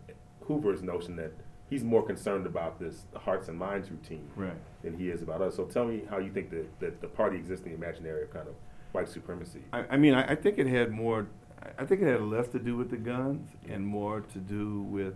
Hoover's 0.43 0.83
notion 0.83 1.17
that 1.17 1.33
he's 1.69 1.85
more 1.85 2.03
concerned 2.03 2.47
about 2.47 2.79
this 2.79 3.05
hearts 3.15 3.49
and 3.49 3.59
minds 3.59 3.91
routine 3.91 4.29
right. 4.37 4.53
than 4.83 4.97
he 4.97 5.11
is 5.11 5.23
about 5.23 5.43
us. 5.43 5.57
So 5.57 5.65
tell 5.65 5.85
me 5.85 6.03
how 6.09 6.19
you 6.19 6.31
think 6.31 6.51
that, 6.51 6.81
that 6.81 7.01
the 7.01 7.09
party 7.09 7.37
exists 7.37 7.65
in 7.65 7.73
the 7.73 7.77
imaginary 7.77 8.23
of 8.23 8.33
kind 8.33 8.49
of 8.49 8.55
white 8.93 9.09
supremacy. 9.09 9.61
I, 9.73 9.85
I 9.91 9.97
mean, 9.97 10.15
I, 10.15 10.33
I 10.33 10.35
think 10.35 10.59
it 10.59 10.67
had 10.67 10.91
more. 10.91 11.29
I 11.77 11.85
think 11.85 12.03
it 12.03 12.07
had 12.07 12.23
less 12.23 12.49
to 12.49 12.59
do 12.59 12.77
with 12.77 12.91
the 12.91 12.97
guns 12.97 13.51
and 13.69 13.85
more 13.85 14.21
to 14.21 14.39
do 14.39 14.83
with 14.83 15.15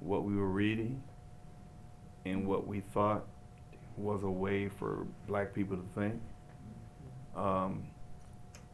what 0.00 0.24
we 0.24 0.34
were 0.34 0.48
reading 0.48 1.02
and 2.24 2.46
what 2.46 2.66
we 2.66 2.80
thought 2.80 3.26
was 3.98 4.22
a 4.22 4.30
way 4.30 4.68
for 4.68 5.06
black 5.26 5.54
people 5.54 5.76
to 5.76 5.84
think. 5.94 6.20
Um, 7.36 7.84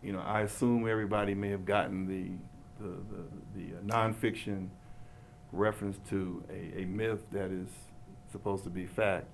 you 0.02 0.12
know, 0.12 0.20
I 0.20 0.42
assume 0.42 0.88
everybody 0.88 1.34
may 1.34 1.50
have 1.50 1.64
gotten 1.64 2.06
the 2.06 2.30
the, 2.80 2.88
the, 2.88 3.72
the 3.72 3.92
nonfiction 3.92 4.68
reference 5.52 5.96
to 6.10 6.42
a, 6.50 6.82
a 6.82 6.84
myth 6.87 7.20
that 7.30 7.50
is 7.50 7.68
supposed 8.32 8.64
to 8.64 8.70
be 8.70 8.87
fact. 8.87 9.26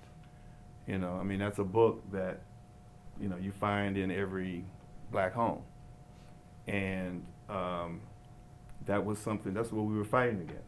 You 0.86 0.98
know, 0.98 1.18
I 1.20 1.24
mean, 1.24 1.38
that's 1.38 1.58
a 1.58 1.64
book 1.64 2.02
that 2.12 2.40
you 3.20 3.28
know 3.28 3.36
you 3.36 3.52
find 3.52 3.96
in 3.96 4.10
every 4.10 4.64
black 5.10 5.34
home, 5.34 5.62
and 6.66 7.24
um, 7.48 8.00
that 8.86 9.04
was 9.04 9.18
something. 9.18 9.54
That's 9.54 9.72
what 9.72 9.84
we 9.84 9.96
were 9.96 10.04
fighting 10.04 10.40
against. 10.40 10.64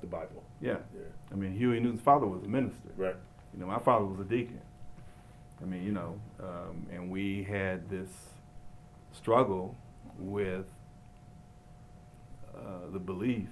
The 0.00 0.06
Bible. 0.06 0.42
Yeah, 0.60 0.76
Yeah. 0.94 1.02
I 1.30 1.34
mean, 1.34 1.52
Huey 1.52 1.78
Newton's 1.78 2.00
father 2.00 2.26
was 2.26 2.42
a 2.42 2.48
minister. 2.48 2.88
Right. 2.96 3.16
You 3.54 3.60
know, 3.60 3.66
my 3.66 3.78
father 3.78 4.04
was 4.04 4.20
a 4.20 4.24
deacon. 4.24 4.60
I 5.62 5.66
mean, 5.66 5.82
you 5.84 5.92
know, 5.92 6.18
um, 6.40 6.86
and 6.92 7.10
we 7.10 7.42
had 7.42 7.88
this 7.90 8.08
struggle 9.12 9.76
with 10.18 10.66
uh, 12.54 12.90
the 12.92 12.98
belief 12.98 13.48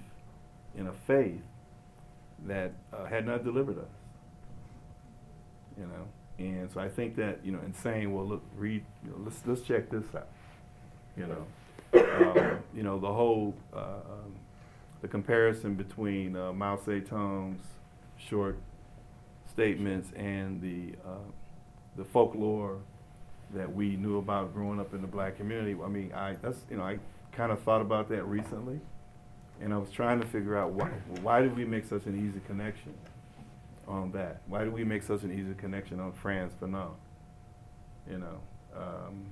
in 0.77 0.87
a 0.87 0.93
faith 0.93 1.41
that 2.47 2.71
uh, 2.93 3.05
had 3.05 3.25
not 3.25 3.43
delivered 3.43 3.79
us. 3.79 3.91
You 5.77 5.85
know, 5.85 6.07
and 6.39 6.71
so 6.71 6.79
I 6.79 6.89
think 6.89 7.15
that 7.17 7.39
you 7.43 7.51
know, 7.51 7.59
in 7.65 7.73
saying, 7.73 8.13
well, 8.13 8.25
look, 8.25 8.43
read, 8.57 8.83
you 9.03 9.11
know, 9.11 9.17
let's 9.23 9.41
let's 9.45 9.61
check 9.61 9.89
this 9.89 10.05
out. 10.15 10.27
You 11.15 11.27
know, 11.27 11.45
um, 12.01 12.59
you 12.73 12.83
know, 12.83 12.99
the 12.99 13.11
whole 13.11 13.53
uh, 13.73 13.77
um, 13.79 14.35
the 15.01 15.07
comparison 15.07 15.75
between 15.75 16.35
uh, 16.35 16.53
Mao 16.53 16.77
Zedong's 16.77 17.63
short 18.17 18.57
statements 19.59 20.09
and 20.15 20.61
the 20.61 20.95
uh, 21.05 21.27
the 21.97 22.05
folklore 22.05 22.77
that 23.53 23.69
we 23.69 23.97
knew 23.97 24.17
about 24.17 24.53
growing 24.53 24.79
up 24.79 24.93
in 24.93 25.01
the 25.01 25.07
black 25.07 25.35
community. 25.35 25.75
I 25.83 25.89
mean, 25.89 26.13
I 26.13 26.37
that's 26.41 26.59
you 26.69 26.77
know 26.77 26.83
I 26.83 26.97
kind 27.33 27.51
of 27.51 27.61
thought 27.63 27.81
about 27.81 28.07
that 28.07 28.23
recently, 28.23 28.79
and 29.59 29.73
I 29.73 29.77
was 29.77 29.91
trying 29.91 30.21
to 30.21 30.27
figure 30.27 30.57
out 30.57 30.71
why 30.71 30.87
why 31.23 31.41
did 31.41 31.57
we 31.57 31.65
make 31.65 31.85
such 31.85 32.05
an 32.05 32.15
easy 32.15 32.39
connection 32.47 32.93
on 33.85 34.13
that? 34.13 34.39
Why 34.47 34.63
did 34.63 34.71
we 34.71 34.85
make 34.85 35.03
such 35.03 35.23
an 35.23 35.37
easy 35.37 35.53
connection 35.55 35.99
on 35.99 36.13
Frantz 36.13 36.55
Fanon? 36.61 36.93
You 38.09 38.19
know, 38.19 38.39
um, 38.77 39.25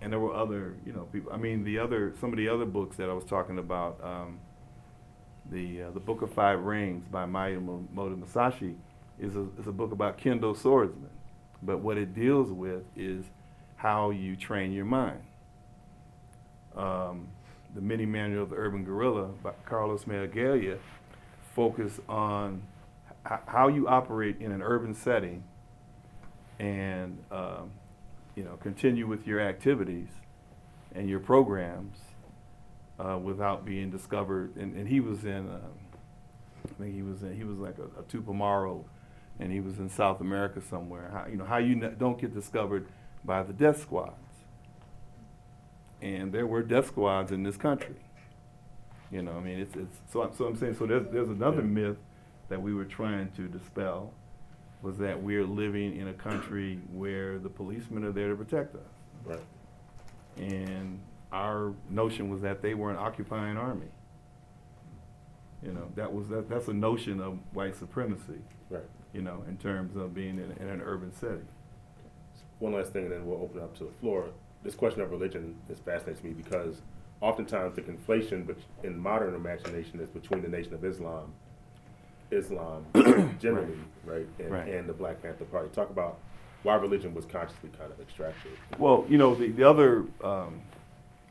and 0.00 0.10
there 0.10 0.20
were 0.20 0.34
other 0.34 0.76
you 0.86 0.94
know 0.94 1.02
people. 1.12 1.30
I 1.30 1.36
mean, 1.36 1.62
the 1.62 1.78
other 1.78 2.14
some 2.22 2.30
of 2.30 2.38
the 2.38 2.48
other 2.48 2.64
books 2.64 2.96
that 2.96 3.10
I 3.10 3.12
was 3.12 3.24
talking 3.24 3.58
about. 3.58 4.02
Um, 4.02 4.38
the 5.48 5.82
uh, 5.82 5.90
the 5.92 6.00
Book 6.00 6.22
of 6.22 6.32
Five 6.32 6.64
Rings 6.64 7.04
by 7.06 7.24
Miyamoto 7.24 8.18
Musashi 8.18 8.74
is 9.20 9.36
a, 9.36 9.46
is 9.58 9.66
a 9.66 9.72
book 9.72 9.92
about 9.92 10.18
kendo 10.18 10.56
swordsmen, 10.56 11.10
but 11.62 11.78
what 11.78 11.96
it 11.96 12.14
deals 12.14 12.50
with 12.50 12.82
is 12.96 13.24
how 13.76 14.10
you 14.10 14.36
train 14.36 14.72
your 14.72 14.84
mind. 14.84 15.22
Um, 16.76 17.28
the 17.74 17.80
Mini 17.80 18.06
Manual 18.06 18.44
of 18.44 18.50
the 18.50 18.56
Urban 18.56 18.84
Guerrilla 18.84 19.26
by 19.42 19.52
Carlos 19.64 20.04
Marighella 20.04 20.78
focus 21.54 21.98
on 22.08 22.62
h- 23.30 23.40
how 23.46 23.68
you 23.68 23.88
operate 23.88 24.40
in 24.40 24.52
an 24.52 24.62
urban 24.62 24.94
setting 24.94 25.42
and 26.58 27.18
um, 27.30 27.70
you 28.34 28.44
know 28.44 28.56
continue 28.56 29.06
with 29.06 29.26
your 29.26 29.40
activities 29.40 30.08
and 30.94 31.08
your 31.08 31.20
programs 31.20 31.98
uh, 32.98 33.18
without 33.18 33.64
being 33.64 33.90
discovered. 33.90 34.56
And, 34.56 34.74
and 34.76 34.88
he 34.88 35.00
was 35.00 35.24
in, 35.24 35.48
um, 35.48 35.60
I 36.64 36.82
think 36.82 36.94
he 36.94 37.02
was 37.02 37.22
in, 37.22 37.36
he 37.36 37.44
was 37.44 37.58
like 37.58 37.76
a, 37.78 38.00
a 38.00 38.02
Tupamaro, 38.04 38.84
and 39.38 39.52
he 39.52 39.60
was 39.60 39.78
in 39.78 39.88
South 39.88 40.20
America 40.20 40.60
somewhere. 40.60 41.10
How, 41.12 41.26
you 41.30 41.36
know 41.36 41.44
how 41.44 41.58
you 41.58 41.74
don't 41.76 42.20
get 42.20 42.34
discovered 42.34 42.86
by 43.24 43.42
the 43.42 43.52
death 43.52 43.80
squads. 43.80 44.14
And 46.02 46.32
there 46.32 46.46
were 46.46 46.62
death 46.62 46.88
squads 46.88 47.32
in 47.32 47.42
this 47.42 47.56
country. 47.56 47.96
You 49.10 49.22
know, 49.22 49.32
I 49.32 49.40
mean, 49.40 49.58
it's, 49.58 49.74
it's 49.76 49.96
so, 50.12 50.22
I'm- 50.22 50.32
so 50.36 50.46
I'm 50.46 50.56
saying, 50.56 50.74
so 50.76 50.86
there's, 50.86 51.06
there's 51.12 51.28
another 51.28 51.58
Yeah. 51.58 51.62
myth 51.68 51.96
that 52.48 52.60
we 52.60 52.74
were 52.74 52.84
trying 52.84 53.30
to 53.32 53.48
dispel 53.48 54.12
was 54.82 54.98
that 54.98 55.20
we're 55.22 55.44
living 55.44 55.96
in 55.96 56.08
a 56.08 56.12
country 56.12 56.80
where 56.92 57.38
the 57.38 57.48
policemen 57.48 58.04
are 58.04 58.12
there 58.12 58.28
to 58.28 58.36
protect 58.36 58.74
us 58.74 58.82
Right. 59.24 59.40
and 60.36 61.00
our 61.32 61.72
notion 61.90 62.28
was 62.30 62.40
that 62.42 62.62
they 62.62 62.74
were 62.74 62.90
an 62.90 62.96
occupying 62.96 63.56
army. 63.56 63.88
You 65.66 65.72
know, 65.72 65.88
that 65.96 66.12
was, 66.12 66.28
that, 66.28 66.48
that's 66.48 66.68
a 66.68 66.72
notion 66.72 67.20
of 67.20 67.38
white 67.52 67.74
supremacy, 67.74 68.38
Right. 68.70 68.84
you 69.12 69.20
know, 69.20 69.42
in 69.48 69.56
terms 69.56 69.96
of 69.96 70.14
being 70.14 70.38
in, 70.38 70.54
in 70.60 70.68
an 70.68 70.80
urban 70.80 71.12
setting. 71.12 71.46
One 72.60 72.72
last 72.72 72.92
thing, 72.92 73.04
and 73.04 73.12
then 73.12 73.26
we'll 73.26 73.42
open 73.42 73.60
up 73.60 73.76
to 73.78 73.84
the 73.84 73.90
floor. 74.00 74.26
This 74.62 74.76
question 74.76 75.00
of 75.02 75.10
religion 75.10 75.56
is 75.68 75.80
fascinates 75.80 76.22
me 76.22 76.30
because 76.30 76.82
oftentimes 77.20 77.74
the 77.74 77.82
conflation 77.82 78.54
in 78.84 78.96
modern 78.96 79.34
imagination 79.34 79.98
is 79.98 80.08
between 80.08 80.40
the 80.42 80.48
Nation 80.48 80.72
of 80.72 80.84
Islam, 80.84 81.32
Islam 82.30 82.86
generally, 83.40 83.76
right, 84.04 84.26
and, 84.38 84.50
Right. 84.50 84.68
and 84.68 84.88
the 84.88 84.92
Black 84.92 85.20
Panther 85.20 85.44
Party. 85.46 85.68
Talk 85.72 85.90
about 85.90 86.18
why 86.62 86.76
religion 86.76 87.12
was 87.12 87.24
consciously 87.24 87.70
kind 87.76 87.90
of 87.92 88.00
extracted. 88.00 88.52
Well, 88.78 89.04
you 89.08 89.18
know, 89.18 89.34
the, 89.34 89.48
the 89.48 89.68
other 89.68 90.04
um, 90.22 90.60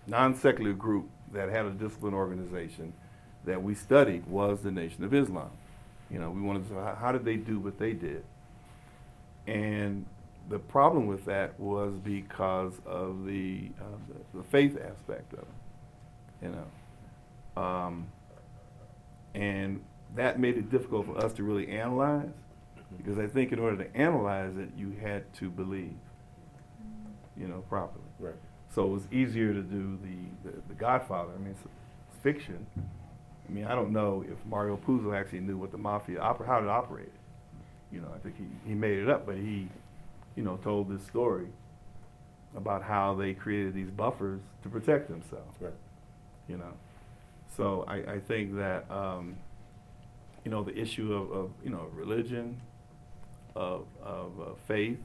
non-secular 0.08 0.74
group 0.74 1.10
that 1.32 1.50
had 1.50 1.66
a 1.66 1.72
discipline 1.72 2.14
organization 2.14 2.92
that 3.46 3.62
we 3.62 3.76
studied 3.76 4.26
was 4.28 4.62
the 4.62 4.72
Nation 4.72 5.04
of 5.04 5.14
Islam. 5.14 5.52
You 6.10 6.20
know, 6.20 6.30
we 6.30 6.42
wanted 6.42 6.68
to 6.70 6.76
how, 6.76 6.96
how 6.96 7.12
did 7.12 7.26
they 7.26 7.38
do 7.38 7.60
what 7.60 7.80
they 7.80 7.94
did? 7.94 8.24
And 9.48 10.06
the 10.50 10.60
problem 10.60 11.08
with 11.08 11.26
that 11.26 11.60
was 11.60 11.94
because 12.04 12.74
of 12.86 13.26
the, 13.26 13.70
uh, 13.80 13.84
the, 14.08 14.40
the 14.40 14.44
faith 14.44 14.78
aspect 14.78 15.34
of 15.34 15.40
it, 15.40 16.44
you 16.44 16.50
know. 16.50 17.62
Um, 17.62 18.08
and 19.34 19.82
that 20.16 20.40
made 20.40 20.58
it 20.58 20.70
difficult 20.70 21.08
for 21.08 21.18
us 21.24 21.34
to 21.34 21.44
really 21.44 21.68
analyze 21.70 22.30
because 22.98 23.18
I 23.20 23.28
think 23.28 23.52
in 23.52 23.60
order 23.60 23.84
to 23.84 23.98
analyze 23.98 24.56
it, 24.58 24.70
you 24.78 24.96
had 25.02 25.32
to 25.36 25.50
believe, 25.50 25.96
you 27.38 27.48
know, 27.48 27.64
properly. 27.68 28.06
Right. 28.20 28.36
So 28.74 28.84
it 28.84 28.90
was 28.90 29.08
easier 29.12 29.54
to 29.54 29.62
do 29.62 29.98
the, 30.04 30.50
the, 30.50 30.58
the 30.70 30.74
Godfather. 30.74 31.32
I 31.36 31.40
mean, 31.40 31.52
it's 31.52 31.62
fiction. 32.22 32.66
I 33.48 33.52
mean, 33.52 33.66
I 33.66 33.76
don't 33.76 33.92
know 33.92 34.24
if 34.28 34.44
Mario 34.46 34.78
Puzo 34.78 35.18
actually 35.18 35.42
knew 35.42 35.58
what 35.58 35.72
the 35.72 35.78
mafia, 35.78 36.20
oper- 36.20 36.46
how 36.46 36.60
it 36.60 36.68
operated. 36.68 37.12
You 37.92 38.02
know, 38.02 38.08
I 38.14 38.18
think 38.20 38.36
he, 38.38 38.46
he 38.68 38.74
made 38.76 38.98
it 39.00 39.10
up, 39.10 39.26
but 39.26 39.36
he, 39.36 39.68
you 40.36 40.44
know, 40.44 40.58
told 40.58 40.90
this 40.90 41.06
story 41.06 41.48
about 42.56 42.82
how 42.84 43.14
they 43.14 43.34
created 43.34 43.74
these 43.74 43.90
buffers 43.92 44.42
to 44.64 44.70
protect 44.70 45.10
themselves 45.10 45.56
Right. 45.60 45.74
you 46.48 46.58
know. 46.58 46.72
So 47.56 47.86
I, 47.88 48.14
I 48.14 48.20
think 48.20 48.56
that, 48.58 48.90
um, 48.90 49.36
you 50.44 50.52
know, 50.52 50.64
the 50.64 50.78
issue 50.78 51.14
of, 51.14 51.32
of 51.32 51.52
you 51.64 51.70
know, 51.70 51.88
religion, 51.94 52.60
of, 53.56 53.86
of 54.04 54.32
uh, 54.40 54.46
faith, 54.68 55.00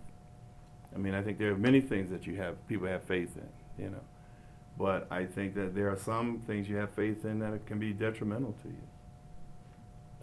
I 0.95 0.99
mean, 0.99 1.15
I 1.15 1.23
think 1.23 1.39
there 1.39 1.53
are 1.53 1.59
many 1.59 1.81
things 1.81 2.11
that 2.11 2.27
you 2.27 2.37
have, 2.37 2.67
people 2.67 2.87
have 2.89 3.03
faith 3.05 3.37
in, 3.37 3.85
you 3.85 3.91
know. 3.91 4.01
But 4.81 5.07
I 5.11 5.27
think 5.27 5.55
that 5.57 5.75
there 5.75 5.91
are 5.91 5.99
some 5.99 6.41
things 6.47 6.67
you 6.67 6.77
have 6.77 6.89
faith 6.95 7.27
in 7.27 7.39
that 7.41 7.67
can 7.67 7.79
be 7.79 7.93
detrimental 7.93 8.55
to 8.63 8.69
you. 8.69 8.83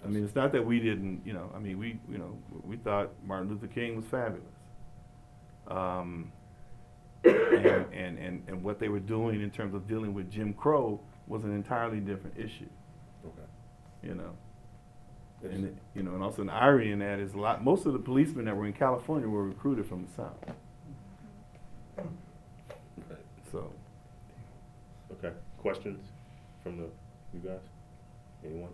I 0.03 0.07
mean, 0.07 0.23
it's 0.23 0.33
not 0.33 0.51
that 0.53 0.65
we 0.65 0.79
didn't, 0.79 1.21
you 1.23 1.33
know, 1.33 1.51
I 1.55 1.59
mean, 1.59 1.77
we, 1.77 1.99
you 2.09 2.17
know, 2.17 2.35
we 2.65 2.77
thought 2.77 3.11
Martin 3.23 3.49
Luther 3.49 3.67
King 3.67 3.95
was 3.95 4.05
fabulous. 4.05 4.41
Um, 5.67 6.31
and, 7.23 7.35
and, 7.93 8.17
and, 8.17 8.43
and 8.47 8.63
what 8.63 8.79
they 8.79 8.89
were 8.89 8.99
doing 8.99 9.41
in 9.41 9.51
terms 9.51 9.75
of 9.75 9.87
dealing 9.87 10.15
with 10.15 10.31
Jim 10.31 10.53
Crow 10.53 10.99
was 11.27 11.43
an 11.43 11.53
entirely 11.53 11.99
different 11.99 12.35
issue, 12.35 12.69
Okay. 13.25 13.47
you 14.01 14.15
know. 14.15 14.31
Yes. 15.43 15.53
And, 15.53 15.77
you 15.93 16.01
know, 16.01 16.15
and 16.15 16.23
also 16.23 16.41
an 16.41 16.49
irony 16.49 16.91
in 16.91 16.99
that 16.99 17.19
is 17.19 17.33
a 17.35 17.37
lot, 17.37 17.63
most 17.63 17.85
of 17.85 17.93
the 17.93 17.99
policemen 17.99 18.45
that 18.45 18.57
were 18.57 18.65
in 18.65 18.73
California 18.73 19.27
were 19.27 19.43
recruited 19.43 19.85
from 19.85 20.03
the 20.07 20.11
South, 20.13 20.35
Right. 21.97 23.19
so. 23.51 23.71
Okay. 25.11 25.31
Questions 25.57 26.03
from 26.63 26.77
the 26.77 26.87
you 27.33 27.39
guys? 27.39 27.59
Anyone? 28.45 28.69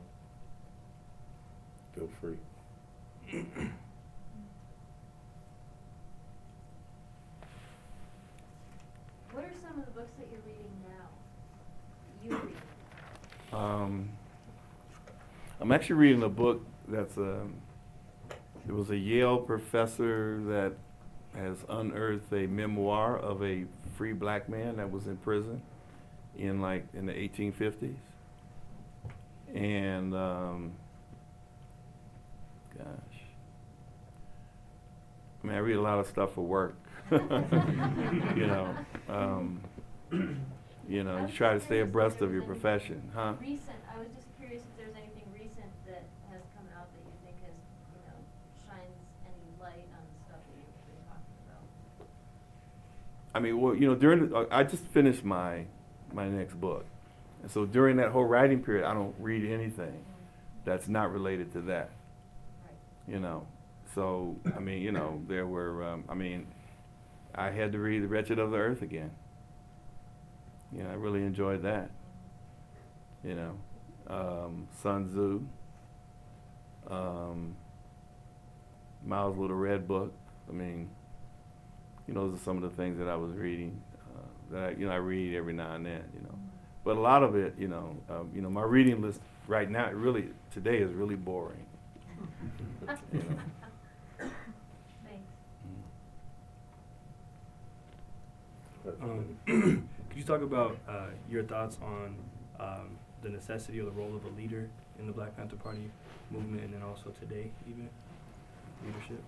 Feel 1.96 2.10
free. 2.20 2.38
What 9.32 9.46
are 9.46 9.52
some 9.62 9.80
of 9.80 9.86
the 9.86 9.92
books 9.92 10.12
that 10.20 10.28
you're 10.32 10.42
reading 10.46 10.72
now? 10.88 11.10
You 12.24 12.30
read. 12.36 13.60
Um, 13.60 14.10
I'm 15.60 15.72
actually 15.72 15.96
reading 15.96 16.24
a 16.24 16.30
book 16.30 16.66
that's 16.88 17.18
a. 17.18 17.48
it 18.68 18.72
was 18.72 18.92
a 18.92 18.98
Yale 18.98 19.38
professor 19.38 20.40
that 20.46 20.74
has 21.36 21.58
unearthed 21.70 22.32
a 22.32 22.46
memoir 22.46 23.18
of 23.18 23.44
a 23.44 23.66
free 23.98 24.14
black 24.14 24.50
man 24.50 24.78
that 24.78 24.92
was 24.92 25.08
in 25.08 25.18
prison 25.18 25.62
in 26.38 26.62
like 26.62 26.86
in 26.94 27.06
the 27.06 27.14
1850s, 27.14 27.96
and 29.54 30.16
um, 30.16 30.72
gosh, 32.78 32.86
I 35.44 35.48
mean 35.48 35.56
I 35.56 35.60
read 35.60 35.76
a 35.78 35.82
lot 35.82 36.00
of 36.00 36.08
stuff 36.08 36.34
for 36.34 36.42
work, 36.42 36.76
you 37.12 38.48
know. 38.48 38.76
Um, 39.10 39.62
you 40.88 41.04
know, 41.04 41.26
you 41.26 41.34
try 41.34 41.54
to 41.54 41.60
stay 41.60 41.80
abreast 41.80 42.22
of 42.22 42.34
your 42.34 42.44
profession, 42.44 43.02
huh? 43.16 43.34
Recent, 43.40 43.78
I 43.94 44.00
was 44.00 44.08
just 44.14 44.28
curious 44.38 44.62
if 44.64 44.78
there's 44.78 44.96
anything 44.96 45.24
recent 45.34 45.72
that 45.88 46.04
has 46.30 46.42
come 46.56 46.68
out 46.78 46.88
that 46.92 47.02
you 47.08 47.16
think 47.24 47.38
has, 47.46 47.56
you 47.96 48.02
know, 48.04 48.20
shines 48.68 49.00
any 49.24 49.48
light 49.62 49.88
on 49.96 50.04
the 50.04 50.18
stuff 50.28 50.42
that 50.44 50.56
you've 50.60 50.86
been 50.86 51.04
talking 51.08 51.38
about. 51.48 51.64
I 53.34 53.40
mean, 53.40 53.62
well, 53.62 53.76
you 53.76 53.88
know, 53.88 53.96
during 53.96 54.30
the, 54.30 54.48
I 54.52 54.64
just 54.64 54.86
finished 54.88 55.24
my 55.24 55.66
my 56.14 56.28
next 56.28 56.60
book, 56.60 56.86
and 57.42 57.52
so 57.52 57.66
during 57.66 57.98
that 57.98 58.12
whole 58.12 58.26
writing 58.26 58.62
period, 58.64 58.86
I 58.86 58.94
don't 58.94 59.16
read 59.20 59.50
anything 59.50 60.06
that's 60.66 60.88
not 60.88 61.12
related 61.12 61.52
to 61.54 61.62
that. 61.62 61.90
You 63.08 63.20
know, 63.20 63.48
so 63.94 64.38
I 64.56 64.60
mean, 64.60 64.82
you 64.82 64.92
know, 64.92 65.22
there 65.28 65.46
were, 65.46 65.84
um, 65.84 66.06
I 66.08 66.14
mean, 66.14 66.48
I 67.36 67.52
had 67.52 67.72
to 67.74 67.80
read 67.80 68.04
*The 68.04 68.08
Wretched 68.08 68.40
of 68.40 68.52
the 68.52 68.58
Earth* 68.58 68.82
again. 68.82 69.12
You 70.72 70.84
know, 70.84 70.90
I 70.90 70.94
really 70.94 71.22
enjoyed 71.22 71.64
that. 71.64 71.92
You 73.24 73.36
know, 73.36 73.58
um, 74.08 74.68
Sun 74.82 75.10
Tzu, 75.10 75.46
um, 76.90 77.56
Mao's 79.06 79.38
Little 79.38 79.56
Red 79.56 79.88
Book. 79.88 80.14
I 80.50 80.54
mean, 80.54 80.90
you 82.08 82.14
know, 82.14 82.28
those 82.28 82.40
are 82.40 82.44
some 82.44 82.58
of 82.58 82.64
the 82.64 82.76
things 82.76 82.98
that 82.98 83.08
I 83.08 83.16
was 83.16 83.34
reading. 83.34 83.83
That 84.54 84.64
I, 84.64 84.70
you 84.72 84.86
know 84.86 84.92
I 84.92 84.98
read 84.98 85.34
every 85.34 85.54
now 85.54 85.74
and 85.74 85.86
then. 85.86 86.04
You 86.14 86.22
know, 86.22 86.36
but 86.84 86.96
a 86.96 87.00
lot 87.00 87.24
of 87.24 87.36
it, 87.36 87.56
you 87.58 87.68
know, 87.68 87.98
um, 88.10 88.30
you 88.34 88.42
know, 88.42 88.50
my 88.50 88.62
reading 88.62 89.02
list 89.02 89.20
right 89.48 89.70
now, 89.70 89.92
really 89.92 90.30
today 90.52 90.78
is 90.78 90.94
really 90.94 91.16
boring. 91.16 91.66
You 93.12 93.20
know. 93.20 93.38
Thanks. 95.04 95.32
Um, 99.02 99.38
could 99.46 100.18
you 100.18 100.24
talk 100.24 100.42
about 100.42 100.78
uh, 100.88 101.08
your 101.30 101.44
thoughts 101.44 101.78
on 101.82 102.16
um, 102.60 102.98
the 103.24 103.30
necessity 103.30 103.80
or 103.80 103.86
the 103.86 103.92
role 103.92 104.16
of 104.16 104.24
a 104.26 104.30
leader 104.38 104.70
in 105.00 105.08
the 105.08 105.14
Black 105.14 105.36
Panther 105.36 105.56
Party 105.56 105.90
movement, 106.30 106.64
and 106.64 106.74
then 106.74 106.84
also 106.84 107.10
today, 107.20 107.50
even 107.68 107.90
leadership? 108.86 109.24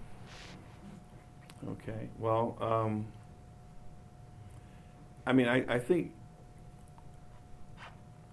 Okay. 1.67 2.09
Well, 2.19 2.57
um, 2.61 3.07
I 5.25 5.33
mean, 5.33 5.47
I, 5.47 5.65
I 5.67 5.79
think 5.79 6.11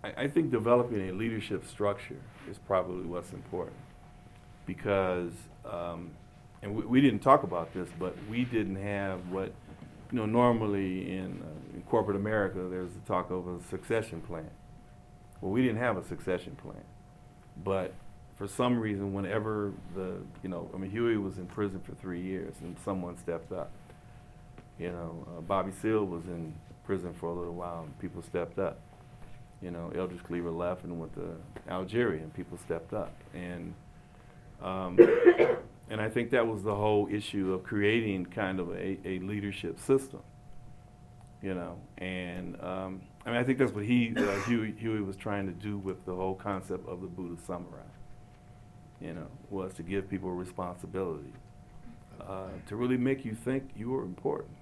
I, 0.04 0.12
I 0.24 0.28
think 0.28 0.50
developing 0.50 1.08
a 1.08 1.12
leadership 1.12 1.66
structure 1.66 2.20
is 2.50 2.58
probably 2.58 3.06
what's 3.06 3.32
important 3.32 3.76
because, 4.66 5.32
um, 5.64 6.10
and 6.62 6.74
we, 6.74 6.84
we 6.84 7.00
didn't 7.00 7.20
talk 7.20 7.42
about 7.42 7.72
this, 7.72 7.88
but 7.98 8.16
we 8.28 8.44
didn't 8.44 8.76
have 8.76 9.28
what 9.30 9.52
you 10.10 10.18
know 10.18 10.26
normally 10.26 11.10
in, 11.10 11.42
uh, 11.42 11.76
in 11.76 11.82
corporate 11.82 12.16
America 12.16 12.58
there's 12.70 12.92
the 12.92 13.00
talk 13.06 13.30
of 13.30 13.48
a 13.48 13.62
succession 13.68 14.20
plan. 14.20 14.50
Well, 15.40 15.52
we 15.52 15.62
didn't 15.62 15.78
have 15.78 15.96
a 15.96 16.04
succession 16.04 16.56
plan, 16.56 16.84
but 17.64 17.94
for 18.36 18.46
some 18.46 18.78
reason, 18.78 19.12
whenever 19.12 19.72
the, 19.94 20.16
you 20.42 20.48
know, 20.48 20.68
I 20.74 20.78
mean, 20.78 20.90
Huey 20.90 21.16
was 21.16 21.38
in 21.38 21.46
prison 21.46 21.80
for 21.80 21.94
three 21.94 22.20
years 22.20 22.54
and 22.60 22.76
someone 22.84 23.16
stepped 23.16 23.52
up. 23.52 23.70
You 24.78 24.90
know, 24.90 25.26
uh, 25.28 25.40
Bobby 25.42 25.70
Seale 25.80 26.04
was 26.04 26.24
in 26.24 26.54
prison 26.92 27.14
for 27.14 27.30
a 27.30 27.32
little 27.32 27.54
while 27.54 27.84
and 27.84 27.98
people 28.00 28.20
stepped 28.20 28.58
up. 28.58 28.78
You 29.62 29.70
know, 29.70 29.90
Eldridge 29.96 30.22
Cleaver 30.24 30.50
left 30.50 30.84
and 30.84 31.00
went 31.00 31.14
to 31.14 31.36
Algeria 31.70 32.22
and 32.22 32.34
people 32.34 32.58
stepped 32.58 32.92
up. 32.92 33.14
And, 33.32 33.72
um, 34.62 34.98
and 35.88 36.02
I 36.02 36.10
think 36.10 36.30
that 36.32 36.46
was 36.46 36.62
the 36.62 36.74
whole 36.74 37.08
issue 37.10 37.54
of 37.54 37.62
creating 37.62 38.26
kind 38.26 38.60
of 38.60 38.68
a, 38.72 38.98
a 39.06 39.20
leadership 39.20 39.80
system. 39.80 40.20
You 41.40 41.54
know, 41.54 41.78
and 41.96 42.60
um, 42.60 43.00
I 43.24 43.30
mean, 43.30 43.38
I 43.38 43.42
think 43.42 43.56
that's 43.56 43.72
what 43.72 43.86
he, 43.86 44.12
uh, 44.14 44.38
Huey, 44.42 44.74
Huey 44.78 45.00
was 45.00 45.16
trying 45.16 45.46
to 45.46 45.52
do 45.52 45.78
with 45.78 46.04
the 46.04 46.14
whole 46.14 46.34
concept 46.34 46.86
of 46.86 47.00
the 47.00 47.08
Buddha 47.08 47.40
Samurai 47.46 47.80
you 49.00 49.14
know, 49.14 49.26
was 49.50 49.72
to 49.74 49.82
give 49.82 50.08
people 50.08 50.30
responsibility, 50.30 51.32
uh, 52.20 52.48
to 52.68 52.76
really 52.76 52.98
make 52.98 53.24
you 53.24 53.34
think 53.34 53.70
you 53.74 53.90
were 53.90 54.04
important, 54.04 54.54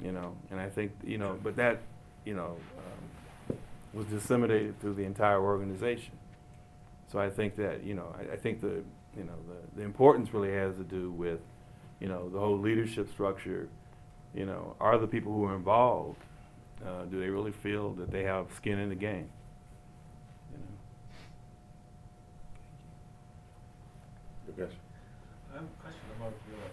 you 0.00 0.12
know. 0.12 0.34
And 0.50 0.60
I 0.60 0.68
think, 0.68 0.92
you 1.04 1.18
know, 1.18 1.38
but 1.42 1.56
that, 1.56 1.80
you 2.24 2.34
know, 2.34 2.56
um, 2.78 3.56
was 3.92 4.06
disseminated 4.06 4.78
through 4.80 4.94
the 4.94 5.04
entire 5.04 5.40
organization. 5.40 6.16
So 7.10 7.18
I 7.18 7.30
think 7.30 7.56
that, 7.56 7.82
you 7.84 7.94
know, 7.94 8.14
I, 8.18 8.34
I 8.34 8.36
think 8.36 8.60
the, 8.60 8.82
you 9.16 9.24
know, 9.24 9.38
the, 9.48 9.80
the 9.80 9.82
importance 9.82 10.32
really 10.34 10.52
has 10.52 10.76
to 10.76 10.84
do 10.84 11.10
with, 11.10 11.40
you 12.00 12.08
know, 12.08 12.28
the 12.28 12.38
whole 12.38 12.58
leadership 12.58 13.10
structure. 13.10 13.68
You 14.34 14.44
know, 14.44 14.76
are 14.78 14.98
the 14.98 15.06
people 15.06 15.32
who 15.32 15.44
are 15.44 15.56
involved, 15.56 16.22
uh, 16.86 17.06
do 17.06 17.18
they 17.18 17.30
really 17.30 17.50
feel 17.50 17.94
that 17.94 18.10
they 18.10 18.24
have 18.24 18.52
skin 18.54 18.78
in 18.78 18.90
the 18.90 18.94
game? 18.94 19.30
You 20.52 20.58
know? 24.58 24.66
Yogesh? 24.66 24.76
I 25.50 25.54
have 25.56 25.64
a 25.64 25.66
question 25.82 26.08
about 26.20 26.34
your, 26.46 26.60
uh, 26.60 26.68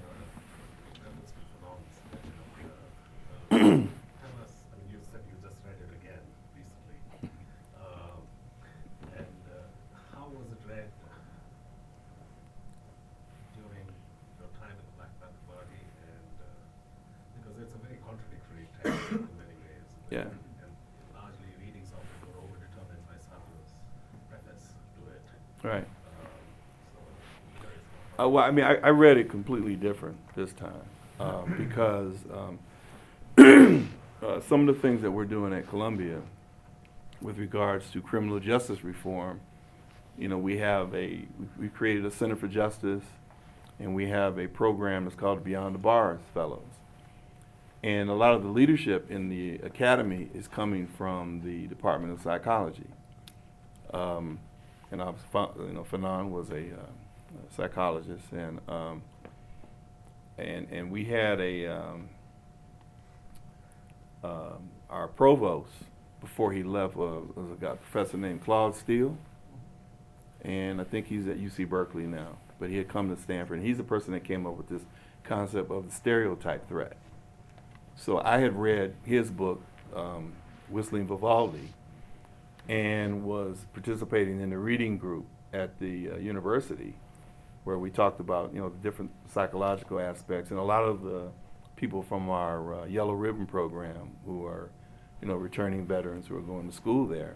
Frantz 0.99 1.31
Fanon's 1.63 1.95
section 2.11 2.35
of, 2.43 2.49
uh, 2.59 3.55
uh, 3.55 3.59
tell 4.19 4.35
us, 4.43 4.53
I 4.67 4.75
mean, 4.75 4.91
you 4.91 4.99
said 4.99 5.23
you 5.31 5.35
just 5.41 5.55
read 5.63 5.79
it 5.79 5.91
again 5.95 6.23
recently. 6.59 6.99
Um, 7.79 8.19
and, 9.15 9.41
uh, 9.47 9.71
how 10.11 10.27
was 10.27 10.51
it 10.51 10.59
read 10.67 10.91
during 13.55 13.87
your 14.43 14.51
time 14.59 14.75
in 14.75 14.85
the 14.85 14.95
Black 14.99 15.15
Panther 15.23 15.39
Party? 15.47 15.81
And, 16.03 16.35
uh, 16.43 16.51
because 17.39 17.55
it's 17.63 17.73
a 17.73 17.81
very 17.81 17.97
contradictory 18.03 18.67
text 18.83 19.01
in 19.15 19.23
many 19.39 19.55
ways. 19.65 19.87
Yeah. 20.11 20.29
And 20.29 20.71
largely 21.15 21.49
readings 21.57 21.89
of 21.95 22.03
it 22.03 22.21
were 22.27 22.43
overdetermined 22.43 23.03
by 23.07 23.17
Sartre's 23.23 23.71
preface 24.29 24.75
to 24.99 24.99
it. 25.09 25.23
Right. 25.63 25.87
Um, 26.21 26.29
so, 26.93 26.99
I'm 27.01 27.57
curious 27.57 27.81
about 27.87 28.14
Uh, 28.25 28.29
well, 28.29 28.43
I 28.43 28.51
mean, 28.51 28.65
I, 28.65 28.75
I 28.77 28.89
read 28.89 29.17
it 29.17 29.29
completely 29.29 29.75
different 29.75 30.17
this 30.35 30.51
time 30.53 30.81
um, 31.19 31.53
because 31.57 32.15
um, 33.37 33.89
uh, 34.23 34.41
some 34.41 34.67
of 34.67 34.75
the 34.75 34.81
things 34.81 35.01
that 35.03 35.11
we're 35.11 35.25
doing 35.25 35.53
at 35.53 35.67
Columbia 35.67 36.21
with 37.21 37.37
regards 37.37 37.91
to 37.91 38.01
criminal 38.01 38.39
justice 38.39 38.83
reform, 38.83 39.41
you 40.17 40.27
know, 40.27 40.37
we 40.37 40.57
have 40.57 40.93
a, 40.95 41.25
we- 41.59 41.69
created 41.69 42.05
a 42.05 42.11
Center 42.11 42.35
for 42.35 42.47
Justice 42.47 43.03
and 43.79 43.93
we 43.93 44.07
have 44.07 44.39
a 44.39 44.47
program 44.47 45.03
that's 45.03 45.15
called 45.15 45.43
Beyond 45.43 45.75
the 45.75 45.79
Bars 45.79 46.21
Fellows. 46.33 46.61
And 47.83 48.09
a 48.09 48.13
lot 48.13 48.33
of 48.33 48.41
the 48.41 48.49
leadership 48.49 49.11
in 49.11 49.29
the 49.29 49.55
academy 49.57 50.29
is 50.33 50.47
coming 50.47 50.87
from 50.87 51.41
the 51.43 51.67
Department 51.67 52.13
of 52.13 52.21
Psychology. 52.21 52.87
Um, 53.93 54.39
and 54.91 55.01
I 55.01 55.09
was, 55.09 55.19
you 55.59 55.73
know, 55.73 55.85
Fanon 55.91 56.29
was 56.29 56.49
a 56.49 56.61
uh, 56.61 56.89
psychologist, 57.55 58.31
and 58.31 58.59
um, 58.67 59.01
and 60.37 60.67
and 60.71 60.91
we 60.91 61.05
had 61.05 61.39
a 61.39 61.67
um, 61.67 62.09
um, 64.23 64.69
our 64.89 65.07
provost 65.07 65.71
before 66.21 66.51
he 66.51 66.63
left 66.63 66.95
was, 66.95 67.27
was 67.35 67.51
a 67.51 67.55
guy, 67.55 67.75
professor 67.75 68.17
named 68.17 68.43
Claude 68.43 68.75
Steele, 68.75 69.17
and 70.41 70.81
I 70.81 70.83
think 70.83 71.07
he's 71.07 71.27
at 71.27 71.37
UC 71.37 71.69
Berkeley 71.69 72.07
now. 72.07 72.37
But 72.59 72.69
he 72.69 72.77
had 72.77 72.87
come 72.87 73.13
to 73.13 73.21
Stanford, 73.21 73.57
and 73.59 73.67
he's 73.67 73.77
the 73.77 73.83
person 73.83 74.13
that 74.13 74.23
came 74.23 74.47
up 74.47 74.55
with 74.55 74.69
this 74.69 74.81
concept 75.23 75.69
of 75.69 75.89
the 75.89 75.93
stereotype 75.93 76.67
threat. 76.69 76.95
So 77.95 78.19
I 78.19 78.39
had 78.39 78.57
read 78.57 78.95
his 79.03 79.29
book, 79.29 79.61
um, 79.95 80.33
Whistling 80.69 81.07
Vivaldi, 81.07 81.73
and 82.67 83.23
was 83.23 83.65
participating 83.73 84.39
in 84.39 84.49
the 84.49 84.57
reading 84.57 84.97
group 84.97 85.25
at 85.53 85.79
the 85.79 86.11
uh, 86.11 86.15
university 86.17 86.95
where 87.65 87.77
we 87.77 87.89
talked 87.89 88.21
about 88.21 88.53
you 88.53 88.61
know 88.61 88.69
the 88.69 88.77
different 88.77 89.11
psychological 89.27 89.99
aspects. 89.99 90.51
And 90.51 90.59
a 90.59 90.63
lot 90.63 90.83
of 90.83 91.01
the 91.01 91.31
people 91.75 92.01
from 92.01 92.29
our 92.29 92.81
uh, 92.81 92.85
yellow 92.85 93.13
ribbon 93.13 93.45
program 93.45 94.11
who 94.25 94.45
are 94.45 94.69
you 95.21 95.27
know 95.27 95.35
returning 95.35 95.85
veterans 95.85 96.27
who 96.27 96.37
are 96.37 96.41
going 96.41 96.69
to 96.69 96.75
school 96.75 97.05
there 97.05 97.35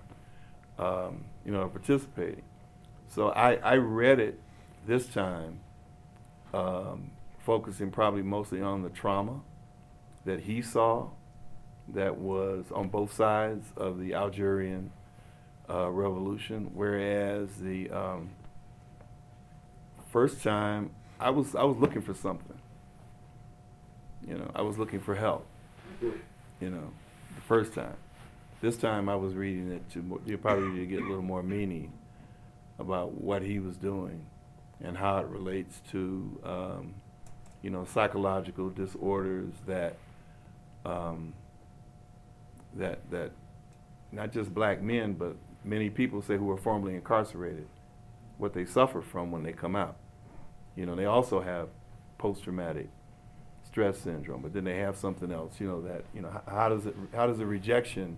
um, 0.77 1.25
you 1.45 1.51
know 1.51 1.63
are 1.63 1.67
participating. 1.67 2.43
So 3.09 3.29
I, 3.29 3.55
I 3.55 3.75
read 3.75 4.19
it 4.19 4.39
this 4.87 5.07
time 5.07 5.59
um, 6.53 7.11
focusing 7.39 7.91
probably 7.91 8.21
mostly 8.21 8.61
on 8.61 8.83
the 8.83 8.89
trauma 8.89 9.41
that 10.25 10.41
he 10.41 10.61
saw 10.61 11.09
that 11.87 12.17
was 12.17 12.65
on 12.71 12.87
both 12.87 13.11
sides 13.13 13.73
of 13.75 13.99
the 13.99 14.13
Algerian 14.13 14.91
uh, 15.67 15.89
revolution, 15.89 16.69
whereas 16.73 17.49
the 17.55 17.89
um, 17.89 18.29
first 20.09 20.43
time 20.43 20.91
I 21.19 21.29
was 21.29 21.55
I 21.55 21.63
was 21.63 21.77
looking 21.77 22.01
for 22.01 22.13
something. 22.13 22.57
You 24.27 24.35
know, 24.35 24.51
I 24.55 24.61
was 24.61 24.77
looking 24.77 24.99
for 24.99 25.15
help. 25.15 25.45
You 26.01 26.69
know, 26.69 26.91
the 27.35 27.41
first 27.41 27.73
time. 27.73 27.95
This 28.61 28.75
time 28.77 29.07
I 29.07 29.15
was 29.15 29.33
reading 29.33 29.71
it 29.71 29.89
to 29.91 30.21
you 30.25 30.37
probably 30.37 30.79
to 30.79 30.85
get 30.85 31.01
a 31.01 31.07
little 31.07 31.23
more 31.23 31.41
meaning 31.43 31.93
about 32.77 33.13
what 33.13 33.41
he 33.41 33.59
was 33.59 33.77
doing 33.77 34.25
and 34.81 34.97
how 34.97 35.17
it 35.19 35.27
relates 35.27 35.81
to 35.91 36.39
um, 36.43 36.93
you 37.61 37.69
know 37.69 37.85
psychological 37.85 38.69
disorders 38.69 39.53
that 39.65 39.97
um, 40.85 41.33
that 42.75 43.09
that 43.11 43.31
not 44.11 44.31
just 44.31 44.53
black 44.53 44.81
men 44.81 45.13
but 45.13 45.35
many 45.63 45.89
people 45.89 46.21
say 46.21 46.37
who 46.37 46.49
are 46.49 46.57
formerly 46.57 46.95
incarcerated 46.95 47.67
what 48.39 48.53
they 48.53 48.65
suffer 48.65 49.01
from 49.01 49.29
when 49.29 49.43
they 49.43 49.53
come 49.53 49.75
out. 49.75 49.97
You 50.75 50.87
know, 50.87 50.95
they 50.95 51.05
also 51.05 51.41
have 51.41 51.67
post-traumatic 52.17 52.89
stress 53.63 53.99
syndrome, 53.99 54.41
but 54.41 54.53
then 54.53 54.63
they 54.63 54.77
have 54.77 54.97
something 54.97 55.31
else. 55.31 55.59
You 55.59 55.67
know 55.67 55.81
that 55.81 56.05
you 56.13 56.21
know 56.21 56.29
how, 56.29 56.43
how 56.51 56.69
does 56.69 56.87
it 56.87 56.95
how 57.13 57.27
does 57.27 57.37
the 57.37 57.45
rejection, 57.45 58.17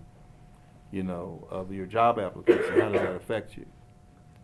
you 0.90 1.02
know, 1.02 1.46
of 1.50 1.72
your 1.72 1.86
job 1.86 2.18
application 2.18 2.80
how 2.80 2.88
does 2.88 3.02
that 3.02 3.14
affect 3.14 3.56
you? 3.56 3.66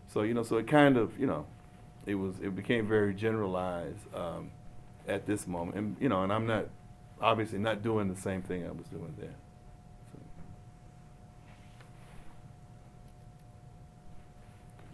So 0.07 0.21
you 0.21 0.33
know, 0.33 0.43
so 0.43 0.57
it 0.57 0.67
kind 0.67 0.97
of 0.97 1.19
you 1.19 1.25
know, 1.25 1.45
it 2.05 2.15
was 2.15 2.35
it 2.41 2.55
became 2.55 2.87
very 2.87 3.13
generalized 3.13 4.13
um, 4.13 4.51
at 5.07 5.25
this 5.25 5.47
moment, 5.47 5.77
and 5.77 5.95
you 5.99 6.09
know, 6.09 6.23
and 6.23 6.31
I'm 6.31 6.45
not 6.45 6.67
obviously 7.21 7.59
not 7.59 7.81
doing 7.81 8.07
the 8.07 8.19
same 8.19 8.41
thing 8.41 8.65
I 8.65 8.71
was 8.71 8.87
doing 8.87 9.13
then. 9.17 9.35
So. 10.13 10.19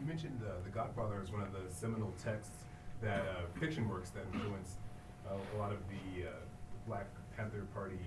You 0.05 0.09
mentioned 0.09 0.39
uh, 0.45 0.51
The 0.63 0.69
Godfather 0.69 1.19
as 1.19 1.31
one 1.31 1.41
of 1.41 1.51
the 1.51 1.73
seminal 1.73 2.13
texts 2.23 2.65
that 3.01 3.21
uh, 3.21 3.59
fiction 3.59 3.89
works 3.89 4.11
that 4.11 4.23
influenced 4.31 4.77
uh, 5.27 5.33
a 5.33 5.57
lot 5.57 5.71
of 5.71 5.79
the 5.89 6.27
uh, 6.27 6.31
Black 6.85 7.07
Panther 7.35 7.65
Party 7.73 7.97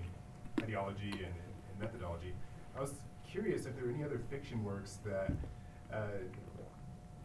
ideology 0.61 1.11
and, 1.11 1.25
and 1.25 1.77
methodology. 1.77 2.33
I 2.77 2.79
was 2.79 2.93
curious 3.29 3.65
if 3.65 3.75
there 3.75 3.83
were 3.83 3.91
any 3.91 4.05
other 4.05 4.21
fiction 4.29 4.63
works 4.63 4.99
that 5.03 5.33
uh, 5.93 6.05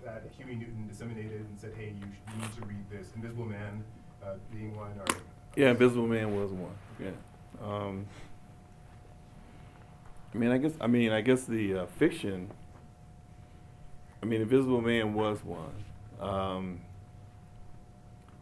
that 0.04 0.24
Huey 0.36 0.56
Newton 0.56 0.88
disseminated 0.88 1.42
and 1.42 1.56
said, 1.56 1.70
"Hey, 1.78 1.94
you, 1.96 2.06
sh- 2.12 2.34
you 2.34 2.42
need 2.42 2.54
to 2.56 2.66
read 2.66 2.90
this." 2.90 3.12
Invisible 3.14 3.44
Man 3.44 3.84
being 4.52 4.76
one, 4.76 4.90
or 4.98 5.16
Yeah, 5.54 5.70
Invisible 5.70 6.08
Man 6.08 6.34
was 6.36 6.50
one. 6.50 6.74
Yeah. 6.98 7.10
Um, 7.62 8.06
I 10.34 10.36
mean, 10.36 10.50
I 10.50 10.58
guess. 10.58 10.72
I 10.80 10.88
mean, 10.88 11.12
I 11.12 11.20
guess 11.20 11.44
the 11.44 11.74
uh, 11.74 11.86
fiction. 11.86 12.50
I 14.24 14.26
mean, 14.26 14.40
Invisible 14.40 14.80
Man 14.80 15.12
was 15.12 15.44
one, 15.44 15.84
um, 16.18 16.80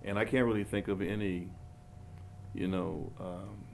and 0.04 0.16
I 0.16 0.24
can't 0.24 0.46
really 0.46 0.62
think 0.62 0.86
of 0.86 1.02
any, 1.02 1.48
you 2.54 2.68
know, 2.68 3.10
um, 3.18 3.64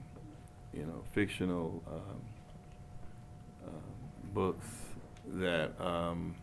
you 0.72 0.86
know, 0.86 1.04
fictional 1.12 1.82
um, 1.86 2.22
uh, 3.66 4.32
books 4.32 4.66
that 5.34 5.78
um, 5.78 6.34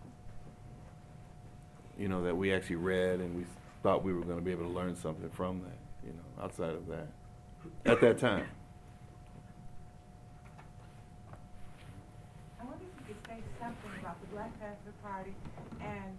you 1.97 2.09
know 2.09 2.21
that 2.21 2.37
we 2.37 2.53
actually 2.53 2.75
read 2.75 3.19
and 3.19 3.35
we 3.35 3.43
thought 3.81 4.03
we 4.03 4.13
were 4.13 4.21
going 4.21 4.37
to 4.37 4.45
be 4.45 4.51
able 4.51 4.65
to 4.65 4.71
learn 4.71 4.95
something 4.95 5.31
from 5.31 5.63
that. 5.63 6.07
You 6.07 6.13
know, 6.13 6.43
outside 6.43 6.75
of 6.75 6.85
that, 6.89 7.07
at 7.87 7.99
that 8.01 8.19
time. 8.19 8.45
I 12.61 12.65
wonder 12.65 12.85
if 13.01 13.09
you 13.09 13.15
could 13.15 13.27
say 13.27 13.41
something 13.59 13.99
about 13.99 14.21
the 14.21 14.27
Black 14.27 14.59
Panther 14.59 14.93
Party 15.01 15.33
and 15.85 16.17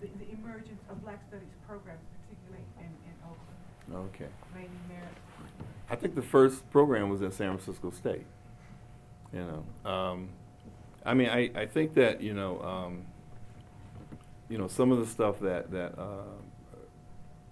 the, 0.00 0.08
the 0.24 0.30
emergence 0.32 0.80
of 0.90 1.02
Black 1.02 1.20
Studies 1.28 1.48
programs, 1.66 2.00
particularly 2.24 2.64
in, 2.78 2.86
in 2.86 3.14
Oakland, 3.24 4.10
Okay. 4.14 4.30
Lady. 4.54 4.68
I 5.90 5.96
think 5.96 6.14
the 6.14 6.22
first 6.22 6.70
program 6.70 7.08
was 7.08 7.22
at 7.22 7.32
San 7.32 7.56
Francisco 7.56 7.90
State. 7.90 8.26
You 9.32 9.64
know, 9.84 9.90
um, 9.90 10.28
I 11.04 11.14
mean, 11.14 11.28
I, 11.28 11.50
I 11.54 11.66
think 11.66 11.94
that 11.94 12.20
you 12.20 12.34
know, 12.34 12.60
um, 12.62 13.02
you 14.48 14.58
know, 14.58 14.68
some 14.68 14.92
of 14.92 14.98
the 14.98 15.06
stuff 15.06 15.40
that 15.40 15.70
that 15.70 15.98
uh, 15.98 16.22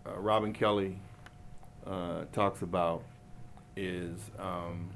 uh, 0.07 0.18
Robin 0.18 0.53
Kelley 0.53 0.99
uh, 1.87 2.24
talks 2.32 2.62
about 2.62 3.03
is, 3.76 4.30
um, 4.39 4.91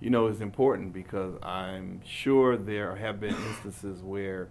you 0.00 0.10
know, 0.10 0.26
is 0.28 0.40
important 0.40 0.92
because 0.92 1.34
I'm 1.42 2.00
sure 2.04 2.56
there 2.56 2.96
have 2.96 3.20
been 3.20 3.34
instances 3.34 4.02
where 4.02 4.48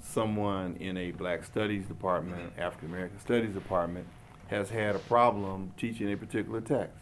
someone 0.00 0.76
in 0.80 0.96
a 0.96 1.10
Black 1.12 1.44
Studies 1.44 1.86
department, 1.86 2.52
African 2.58 2.88
American 2.88 3.18
Studies 3.20 3.54
department, 3.54 4.06
has 4.48 4.70
had 4.70 4.94
a 4.94 4.98
problem 5.00 5.72
teaching 5.76 6.12
a 6.12 6.16
particular 6.16 6.60
text. 6.60 6.98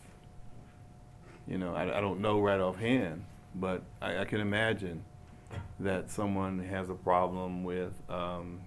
You 1.47 1.59
know, 1.59 1.75
I, 1.75 1.99
I 1.99 2.01
don't 2.01 2.21
know 2.21 2.41
right 2.41 2.61
offhand, 2.61 3.25
but 3.55 3.83
I, 4.01 4.19
I 4.19 4.25
can 4.25 4.41
imagine 4.41 5.05
that 5.81 6.11
someone 6.11 6.61
has 6.61 6.89
a 6.89 6.95
problem 6.95 7.65
with, 7.65 7.93
um, 8.09 8.61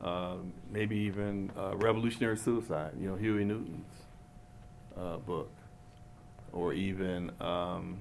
um, 0.00 0.52
maybe 0.70 0.96
even 0.96 1.52
uh, 1.56 1.76
Revolutionary 1.76 2.36
Suicide, 2.36 2.92
you 2.98 3.08
know, 3.08 3.14
Huey 3.14 3.44
Newton's 3.44 3.86
uh, 4.98 5.18
book, 5.18 5.50
or 6.52 6.72
even 6.72 7.30
um, 7.40 7.98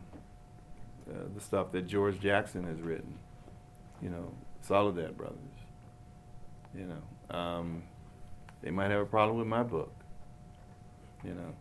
uh, 1.08 1.14
the 1.36 1.41
stuff 1.41 1.72
that 1.74 1.86
George 1.86 2.20
Jackson 2.20 2.64
has 2.64 2.82
written, 2.82 3.14
you 4.02 4.10
know, 4.10 4.32
Soledad 4.62 5.18
Brothers. 5.18 5.38
You 6.74 6.88
know, 6.88 7.38
um, 7.38 7.84
they 8.62 8.72
might 8.72 8.91
have 8.91 9.02
a 9.02 9.06
problem 9.06 9.38
with 9.38 9.48
my 9.48 9.64
book, 9.64 9.93
you 11.24 11.34
know, 11.34 11.54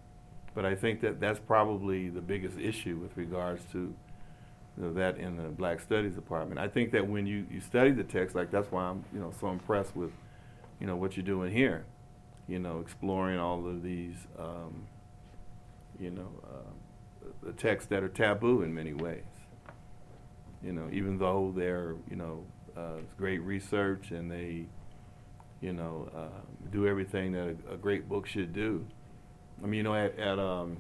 but 0.55 0.65
I 0.65 0.75
think 0.75 1.01
that 1.03 1.21
that's 1.21 1.39
probably 1.39 2.09
the 2.09 2.21
biggest 2.21 2.59
issue 2.59 2.97
with 2.97 3.17
regards 3.17 3.63
to 3.73 3.95
you 4.77 4.83
know, 4.83 4.93
that 4.95 5.19
in 5.19 5.37
the 5.37 5.49
Black 5.51 5.81
Studies 5.81 6.15
department. 6.15 6.59
I 6.59 6.69
think 6.69 6.91
that 6.93 7.07
when 7.07 7.27
you, 7.27 7.47
you 7.51 7.61
study 7.61 7.93
the 7.93 8.05
text, 8.05 8.35
like 8.35 8.51
that's 8.51 8.71
why 8.73 8.85
I'm 8.85 9.05
you 9.13 9.21
know 9.21 9.33
so 9.41 9.49
impressed 9.49 9.95
with 9.95 10.11
you 10.81 10.87
know 10.87 10.97
what 10.97 11.17
you're 11.17 11.27
doing 11.27 11.53
here, 11.53 11.85
you 12.49 12.59
know, 12.59 12.81
exploring 12.81 13.39
all 13.39 13.67
of 13.67 13.83
these 13.83 14.17
um, 14.39 14.87
you 16.01 16.11
know 16.11 16.29
uh, 16.45 17.27
the 17.43 17.53
texts 17.53 17.89
that 17.91 18.03
are 18.03 18.09
taboo 18.09 18.63
in 18.63 18.75
many 18.75 18.93
ways. 18.93 19.23
You 20.65 20.73
know, 20.73 20.89
even 20.93 21.19
though 21.19 21.53
they're 21.55 21.95
you 22.09 22.17
know 22.17 22.45
uh, 22.77 23.01
great 23.19 23.43
research 23.43 24.11
and 24.11 24.31
they 24.31 24.67
you 25.61 25.73
know 25.73 26.09
uh, 26.15 26.41
do 26.73 26.87
everything 26.87 27.33
that 27.33 27.57
a, 27.71 27.75
a 27.75 27.77
great 27.77 28.09
book 28.09 28.27
should 28.27 28.53
do. 28.53 28.85
I 29.63 29.67
mean, 29.67 29.79
you 29.79 29.83
know, 29.85 29.95
at, 29.95 30.19
at 30.19 30.39
um, 30.39 30.79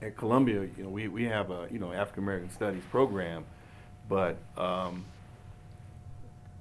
at 0.00 0.16
Columbia, 0.16 0.68
you 0.76 0.84
know, 0.84 0.88
we, 0.90 1.08
we 1.08 1.24
have 1.24 1.50
a 1.50 1.68
you 1.70 1.78
know 1.78 1.92
African 1.92 2.22
American 2.22 2.50
Studies 2.50 2.82
program, 2.90 3.44
but 4.08 4.36
um, 4.56 5.04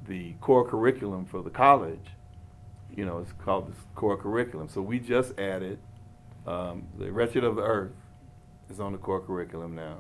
the 0.08 0.34
core 0.42 0.68
curriculum 0.68 1.26
for 1.26 1.42
the 1.42 1.50
college, 1.50 2.08
you 2.96 3.06
know, 3.06 3.20
is 3.20 3.34
called 3.44 3.68
the 3.68 3.76
core 3.96 4.18
curriculum. 4.18 4.70
So 4.70 4.82
we 4.82 5.00
just 5.00 5.38
added 5.40 5.80
um, 6.48 6.88
the 6.98 7.12
Wretched 7.12 7.44
of 7.44 7.56
the 7.56 7.64
Earth 7.64 7.92
is 8.70 8.80
on 8.80 8.92
the 8.92 8.98
core 8.98 9.22
curriculum 9.22 9.76
now. 9.76 9.98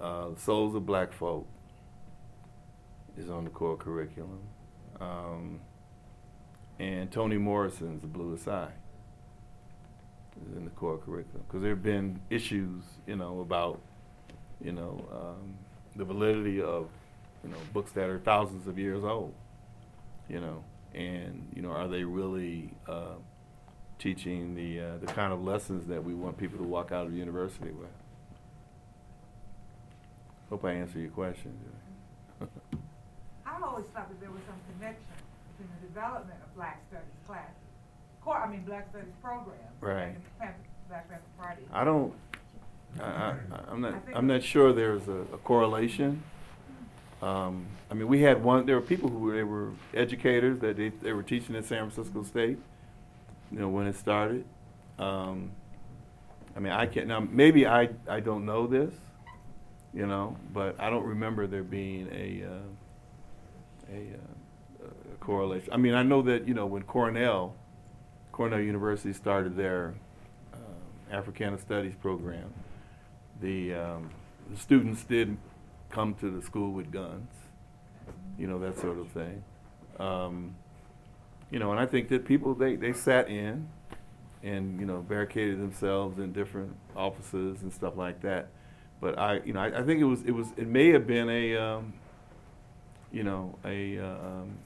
Uh, 0.00 0.30
the 0.30 0.40
Souls 0.40 0.74
of 0.74 0.84
Black 0.84 1.12
Folk 1.12 1.46
is 3.16 3.30
on 3.30 3.44
the 3.44 3.50
core 3.50 3.76
curriculum, 3.76 4.40
um, 5.00 5.60
and 6.78 7.10
Toni 7.10 7.38
Morrison's 7.38 8.02
The 8.02 8.06
Bluest 8.06 8.46
Eye 8.46 8.72
is 10.46 10.56
in 10.56 10.64
the 10.64 10.70
core 10.70 10.98
curriculum. 10.98 11.44
Because 11.46 11.62
there 11.62 11.70
have 11.70 11.82
been 11.82 12.20
issues, 12.28 12.84
you 13.06 13.16
know, 13.16 13.40
about, 13.40 13.80
you 14.60 14.72
know, 14.72 15.02
um, 15.10 15.54
the 15.96 16.04
validity 16.04 16.60
of, 16.60 16.88
you 17.42 17.50
know, 17.50 17.56
books 17.72 17.92
that 17.92 18.10
are 18.10 18.18
thousands 18.18 18.66
of 18.66 18.78
years 18.78 19.02
old, 19.02 19.32
you 20.28 20.40
know, 20.40 20.62
and 20.94 21.48
you 21.54 21.62
know, 21.62 21.70
are 21.70 21.88
they 21.88 22.04
really 22.04 22.70
uh, 22.88 23.14
teaching 23.98 24.54
the 24.54 24.80
uh, 24.80 24.96
the 24.98 25.06
kind 25.06 25.32
of 25.32 25.42
lessons 25.42 25.86
that 25.86 26.02
we 26.02 26.14
want 26.14 26.36
people 26.36 26.58
to 26.58 26.64
walk 26.64 26.92
out 26.92 27.06
of 27.06 27.14
university 27.14 27.70
with? 27.70 27.88
Hope 30.50 30.64
I 30.64 30.72
answered 30.72 31.00
your 31.00 31.10
question. 31.10 31.52
I've 32.40 33.62
always 33.62 33.86
thought 33.86 34.08
that 34.08 34.20
there 34.20 34.30
was 34.30 34.40
some 34.46 34.56
connection 34.74 35.04
between 35.50 35.68
the 35.80 35.88
development 35.88 36.38
of 36.42 36.54
Black 36.54 36.82
Studies 36.88 37.06
classes, 37.26 37.54
core, 38.22 38.36
I 38.36 38.48
mean, 38.50 38.62
Black 38.62 38.88
Studies 38.90 39.12
programs. 39.22 39.60
Right. 39.80 40.14
And 40.40 40.54
the 40.54 40.88
Black 40.88 41.08
Panther 41.08 41.24
Party. 41.38 41.62
I 41.72 41.84
don't. 41.84 42.12
I, 43.00 43.04
I, 43.04 43.34
I'm 43.68 43.80
not. 43.80 43.94
I 43.94 44.16
I'm 44.16 44.26
not 44.26 44.42
sure 44.42 44.72
there's 44.72 45.08
a, 45.08 45.20
a 45.34 45.38
correlation. 45.38 46.22
Um, 47.22 47.66
I 47.90 47.94
mean, 47.94 48.08
we 48.08 48.20
had 48.22 48.42
one. 48.42 48.66
There 48.66 48.76
were 48.76 48.82
people 48.82 49.08
who 49.08 49.18
were, 49.18 49.34
they 49.34 49.42
were 49.42 49.70
educators 49.94 50.60
that 50.60 50.76
they, 50.76 50.90
they 50.90 51.12
were 51.12 51.22
teaching 51.22 51.56
at 51.56 51.64
San 51.64 51.90
Francisco 51.90 52.22
State. 52.22 52.58
You 53.50 53.58
know 53.58 53.68
when 53.68 53.86
it 53.86 53.96
started. 53.96 54.44
Um, 54.98 55.50
I 56.56 56.60
mean, 56.60 56.72
I 56.72 56.86
can't 56.86 57.06
now. 57.06 57.20
Maybe 57.20 57.66
I 57.66 57.90
I 58.08 58.20
don't 58.20 58.44
know 58.46 58.66
this. 58.66 58.92
You 59.96 60.06
know, 60.06 60.36
but 60.52 60.78
I 60.78 60.90
don't 60.90 61.06
remember 61.06 61.46
there 61.46 61.62
being 61.62 62.08
a 62.12 62.46
uh, 62.46 63.92
a, 63.92 63.98
uh, 63.98 64.88
a 65.14 65.16
correlation. 65.20 65.72
I 65.72 65.78
mean, 65.78 65.94
I 65.94 66.02
know 66.02 66.20
that 66.22 66.46
you 66.46 66.54
know 66.54 66.66
when 66.66 66.82
Cornell 66.82 67.54
Cornell 68.36 68.60
University 68.60 69.14
started 69.14 69.56
their 69.56 69.94
uh, 70.52 70.58
Africana 71.10 71.58
Studies 71.58 71.94
program, 72.02 72.52
the, 73.40 73.72
um, 73.72 74.10
the 74.50 74.58
students 74.58 75.04
did 75.04 75.38
come 75.88 76.12
to 76.16 76.30
the 76.30 76.42
school 76.42 76.70
with 76.70 76.92
guns, 76.92 77.30
you 78.38 78.46
know, 78.46 78.58
that 78.58 78.78
sort 78.78 78.98
of 78.98 79.08
thing. 79.08 79.42
Um, 79.98 80.54
you 81.50 81.58
know, 81.58 81.70
and 81.70 81.80
I 81.80 81.86
think 81.86 82.10
that 82.10 82.26
people, 82.26 82.54
they, 82.54 82.76
they 82.76 82.92
sat 82.92 83.30
in 83.30 83.68
and, 84.42 84.78
you 84.78 84.84
know, 84.84 84.98
barricaded 84.98 85.58
themselves 85.58 86.18
in 86.18 86.34
different 86.34 86.76
offices 86.94 87.62
and 87.62 87.72
stuff 87.72 87.96
like 87.96 88.20
that. 88.20 88.48
But 89.00 89.18
I, 89.18 89.40
you 89.44 89.52
know, 89.52 89.60
I, 89.60 89.80
I 89.80 89.82
think 89.82 90.00
it 90.00 90.04
was, 90.04 90.22
it 90.22 90.32
was, 90.32 90.48
it 90.56 90.66
may 90.66 90.88
have 90.88 91.06
been 91.06 91.28
a, 91.28 91.56
um, 91.56 91.92
you 93.12 93.22
know, 93.22 93.58
a, 93.64 93.98
uh, 93.98 94.04
um, 94.04 94.58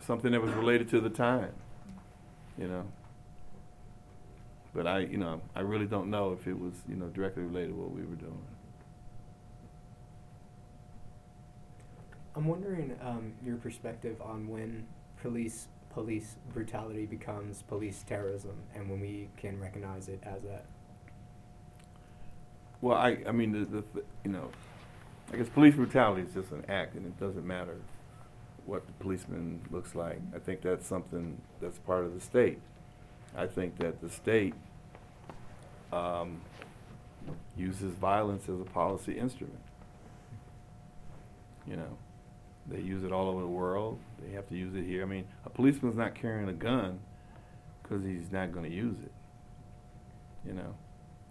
something 0.00 0.32
that 0.32 0.40
was 0.40 0.52
related 0.52 0.88
to 0.90 1.00
the 1.00 1.10
time 1.10 1.52
you 2.60 2.68
know. 2.68 2.84
But 4.72 4.86
I, 4.86 5.00
you 5.00 5.16
know, 5.16 5.40
I 5.56 5.60
really 5.60 5.86
don't 5.86 6.10
know 6.10 6.32
if 6.32 6.46
it 6.46 6.56
was, 6.56 6.74
you 6.88 6.94
know, 6.94 7.06
directly 7.06 7.42
related 7.42 7.70
to 7.70 7.74
what 7.74 7.90
we 7.90 8.02
were 8.02 8.14
doing. 8.14 8.38
I'm 12.36 12.46
wondering 12.46 12.96
um, 13.02 13.32
your 13.44 13.56
perspective 13.56 14.22
on 14.22 14.46
when 14.46 14.86
police 15.20 15.66
police 15.92 16.36
brutality 16.54 17.04
becomes 17.04 17.62
police 17.62 18.04
terrorism, 18.06 18.54
and 18.76 18.88
when 18.88 19.00
we 19.00 19.28
can 19.36 19.58
recognize 19.58 20.08
it 20.08 20.20
as 20.22 20.42
that. 20.42 20.66
Well, 22.80 22.96
I, 22.96 23.18
I 23.26 23.32
mean, 23.32 23.52
the, 23.52 23.64
the, 23.66 24.02
you 24.24 24.30
know, 24.30 24.50
I 25.32 25.36
guess 25.36 25.48
police 25.48 25.74
brutality 25.74 26.22
is 26.22 26.34
just 26.34 26.50
an 26.50 26.64
act, 26.68 26.94
and 26.94 27.06
it 27.06 27.18
doesn't 27.20 27.46
matter 27.46 27.76
what 28.66 28.86
the 28.86 28.92
policeman 28.92 29.60
looks 29.70 29.94
like. 29.94 30.20
I 30.34 30.38
think 30.38 30.62
that's 30.62 30.86
something 30.86 31.40
that's 31.60 31.78
part 31.78 32.04
of 32.04 32.14
the 32.14 32.20
state. 32.20 32.58
I 33.36 33.46
think 33.46 33.78
that 33.78 34.00
the 34.00 34.08
state 34.08 34.54
um, 35.92 36.40
uses 37.56 37.94
violence 37.94 38.48
as 38.48 38.60
a 38.60 38.64
policy 38.64 39.18
instrument. 39.18 39.60
You 41.66 41.76
know, 41.76 41.98
they 42.66 42.80
use 42.80 43.04
it 43.04 43.12
all 43.12 43.28
over 43.28 43.40
the 43.40 43.46
world. 43.46 43.98
They 44.22 44.32
have 44.34 44.48
to 44.48 44.56
use 44.56 44.74
it 44.74 44.84
here. 44.84 45.02
I 45.02 45.06
mean, 45.06 45.26
a 45.44 45.50
policeman's 45.50 45.96
not 45.96 46.14
carrying 46.14 46.48
a 46.48 46.52
gun 46.54 47.00
because 47.82 48.04
he's 48.04 48.32
not 48.32 48.52
going 48.52 48.68
to 48.68 48.74
use 48.74 48.96
it. 49.02 49.12
You 50.46 50.54
know, 50.54 50.74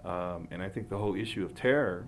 um, 0.05 0.47
and 0.51 0.61
I 0.61 0.69
think 0.69 0.89
the 0.89 0.97
whole 0.97 1.15
issue 1.15 1.43
of 1.43 1.55
terror 1.55 2.07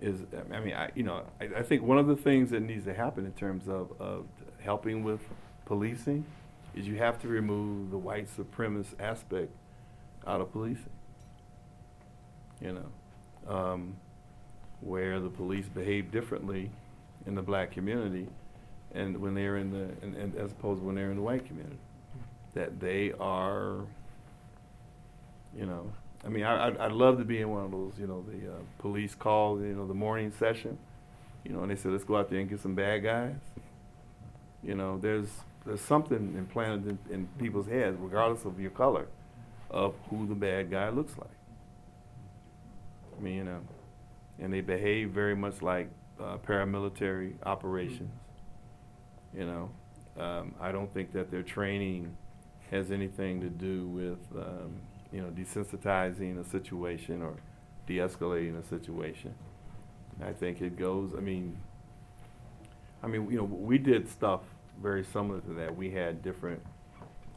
is, 0.00 0.22
I 0.52 0.60
mean, 0.60 0.74
I, 0.74 0.90
you 0.94 1.02
know, 1.02 1.22
I, 1.40 1.44
I 1.58 1.62
think 1.62 1.82
one 1.82 1.98
of 1.98 2.06
the 2.06 2.16
things 2.16 2.50
that 2.50 2.60
needs 2.60 2.84
to 2.84 2.94
happen 2.94 3.24
in 3.24 3.32
terms 3.32 3.68
of, 3.68 3.92
of 4.00 4.26
helping 4.60 5.02
with 5.02 5.20
policing 5.64 6.24
is 6.74 6.86
you 6.86 6.96
have 6.96 7.20
to 7.22 7.28
remove 7.28 7.90
the 7.90 7.98
white 7.98 8.28
supremacist 8.28 9.00
aspect 9.00 9.50
out 10.26 10.40
of 10.40 10.52
policing. 10.52 10.90
You 12.60 12.72
know, 12.72 13.54
um, 13.54 13.96
where 14.80 15.20
the 15.20 15.28
police 15.28 15.66
behave 15.66 16.10
differently 16.10 16.70
in 17.26 17.34
the 17.34 17.42
black 17.42 17.70
community 17.70 18.28
and 18.94 19.16
when 19.18 19.34
they're 19.34 19.58
in 19.58 19.70
the, 19.70 19.90
and, 20.02 20.14
and 20.16 20.34
as 20.36 20.52
opposed 20.52 20.80
to 20.80 20.86
when 20.86 20.94
they're 20.94 21.10
in 21.10 21.16
the 21.16 21.22
white 21.22 21.46
community. 21.46 21.78
That 22.54 22.80
they 22.80 23.12
are, 23.20 23.80
you 25.54 25.66
know, 25.66 25.92
I 26.26 26.28
mean, 26.28 26.42
I, 26.42 26.66
I'd, 26.66 26.76
I'd 26.78 26.92
love 26.92 27.18
to 27.18 27.24
be 27.24 27.40
in 27.40 27.48
one 27.50 27.64
of 27.64 27.70
those, 27.70 27.92
you 27.98 28.06
know, 28.08 28.24
the 28.28 28.50
uh, 28.50 28.56
police 28.78 29.14
call, 29.14 29.60
you 29.60 29.74
know, 29.74 29.86
the 29.86 29.94
morning 29.94 30.32
session, 30.36 30.76
you 31.44 31.52
know, 31.52 31.60
and 31.60 31.70
they 31.70 31.76
said, 31.76 31.92
let's 31.92 32.02
go 32.02 32.16
out 32.16 32.28
there 32.28 32.40
and 32.40 32.50
get 32.50 32.60
some 32.60 32.74
bad 32.74 33.04
guys. 33.04 33.36
You 34.62 34.74
know, 34.74 34.98
there's 34.98 35.28
there's 35.64 35.80
something 35.80 36.34
implanted 36.36 36.98
in, 37.08 37.14
in 37.14 37.28
people's 37.38 37.68
heads, 37.68 37.96
regardless 38.00 38.44
of 38.44 38.58
your 38.58 38.70
color, 38.72 39.06
of 39.70 39.94
who 40.10 40.26
the 40.26 40.34
bad 40.34 40.70
guy 40.70 40.88
looks 40.88 41.16
like. 41.16 41.28
I 43.16 43.22
mean, 43.22 43.34
you 43.34 43.44
know, 43.44 43.60
and 44.40 44.52
they 44.52 44.60
behave 44.60 45.10
very 45.10 45.36
much 45.36 45.62
like 45.62 45.88
uh, 46.20 46.38
paramilitary 46.38 47.34
operations. 47.44 48.12
You 49.32 49.46
know, 49.46 49.70
um, 50.18 50.54
I 50.60 50.72
don't 50.72 50.92
think 50.92 51.12
that 51.12 51.30
their 51.30 51.42
training 51.42 52.16
has 52.70 52.90
anything 52.90 53.40
to 53.42 53.48
do 53.48 53.86
with, 53.86 54.18
um, 54.36 54.72
you 55.12 55.20
know, 55.20 55.28
desensitizing 55.28 56.40
a 56.40 56.44
situation 56.44 57.22
or 57.22 57.34
de-escalating 57.86 58.58
a 58.58 58.64
situation. 58.64 59.34
I 60.24 60.32
think 60.32 60.62
it 60.62 60.76
goes. 60.78 61.12
I 61.16 61.20
mean, 61.20 61.58
I 63.02 63.06
mean, 63.06 63.30
you 63.30 63.36
know, 63.36 63.44
we 63.44 63.78
did 63.78 64.08
stuff 64.08 64.40
very 64.82 65.04
similar 65.04 65.40
to 65.40 65.52
that. 65.54 65.76
We 65.76 65.90
had 65.90 66.22
different 66.22 66.62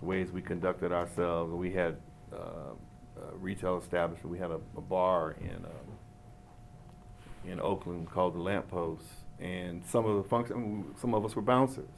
ways 0.01 0.31
we 0.31 0.41
conducted 0.41 0.91
ourselves. 0.91 1.53
We 1.53 1.73
had 1.73 1.97
uh, 2.33 2.73
a 3.17 3.35
retail 3.35 3.77
establishment. 3.77 4.31
We 4.31 4.39
had 4.39 4.51
a, 4.51 4.59
a 4.77 4.81
bar 4.81 5.35
in 5.41 5.65
uh, 5.65 7.49
in 7.51 7.59
Oakland 7.59 8.09
called 8.09 8.35
the 8.35 8.39
Lamp 8.39 8.69
Post, 8.69 9.05
and 9.39 9.83
some 9.85 10.05
of 10.05 10.17
the 10.17 10.23
function, 10.23 10.93
some 10.99 11.13
of 11.13 11.25
us 11.25 11.35
were 11.35 11.41
bouncers. 11.41 11.89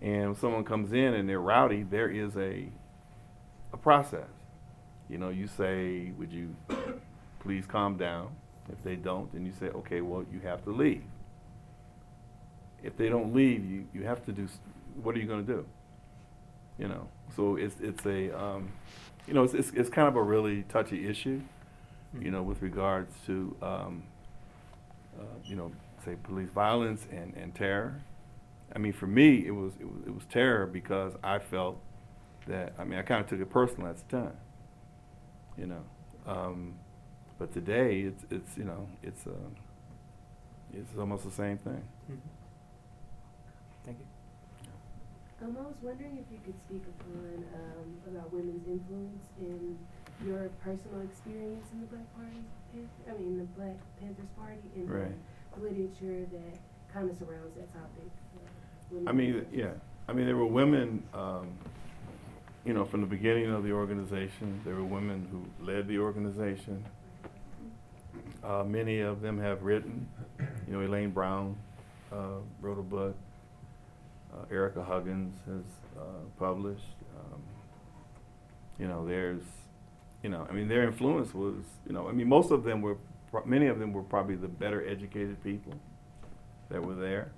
And 0.00 0.26
when 0.26 0.36
someone 0.36 0.64
comes 0.64 0.92
in 0.92 1.14
and 1.14 1.28
they're 1.28 1.40
rowdy, 1.40 1.82
there 1.82 2.08
is 2.08 2.36
a 2.36 2.68
a 3.72 3.76
process. 3.76 4.28
You 5.10 5.18
know, 5.18 5.30
you 5.30 5.46
say, 5.46 6.12
"Would 6.18 6.32
you 6.32 6.54
please 7.40 7.66
calm 7.66 7.96
down?" 7.96 8.28
If 8.70 8.82
they 8.84 8.96
don't, 8.96 9.32
then 9.32 9.44
you 9.44 9.52
say, 9.58 9.66
"Okay, 9.66 10.00
well, 10.00 10.24
you 10.32 10.40
have 10.40 10.62
to 10.64 10.70
leave." 10.70 11.02
If 12.82 12.96
they 12.96 13.08
don't 13.08 13.34
leave, 13.34 13.64
you 13.64 13.86
you 13.92 14.04
have 14.04 14.24
to 14.26 14.32
do. 14.32 14.48
What 15.02 15.16
are 15.16 15.18
you 15.18 15.26
going 15.26 15.44
to 15.44 15.52
do? 15.52 15.66
You 16.78 16.88
know, 16.88 17.08
so 17.34 17.56
it's 17.56 17.76
it's 17.80 18.06
a 18.06 18.38
um, 18.38 18.72
you 19.26 19.34
know 19.34 19.42
it's, 19.42 19.54
it's 19.54 19.70
it's 19.70 19.90
kind 19.90 20.08
of 20.08 20.16
a 20.16 20.22
really 20.22 20.62
touchy 20.64 21.08
issue. 21.08 21.40
You 22.18 22.30
know, 22.30 22.42
with 22.42 22.62
regards 22.62 23.14
to 23.26 23.56
um, 23.62 24.02
uh, 25.18 25.24
you 25.44 25.56
know, 25.56 25.72
say 26.04 26.16
police 26.22 26.50
violence 26.50 27.06
and, 27.10 27.34
and 27.36 27.54
terror. 27.54 28.00
I 28.74 28.78
mean, 28.78 28.92
for 28.92 29.06
me, 29.06 29.46
it 29.46 29.50
was, 29.50 29.72
it 29.80 29.86
was 29.86 30.02
it 30.06 30.14
was 30.14 30.24
terror 30.30 30.66
because 30.66 31.14
I 31.22 31.38
felt 31.38 31.80
that 32.46 32.72
I 32.78 32.84
mean 32.84 32.98
I 32.98 33.02
kind 33.02 33.20
of 33.20 33.28
took 33.28 33.40
it 33.40 33.50
personal 33.50 33.88
at 33.88 33.96
the 33.96 34.16
time. 34.16 34.36
You 35.60 35.66
know, 35.66 35.84
um, 36.26 36.72
but 37.38 37.52
today 37.52 38.00
it's 38.00 38.24
it's 38.30 38.56
you 38.56 38.64
know 38.64 38.88
it's 39.02 39.26
uh, 39.26 39.32
it's 40.72 40.96
almost 40.98 41.24
the 41.24 41.30
same 41.30 41.58
thing. 41.58 41.82
Mhm. 42.10 42.16
Thank 43.84 43.98
you. 44.00 45.46
Um, 45.46 45.56
I 45.58 45.62
was 45.68 45.76
wondering 45.82 46.16
if 46.16 46.32
you 46.32 46.40
could 46.44 46.58
speak 46.64 46.82
upon 46.96 47.44
um, 47.60 47.88
about 48.08 48.32
women's 48.32 48.66
influence 48.66 49.24
in 49.38 49.78
your 50.26 50.48
personal 50.64 51.00
experience 51.02 51.64
in 51.72 51.80
the 51.80 51.86
Black 51.86 52.08
Party, 52.16 52.40
I 53.08 53.12
mean 53.20 53.38
the 53.38 53.44
Black 53.60 53.76
Panthers 54.00 54.32
Party, 54.38 54.68
and 54.76 54.88
the 54.88 55.60
literature 55.60 56.24
that 56.32 56.58
kind 56.92 57.10
of 57.10 57.16
surrounds 57.18 57.54
that 57.56 57.68
topic. 57.72 58.08
I 59.06 59.12
mean, 59.12 59.46
yeah. 59.52 59.72
I 60.08 60.12
mean, 60.12 60.26
there 60.26 60.36
were 60.36 60.46
women, 60.46 61.02
um, 61.14 61.46
you 62.64 62.74
know, 62.74 62.84
from 62.84 63.00
the 63.00 63.06
beginning 63.06 63.50
of 63.50 63.64
the 63.64 63.72
organization. 63.72 64.60
There 64.64 64.74
were 64.74 64.84
women 64.84 65.26
who 65.30 65.64
led 65.64 65.88
the 65.88 65.98
organization. 65.98 66.84
Uh, 68.44 68.64
many 68.64 69.00
of 69.00 69.20
them 69.22 69.38
have 69.38 69.62
written. 69.62 70.08
You 70.66 70.74
know, 70.74 70.80
Elaine 70.80 71.10
Brown 71.10 71.56
uh, 72.12 72.38
wrote 72.60 72.78
a 72.78 72.82
book. 72.82 73.16
Uh, 74.32 74.44
Ericka 74.52 74.84
Huggins 74.86 75.36
has 75.46 75.64
uh, 75.98 76.02
published. 76.38 76.84
Um, 77.18 77.40
you 78.78 78.86
know, 78.86 79.06
there's, 79.06 79.42
you 80.22 80.30
know, 80.30 80.46
I 80.48 80.52
mean, 80.52 80.68
their 80.68 80.84
influence 80.84 81.34
was, 81.34 81.56
you 81.86 81.92
know, 81.92 82.08
I 82.08 82.12
mean, 82.12 82.28
most 82.28 82.50
of 82.50 82.64
them 82.64 82.80
were, 82.80 82.96
pro- 83.30 83.44
many 83.44 83.66
of 83.66 83.78
them 83.78 83.92
were 83.92 84.02
probably 84.02 84.36
the 84.36 84.48
better 84.48 84.86
educated 84.86 85.42
people 85.42 85.74
that 86.68 86.82
were 86.82 86.94
there. 86.94 87.32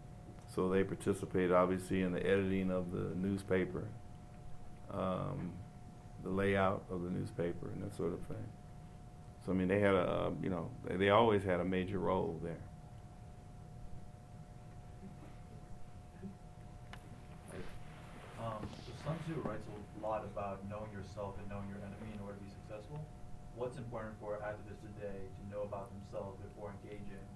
So 0.55 0.69
they 0.69 0.85
participated 0.85 1.53
obviously 1.53 2.03
in 2.03 2.13
the 2.13 2.25
editing 2.25 2.71
of 2.71 2.93
the 2.93 3.15
newspaper, 3.17 3.85
um, 4.95 5.53
the 6.23 6.31
layout 6.31 6.85
of 6.91 7.03
the 7.03 7.11
newspaper, 7.11 7.69
and 7.75 7.83
that 7.83 7.95
sort 7.97 8.13
of 8.13 8.21
thing. 8.27 8.47
So 9.45 9.51
I 9.51 9.55
mean, 9.55 9.67
they 9.67 9.81
had 9.81 9.95
a, 9.95 10.07
uh, 10.07 10.31
you 10.41 10.51
know, 10.51 10.71
they, 10.87 11.11
always 11.11 11.43
had 11.43 11.59
a 11.59 11.65
major 11.65 11.99
role 11.99 12.39
there. 12.43 12.63
Um, 18.39 18.63
so 18.87 18.93
Sun 19.03 19.19
Tzu 19.27 19.35
writes 19.43 19.67
a 19.67 20.03
lot 20.03 20.23
about 20.25 20.63
knowing 20.71 20.91
yourself 20.95 21.35
and 21.43 21.49
knowing 21.51 21.67
your 21.67 21.83
enemy 21.83 22.15
in 22.15 22.23
order 22.23 22.39
to 22.39 22.45
be 22.45 22.51
successful. 22.55 23.03
What's 23.59 23.79
important 23.79 24.15
for 24.23 24.39
activists 24.47 24.83
today 24.95 25.27
to 25.27 25.43
know 25.51 25.63
about 25.67 25.91
themselves 25.91 26.39
before 26.39 26.71
engaging, 26.79 27.27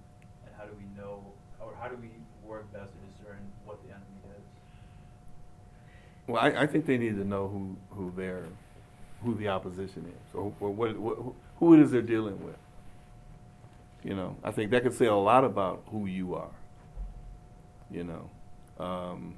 and 0.47 0.51
how 0.55 0.63
do 0.63 0.71
we 0.79 0.87
know, 0.95 1.27
or 1.59 1.75
how 1.75 1.91
do 1.91 1.99
we 1.99 2.11
work 2.39 2.71
best 2.71 2.95
to 2.95 2.99
discern 3.03 3.43
what 3.67 3.83
the 3.83 3.91
enemy? 3.91 4.06
Well, 6.27 6.41
I, 6.41 6.63
I 6.63 6.67
think 6.67 6.85
they 6.85 6.97
need 6.97 7.15
to 7.15 7.25
know 7.25 7.47
who, 7.47 7.77
who 7.91 8.13
their, 8.15 8.43
who 9.23 9.35
the 9.35 9.47
opposition 9.47 10.05
is, 10.05 10.35
or, 10.35 10.49
what, 10.59 10.97
what, 10.97 11.17
who 11.57 11.73
it 11.73 11.79
is 11.79 11.91
they're 11.91 12.01
dealing 12.01 12.43
with. 12.45 12.57
You 14.03 14.15
know, 14.15 14.35
I 14.43 14.51
think 14.51 14.71
that 14.71 14.83
could 14.83 14.93
say 14.93 15.05
a 15.05 15.15
lot 15.15 15.43
about 15.43 15.83
who 15.89 16.05
you 16.05 16.35
are. 16.35 16.51
You 17.89 18.03
know, 18.03 18.29
um, 18.83 19.35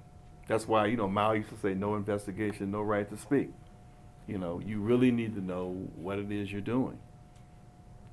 that's 0.47 0.67
why 0.67 0.87
you 0.87 0.97
know 0.97 1.07
Mao 1.07 1.33
used 1.33 1.49
to 1.49 1.57
say, 1.57 1.73
"No 1.73 1.95
investigation, 1.95 2.71
no 2.71 2.81
right 2.81 3.07
to 3.09 3.17
speak." 3.17 3.51
You 4.27 4.37
know, 4.37 4.59
you 4.59 4.79
really 4.79 5.11
need 5.11 5.35
to 5.35 5.41
know 5.41 5.87
what 5.95 6.19
it 6.19 6.31
is 6.31 6.51
you're 6.51 6.61
doing. 6.61 6.99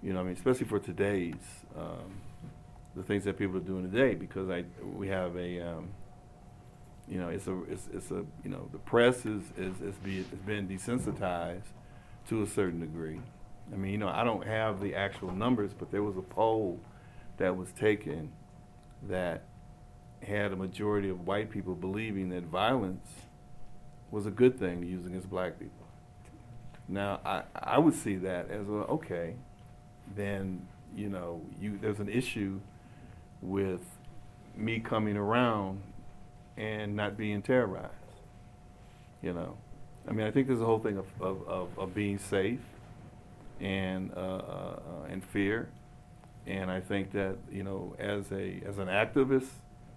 You 0.03 0.13
know, 0.13 0.21
I 0.21 0.23
mean, 0.25 0.35
especially 0.35 0.67
for 0.67 0.79
today's 0.79 1.35
um, 1.77 2.21
the 2.95 3.03
things 3.03 3.25
that 3.25 3.39
people 3.39 3.57
are 3.57 3.61
doing 3.61 3.91
today, 3.91 4.15
because 4.15 4.49
I 4.51 4.65
we 4.95 5.09
have 5.09 5.37
a 5.37 5.61
um, 5.61 5.89
you 7.09 7.19
know, 7.19 7.29
it's 7.29 7.47
a, 7.47 7.63
it's, 7.65 7.89
it's 7.93 8.11
a, 8.11 8.25
you 8.43 8.51
know, 8.51 8.69
the 8.73 8.79
press 8.79 9.25
is, 9.27 9.43
is, 9.57 9.81
is 9.81 9.95
be, 9.97 10.19
has 10.19 10.41
been 10.45 10.69
desensitized 10.69 11.73
to 12.29 12.43
a 12.43 12.47
certain 12.47 12.81
degree. 12.81 13.21
I 13.73 13.77
mean, 13.77 13.93
you 13.93 13.99
know, 13.99 14.09
I 14.09 14.25
don't 14.25 14.47
have 14.47 14.81
the 14.81 14.95
actual 14.95 15.33
numbers, 15.33 15.73
but 15.73 15.91
there 15.91 16.03
was 16.03 16.17
a 16.17 16.23
poll 16.23 16.81
that 17.37 17.57
was 17.57 17.71
taken 17.73 18.33
that 19.09 19.43
had 20.23 20.53
a 20.53 20.57
majority 20.57 21.09
of 21.09 21.27
white 21.27 21.51
people 21.51 21.75
believing 21.75 22.31
that 22.31 22.45
violence 22.45 23.09
was 24.11 24.27
a 24.27 24.31
good 24.31 24.59
thing 24.59 24.81
to 24.81 24.87
use 24.87 25.07
against 25.07 25.29
black 25.29 25.59
people. 25.59 25.87
Now, 26.89 27.21
I, 27.25 27.43
I 27.55 27.79
would 27.79 27.95
see 27.95 28.17
that 28.17 28.51
as 28.51 28.69
a, 28.69 28.87
okay, 28.89 29.35
then, 30.15 30.67
you 30.97 31.09
know, 31.09 31.43
you, 31.61 31.79
there's 31.81 31.99
an 32.01 32.09
issue 32.09 32.61
with 33.43 33.83
me 34.57 34.79
coming 34.81 35.17
around 35.17 35.83
and 36.57 36.97
not 36.97 37.17
being 37.17 37.43
terrorized. 37.43 37.93
You 39.23 39.33
know, 39.33 39.57
I 40.09 40.13
mean, 40.13 40.27
I 40.27 40.31
think 40.31 40.47
there's 40.47 40.61
a 40.61 40.65
whole 40.65 40.79
thing 40.79 40.99
of, 40.99 41.07
of, 41.21 41.49
of, 41.49 41.79
of 41.79 41.95
being 41.95 42.19
safe 42.19 42.61
and 43.61 44.13
uh, 44.17 44.21
uh, 44.21 44.81
and 45.09 45.25
fear, 45.25 45.69
and 46.47 46.71
I 46.71 46.81
think 46.81 47.13
that 47.13 47.37
you 47.51 47.65
know, 47.65 47.95
as 47.99 48.31
a 48.31 48.61
as 48.67 48.79
an 48.79 48.89
activist, 48.89 49.49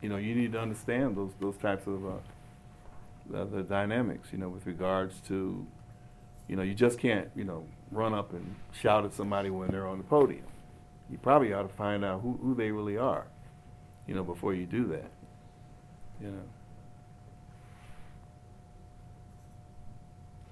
you 0.02 0.10
know, 0.10 0.18
you 0.18 0.34
need 0.36 0.54
to 0.54 0.60
understand 0.60 1.16
those 1.16 1.32
those 1.40 1.58
types 1.58 1.86
of 1.88 2.06
uh, 2.06 2.12
the, 3.30 3.46
the 3.46 3.64
dynamics. 3.64 4.30
You 4.32 4.40
know, 4.40 4.50
with 4.50 4.66
regards 4.66 5.20
to, 5.28 5.66
you 6.48 6.56
know, 6.56 6.64
you 6.64 6.74
just 6.74 6.98
can't 6.98 7.30
you 7.36 7.44
know 7.44 7.66
run 7.92 8.14
up 8.14 8.34
and 8.34 8.56
shout 8.72 9.06
at 9.06 9.14
somebody 9.14 9.50
when 9.50 9.70
they're 9.70 9.88
on 9.88 9.98
the 9.98 10.04
podium. 10.04 10.46
You 11.10 11.18
probably 11.18 11.54
ought 11.54 11.64
to 11.64 11.74
find 11.76 12.06
out 12.06 12.22
who, 12.22 12.40
who 12.42 12.54
they 12.54 12.72
really 12.72 12.98
are, 12.98 13.26
you 14.08 14.14
know, 14.14 14.24
before 14.24 14.54
you 14.54 14.66
do 14.66 14.86
that. 14.88 15.10
You 16.20 16.36
know. 16.36 16.48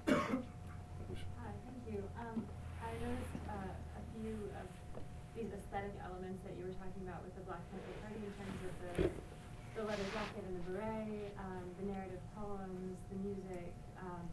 Hi, 0.08 1.52
thank 1.68 1.84
you. 1.92 2.00
Um, 2.16 2.40
I 2.80 2.96
noticed, 3.04 3.36
uh, 3.52 3.76
a 4.00 4.02
few 4.16 4.48
of 4.56 4.64
these 5.36 5.52
aesthetic 5.52 5.92
elements 6.00 6.40
that 6.48 6.56
you 6.56 6.64
were 6.64 6.76
talking 6.80 7.04
about 7.04 7.20
with 7.20 7.36
the 7.36 7.44
Black 7.44 7.60
Panther 7.68 7.92
Party 8.00 8.16
in 8.24 8.32
terms 8.40 8.58
of 8.64 8.72
the, 8.80 9.12
the 9.76 9.82
leather 9.84 10.08
jacket 10.08 10.40
and 10.48 10.56
the 10.56 10.64
beret, 10.72 11.36
um, 11.36 11.68
the 11.76 11.92
narrative 11.92 12.24
poems, 12.32 12.96
the 13.12 13.18
music, 13.20 13.68
um, 14.00 14.24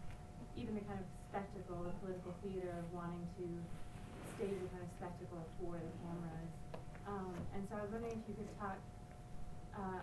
even 0.56 0.72
the 0.80 0.86
kind 0.88 1.04
of 1.04 1.08
spectacle, 1.36 1.84
the 1.84 1.92
political 2.00 2.32
theater 2.48 2.72
of 2.80 2.88
wanting 2.96 3.28
to 3.44 3.46
stage 4.40 4.56
a 4.56 4.70
kind 4.72 4.88
of 4.88 4.92
spectacle 5.04 5.44
for 5.60 5.76
the 5.76 5.92
cameras. 6.00 6.52
Um, 7.12 7.36
and 7.52 7.68
so 7.68 7.76
I 7.76 7.84
was 7.84 7.92
wondering 7.92 8.24
if 8.24 8.26
you 8.32 8.36
could 8.40 8.52
talk, 8.56 8.80
uh, 9.76 10.00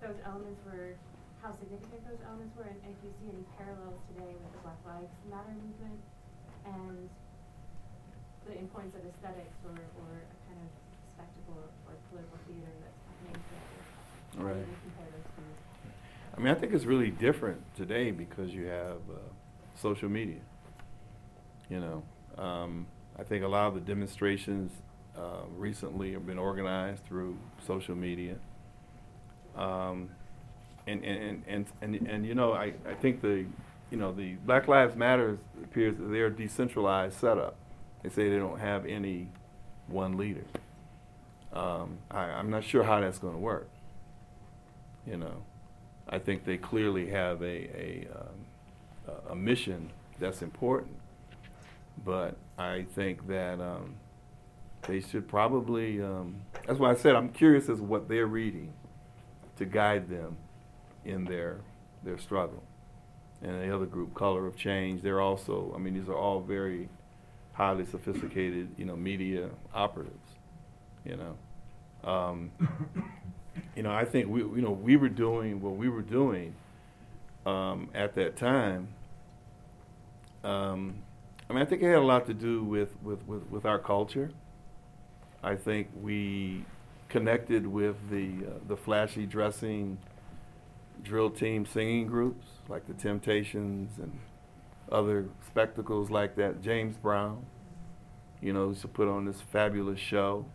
those 0.00 0.18
elements 0.24 0.60
were, 0.64 0.96
how 1.44 1.52
significant 1.52 2.00
those 2.08 2.20
elements 2.24 2.56
were, 2.56 2.68
and 2.68 2.80
if 2.88 2.98
you 3.04 3.12
see 3.20 3.28
any 3.32 3.44
parallels 3.56 4.00
today 4.12 4.32
with 4.32 4.52
the 4.56 4.60
Black 4.64 4.80
Lives 4.84 5.12
Matter 5.28 5.54
movement 5.56 6.00
and 6.64 7.08
the 8.48 8.56
importance 8.56 8.96
of 8.96 9.04
aesthetics 9.04 9.56
or, 9.64 9.76
or 9.76 10.10
a 10.24 10.36
kind 10.48 10.60
of 10.60 10.70
spectacle 11.12 11.68
or 11.88 11.94
political 12.08 12.38
theater 12.48 12.72
that's 12.80 13.00
happening 13.06 13.40
today. 13.44 13.80
Right. 14.40 14.64
compare 14.82 15.10
those 15.12 15.28
two? 15.36 15.42
I 16.36 16.40
mean, 16.40 16.54
I 16.54 16.58
think 16.58 16.72
it's 16.72 16.84
really 16.84 17.10
different 17.10 17.60
today 17.76 18.10
because 18.10 18.54
you 18.54 18.66
have 18.66 19.02
uh, 19.10 19.18
social 19.76 20.08
media. 20.08 20.40
You 21.68 21.80
know, 21.80 22.02
um, 22.42 22.86
I 23.18 23.22
think 23.22 23.44
a 23.44 23.48
lot 23.48 23.68
of 23.68 23.74
the 23.74 23.80
demonstrations 23.80 24.72
uh, 25.16 25.42
recently 25.56 26.12
have 26.12 26.26
been 26.26 26.38
organized 26.38 27.04
through 27.04 27.36
social 27.66 27.94
media. 27.94 28.36
Um, 29.60 30.08
and, 30.86 31.04
and, 31.04 31.42
and, 31.46 31.66
and, 31.82 31.94
and, 32.08 32.26
you 32.26 32.34
know, 32.34 32.52
I, 32.52 32.72
I 32.88 32.94
think 32.94 33.20
the, 33.20 33.44
you 33.90 33.98
know, 33.98 34.12
the 34.12 34.34
Black 34.46 34.66
Lives 34.68 34.96
Matter 34.96 35.38
appears 35.62 35.96
that 35.98 36.04
they're 36.04 36.26
a 36.26 36.34
decentralized 36.34 37.18
setup. 37.18 37.56
They 38.02 38.08
say 38.08 38.30
they 38.30 38.38
don't 38.38 38.58
have 38.58 38.86
any 38.86 39.28
one 39.86 40.16
leader. 40.16 40.44
Um, 41.52 41.98
I, 42.10 42.22
I'm 42.22 42.48
not 42.48 42.64
sure 42.64 42.82
how 42.82 43.00
that's 43.00 43.18
going 43.18 43.34
to 43.34 43.38
work. 43.40 43.68
You 45.06 45.18
know, 45.18 45.42
I 46.08 46.18
think 46.18 46.44
they 46.44 46.56
clearly 46.56 47.10
have 47.10 47.42
a, 47.42 47.44
a, 47.46 48.08
um, 48.14 49.14
a 49.30 49.36
mission 49.36 49.90
that's 50.18 50.40
important, 50.40 50.96
but 52.04 52.36
I 52.58 52.86
think 52.94 53.26
that 53.28 53.60
um, 53.60 53.94
they 54.86 55.00
should 55.00 55.28
probably. 55.28 56.00
Um, 56.00 56.36
that's 56.66 56.78
why 56.78 56.92
I 56.92 56.94
said 56.94 57.16
I'm 57.16 57.30
curious 57.30 57.68
as 57.68 57.78
to 57.78 57.84
what 57.84 58.08
they're 58.08 58.26
reading 58.26 58.72
to 59.60 59.66
guide 59.66 60.08
them 60.08 60.36
in 61.04 61.24
their 61.24 61.58
their 62.02 62.18
struggle. 62.18 62.62
And 63.42 63.62
the 63.62 63.74
other 63.74 63.86
group, 63.86 64.14
Color 64.14 64.46
of 64.46 64.56
Change, 64.56 65.02
they're 65.02 65.20
also, 65.20 65.72
I 65.74 65.78
mean, 65.78 65.94
these 65.94 66.08
are 66.08 66.16
all 66.16 66.40
very 66.40 66.88
highly 67.52 67.86
sophisticated, 67.86 68.68
you 68.76 68.84
know, 68.84 68.96
media 68.96 69.48
operatives, 69.72 70.30
you 71.04 71.16
know. 71.16 72.10
Um, 72.10 72.50
you 73.76 73.82
know, 73.82 73.92
I 73.92 74.04
think 74.04 74.28
we, 74.28 74.40
you 74.40 74.62
know, 74.62 74.72
we 74.72 74.96
were 74.96 75.08
doing 75.08 75.60
what 75.60 75.76
we 75.76 75.88
were 75.88 76.02
doing 76.02 76.54
um, 77.46 77.88
at 77.94 78.14
that 78.16 78.36
time. 78.36 78.88
Um, 80.44 81.02
I 81.48 81.52
mean, 81.52 81.62
I 81.62 81.64
think 81.66 81.82
it 81.82 81.86
had 81.86 81.96
a 81.96 82.00
lot 82.00 82.26
to 82.26 82.34
do 82.34 82.62
with, 82.62 82.94
with, 83.02 83.26
with, 83.26 83.50
with 83.50 83.64
our 83.64 83.78
culture. 83.78 84.30
I 85.42 85.54
think 85.54 85.88
we 86.02 86.64
connected 87.10 87.66
with 87.66 87.96
the 88.08 88.46
uh, 88.46 88.58
the 88.66 88.76
flashy 88.76 89.26
dressing 89.26 89.98
drill 91.02 91.30
team 91.30 91.66
singing 91.66 92.06
groups 92.06 92.46
like 92.68 92.86
the 92.86 92.94
Temptations 92.94 93.98
and 93.98 94.18
other 94.90 95.26
spectacles 95.46 96.10
like 96.10 96.36
that. 96.36 96.62
James 96.62 96.96
Brown, 96.96 97.44
you 98.40 98.52
know, 98.52 98.68
used 98.68 98.80
to 98.82 98.88
put 98.88 99.08
on 99.08 99.24
this 99.24 99.40
fabulous 99.40 99.98
show, 99.98 100.46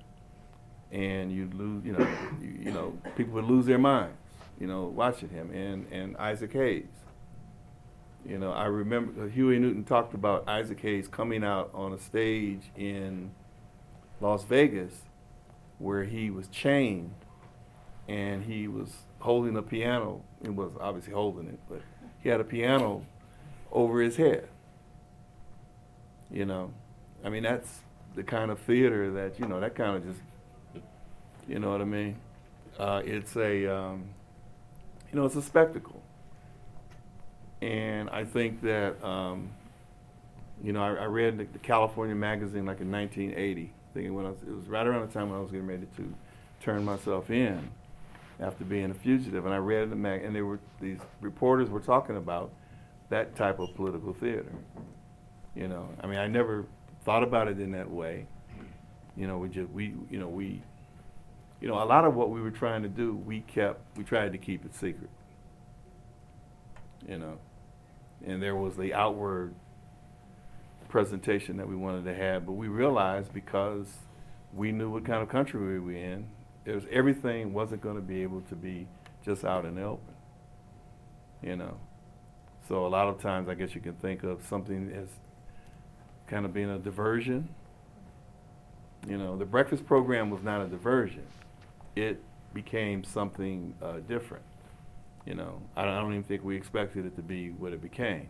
and 0.91 1.31
you'd 1.31 1.53
lose, 1.53 1.85
you 1.85 1.93
know, 1.93 2.07
you, 2.41 2.59
you 2.63 2.71
know, 2.71 2.97
people 3.15 3.33
would 3.33 3.45
lose 3.45 3.65
their 3.65 3.77
minds, 3.77 4.17
you 4.59 4.65
know, 4.65 4.85
watching 4.85 5.29
him 5.29 5.51
and 5.51 5.85
and 5.91 6.17
Isaac 6.17 6.53
Hayes. 6.53 6.85
You 8.25 8.39
know, 8.39 8.51
I 8.51 8.65
remember 8.65 9.25
uh, 9.25 9.27
Huey 9.27 9.59
Newton 9.59 9.83
talked 9.83 10.15
about 10.15 10.47
Isaac 10.47 10.79
Hayes 10.79 11.07
coming 11.07 11.43
out 11.43 11.69
on 11.75 11.93
a 11.93 11.99
stage 11.99 12.71
in 12.75 13.31
Las 14.19 14.43
Vegas 14.45 15.01
where 15.77 16.03
he 16.03 16.29
was 16.29 16.47
chained 16.47 17.13
and 18.07 18.43
he 18.43 18.67
was 18.67 18.91
holding 19.19 19.57
a 19.57 19.61
piano. 19.61 20.21
He 20.41 20.49
was 20.49 20.71
obviously 20.79 21.13
holding 21.13 21.47
it, 21.47 21.59
but 21.69 21.81
he 22.21 22.29
had 22.29 22.39
a 22.39 22.43
piano 22.43 23.05
over 23.71 24.01
his 24.01 24.15
head. 24.15 24.47
You 26.31 26.45
know, 26.45 26.73
I 27.23 27.29
mean, 27.29 27.43
that's 27.43 27.81
the 28.15 28.23
kind 28.23 28.51
of 28.51 28.59
theater 28.59 29.11
that, 29.11 29.39
you 29.39 29.47
know, 29.47 29.59
that 29.59 29.75
kind 29.75 29.97
of 29.97 30.05
just, 30.05 30.21
you 31.47 31.59
know 31.59 31.71
what 31.71 31.81
I 31.81 31.85
mean? 31.85 32.17
Uh, 32.77 33.01
it's 33.05 33.35
a, 33.35 33.67
um, 33.67 34.05
you 35.11 35.19
know, 35.19 35.25
it's 35.25 35.35
a 35.35 35.41
spectacle. 35.41 36.01
And 37.61 38.09
I 38.09 38.25
think 38.25 38.61
that, 38.61 39.03
um, 39.03 39.49
you 40.63 40.73
know, 40.73 40.83
I, 40.83 40.93
I 40.95 41.05
read 41.05 41.37
the, 41.37 41.45
the 41.45 41.59
California 41.59 42.15
magazine 42.15 42.65
like 42.65 42.81
in 42.81 42.91
1980 42.91 43.73
thinking 43.95 44.13
when 44.13 44.25
I 44.25 44.29
was, 44.29 44.41
it 44.43 44.55
was 44.55 44.67
right 44.67 44.85
around 44.85 45.07
the 45.07 45.13
time 45.13 45.29
when 45.29 45.39
I 45.39 45.41
was 45.41 45.49
getting 45.49 45.65
ready 45.65 45.87
to 45.95 46.13
turn 46.59 46.83
myself 46.83 47.31
in 47.31 47.71
after 48.39 48.65
being 48.65 48.91
a 48.91 48.93
fugitive. 48.93 49.45
And 49.45 49.55
I 49.55 49.57
read 49.57 49.89
the 49.89 49.95
mag, 49.95 50.23
and 50.23 50.35
they 50.35 50.41
were 50.41 50.59
these 50.79 50.99
reporters 51.21 51.69
were 51.69 51.79
talking 51.79 52.17
about 52.17 52.51
that 53.09 53.35
type 53.35 53.59
of 53.59 53.73
political 53.73 54.13
theater. 54.13 54.51
You 55.55 55.69
know, 55.69 55.87
I 56.01 56.07
mean, 56.07 56.19
I 56.19 56.27
never 56.27 56.65
thought 57.05 57.23
about 57.23 57.47
it 57.47 57.59
in 57.59 57.71
that 57.71 57.89
way. 57.89 58.27
You 59.15 59.27
know, 59.27 59.37
we 59.37 59.47
just 59.47 59.71
we 59.71 59.93
you 60.11 60.19
know 60.19 60.27
we, 60.27 60.61
you 61.61 61.69
know, 61.69 61.81
a 61.81 61.85
lot 61.85 62.03
of 62.03 62.15
what 62.15 62.29
we 62.29 62.41
were 62.41 62.51
trying 62.51 62.83
to 62.83 62.89
do, 62.89 63.15
we 63.15 63.39
kept 63.41 63.79
we 63.97 64.03
tried 64.03 64.33
to 64.33 64.37
keep 64.37 64.65
it 64.65 64.75
secret. 64.75 65.09
You 67.07 67.17
know, 67.17 67.37
and 68.27 68.43
there 68.43 68.55
was 68.55 68.75
the 68.75 68.93
outward 68.93 69.55
presentation 70.87 71.57
that 71.57 71.67
we 71.67 71.75
wanted 71.75 72.05
to 72.05 72.13
have, 72.13 72.45
but 72.45 72.53
we 72.53 72.67
realized 72.67 73.33
because 73.33 73.87
we 74.53 74.71
knew 74.71 74.89
what 74.89 75.05
kind 75.05 75.21
of 75.21 75.29
country 75.29 75.59
we 75.59 75.79
were 75.79 75.91
in, 75.99 76.27
it 76.65 76.73
was 76.73 76.85
everything 76.91 77.53
wasn't 77.53 77.81
going 77.81 77.95
to 77.95 78.01
be 78.01 78.23
able 78.23 78.41
to 78.41 78.55
be 78.55 78.87
just 79.23 79.43
out 79.43 79.65
in 79.65 79.75
the 79.75 79.83
open. 79.83 80.13
You 81.41 81.55
know, 81.55 81.77
so 82.67 82.85
a 82.85 82.89
lot 82.89 83.07
of 83.07 83.21
times 83.21 83.49
I 83.49 83.53
guess 83.53 83.75
you 83.75 83.81
can 83.81 83.93
think 83.93 84.23
of 84.23 84.43
something 84.47 84.91
as 84.91 85.07
kind 86.27 86.45
of 86.45 86.53
being 86.53 86.69
a 86.69 86.79
diversion. 86.79 87.49
You 89.07 89.17
know, 89.17 89.37
the 89.37 89.45
breakfast 89.45 89.85
program 89.85 90.31
was 90.31 90.41
not 90.41 90.61
a 90.61 90.67
diversion; 90.67 91.27
it 91.95 92.21
became 92.53 93.03
something 93.03 93.75
uh, 93.81 93.99
different. 94.07 94.43
You 95.25 95.35
know, 95.35 95.61
I 95.75 95.85
don't, 95.85 95.93
I 95.93 95.99
don't 96.01 96.11
even 96.11 96.23
think 96.23 96.43
we 96.43 96.55
expected 96.55 97.05
it 97.05 97.15
to 97.15 97.21
be 97.21 97.49
what 97.49 97.73
it 97.73 97.81
became, 97.81 98.29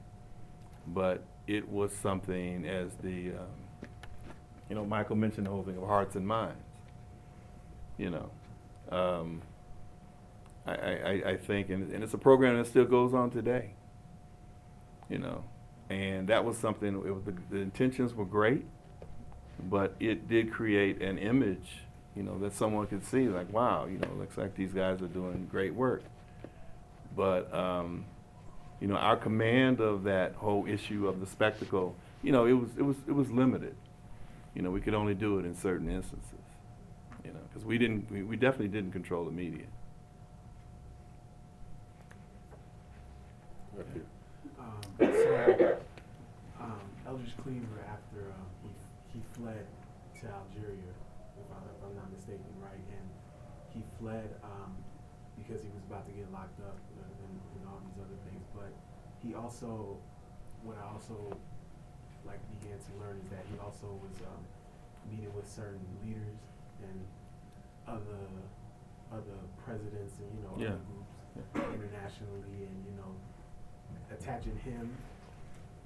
but 0.87 1.23
it 1.47 1.69
was 1.69 1.91
something 1.93 2.65
as 2.65 2.91
the, 3.03 3.31
um, 3.31 3.89
you 4.69 4.75
know, 4.75 4.85
Michael 4.85 5.15
mentioned 5.15 5.45
the 5.47 5.51
whole 5.51 5.63
thing 5.63 5.77
of 5.77 5.83
hearts 5.83 6.15
and 6.15 6.27
minds. 6.27 6.63
You 7.97 8.09
know, 8.09 8.29
um, 8.91 9.41
I, 10.65 10.73
I, 10.73 11.23
I 11.27 11.37
think, 11.37 11.69
and, 11.69 11.91
and 11.91 12.03
it's 12.03 12.13
a 12.13 12.17
program 12.17 12.57
that 12.57 12.67
still 12.67 12.85
goes 12.85 13.13
on 13.13 13.29
today. 13.29 13.71
You 15.09 15.19
know, 15.19 15.43
and 15.89 16.27
that 16.29 16.43
was 16.43 16.57
something. 16.57 16.95
It 17.05 17.13
was 17.13 17.23
the, 17.23 17.35
the 17.51 17.57
intentions 17.57 18.13
were 18.13 18.25
great, 18.25 18.65
but 19.69 19.95
it 19.99 20.27
did 20.27 20.51
create 20.51 21.01
an 21.01 21.17
image. 21.19 21.81
You 22.15 22.23
know, 22.23 22.39
that 22.39 22.53
someone 22.53 22.87
could 22.87 23.05
see, 23.05 23.27
like, 23.27 23.51
wow, 23.51 23.85
you 23.85 23.97
know, 23.97 24.07
looks 24.17 24.37
like 24.37 24.55
these 24.55 24.71
guys 24.71 25.01
are 25.01 25.07
doing 25.07 25.47
great 25.51 25.75
work. 25.75 26.01
But 27.15 27.53
um, 27.53 28.05
you 28.81 28.87
know, 28.87 28.95
our 28.95 29.15
command 29.15 29.79
of 29.79 30.03
that 30.03 30.33
whole 30.35 30.65
issue 30.67 31.07
of 31.07 31.19
the 31.19 31.25
spectacle, 31.25 31.95
you 32.21 32.31
know, 32.31 32.45
it 32.45 32.53
was 32.53 32.69
it 32.77 32.83
was 32.83 32.97
it 33.07 33.13
was 33.13 33.31
limited. 33.31 33.75
You 34.53 34.61
know, 34.61 34.71
we 34.71 34.81
could 34.81 34.93
only 34.93 35.13
do 35.13 35.39
it 35.39 35.45
in 35.45 35.55
certain 35.55 35.89
instances. 35.89 36.31
You 37.23 37.31
know, 37.33 37.39
because 37.49 37.65
we 37.65 37.77
didn't 37.77 38.09
we, 38.11 38.23
we 38.23 38.35
definitely 38.35 38.69
didn't 38.69 38.91
control 38.91 39.25
the 39.25 39.31
media. 39.31 39.65
Um, 43.75 44.79
so, 44.99 45.77
um, 46.61 46.79
Eldridge 47.07 47.35
Cleaver, 47.43 47.83
after 47.91 48.31
uh, 48.31 48.47
he, 48.63 48.71
he 49.11 49.19
fled 49.35 49.67
to 50.21 50.25
Algeria, 50.31 50.95
if 51.35 51.47
I'm 51.51 51.95
not 51.95 52.07
mistaken, 52.15 52.47
right, 52.63 52.79
and 52.79 53.07
he 53.75 53.83
fled 53.99 54.31
um, 54.47 54.71
because 55.35 55.59
he 55.59 55.67
was 55.75 55.83
about 55.91 56.07
to 56.07 56.13
get 56.15 56.31
locked 56.31 56.55
up 56.63 56.79
and, 56.95 57.03
and, 57.03 57.35
and 57.59 57.63
all 57.67 57.83
these 57.83 57.99
other 57.99 58.15
things. 58.31 58.43
But 58.55 58.71
he 59.25 59.33
also, 59.33 59.97
what 60.63 60.77
I 60.77 60.85
also 60.93 61.15
like 62.25 62.39
began 62.61 62.77
to 62.77 62.91
learn 63.01 63.17
is 63.23 63.29
that 63.29 63.41
he 63.51 63.57
also 63.57 63.87
was 64.01 64.13
um, 64.21 64.43
meeting 65.09 65.33
with 65.35 65.49
certain 65.49 65.81
leaders 66.05 66.37
and 66.81 66.97
other 67.87 68.21
other 69.13 69.37
presidents 69.63 70.13
and 70.19 70.29
you 70.33 70.41
know 70.41 70.55
Yeah. 70.57 70.73
other 70.73 70.81
groups 70.89 71.13
internationally 71.77 72.65
and 72.65 72.77
you 72.89 72.93
know 72.97 73.13
attaching 74.11 74.57
him 74.65 74.89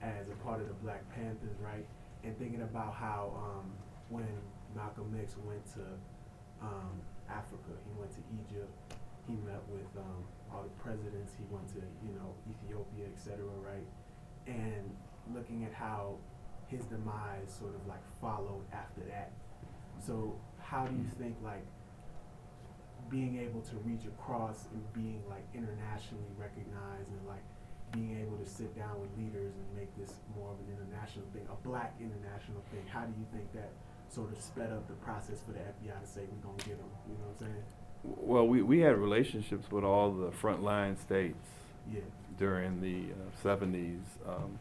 as 0.02 0.30
a 0.30 0.36
part 0.44 0.62
of 0.62 0.68
the 0.68 0.74
Black 0.76 1.04
Panthers, 1.14 1.56
right? 1.62 1.86
And 2.24 2.38
thinking 2.40 2.62
about 2.62 2.94
how 2.94 3.36
um, 3.36 3.72
when 4.10 4.28
Malcolm 4.76 5.14
X 5.22 5.36
went 5.46 5.60
to 5.76 5.84
um, 6.62 6.96
Africa, 7.30 7.76
he 7.84 7.92
went 8.00 8.12
to 8.16 8.24
Egypt, 8.32 8.72
he 9.28 9.34
met 9.46 9.60
with 9.68 9.88
um, 10.00 10.24
all 10.54 10.64
the 10.64 10.76
presidents, 10.82 11.34
he 11.38 11.46
went 11.50 11.68
to, 11.70 11.82
you 12.04 12.14
know, 12.16 12.34
Ethiopia, 12.50 13.06
et 13.06 13.20
cetera, 13.20 13.54
right? 13.62 13.86
And 14.48 14.90
looking 15.34 15.66
at 15.66 15.74
how 15.74 16.18
his 16.68 16.86
demise 16.86 17.50
sort 17.50 17.76
of 17.76 17.86
like 17.88 18.04
followed 18.22 18.66
after 18.74 19.02
that. 19.10 19.32
So 20.00 20.36
how 20.60 20.86
do 20.86 20.96
you 20.96 21.10
mm. 21.10 21.18
think 21.18 21.36
like 21.44 21.66
being 23.10 23.42
able 23.42 23.62
to 23.62 23.76
reach 23.82 24.06
across 24.06 24.70
and 24.72 24.82
being 24.94 25.24
like 25.30 25.46
internationally 25.54 26.30
recognized 26.38 27.10
and 27.10 27.26
like 27.28 27.44
being 27.92 28.22
able 28.22 28.38
to 28.38 28.46
sit 28.46 28.70
down 28.78 29.02
with 29.02 29.10
leaders 29.18 29.58
and 29.58 29.66
make 29.74 29.90
this 29.98 30.14
more 30.38 30.54
of 30.54 30.62
an 30.62 30.70
international 30.78 31.26
thing, 31.34 31.42
a 31.50 31.58
black 31.66 31.98
international 31.98 32.62
thing. 32.70 32.86
How 32.86 33.02
do 33.02 33.14
you 33.18 33.26
think 33.34 33.50
that 33.54 33.74
sort 34.10 34.30
of 34.32 34.38
sped 34.38 34.70
up 34.70 34.86
the 34.88 34.98
process 35.02 35.42
for 35.42 35.58
the 35.58 35.60
FBI 35.60 35.98
to 35.98 36.06
say 36.06 36.22
we're 36.30 36.46
gonna 36.46 36.62
get 36.62 36.78
them? 36.78 36.94
You 37.10 37.18
know 37.18 37.34
what 37.34 37.42
I'm 37.42 37.50
saying? 37.50 37.66
Well, 38.04 38.48
we, 38.48 38.62
we 38.62 38.80
had 38.80 38.98
relationships 38.98 39.70
with 39.72 39.84
all 39.84 40.12
the 40.12 40.30
frontline 40.32 41.00
states 41.00 41.48
Yeah. 41.92 42.02
during 42.38 42.82
the 42.82 43.12
uh, 43.14 43.44
70s. 43.44 44.00
Um, 44.28 44.58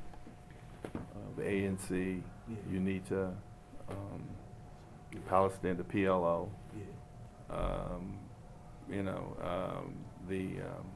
uh, 0.84 0.98
the 1.36 1.42
ANC, 1.42 2.22
Yeah. 2.48 2.56
UNITA, 2.78 3.32
um, 3.90 4.22
the 5.12 5.20
Palestine, 5.20 5.76
the 5.76 5.84
PLO, 5.84 6.48
Yeah. 6.76 7.54
um, 7.54 8.18
you 8.90 9.02
know, 9.02 9.36
um, 9.42 9.94
the 10.28 10.60
um, 10.62 10.86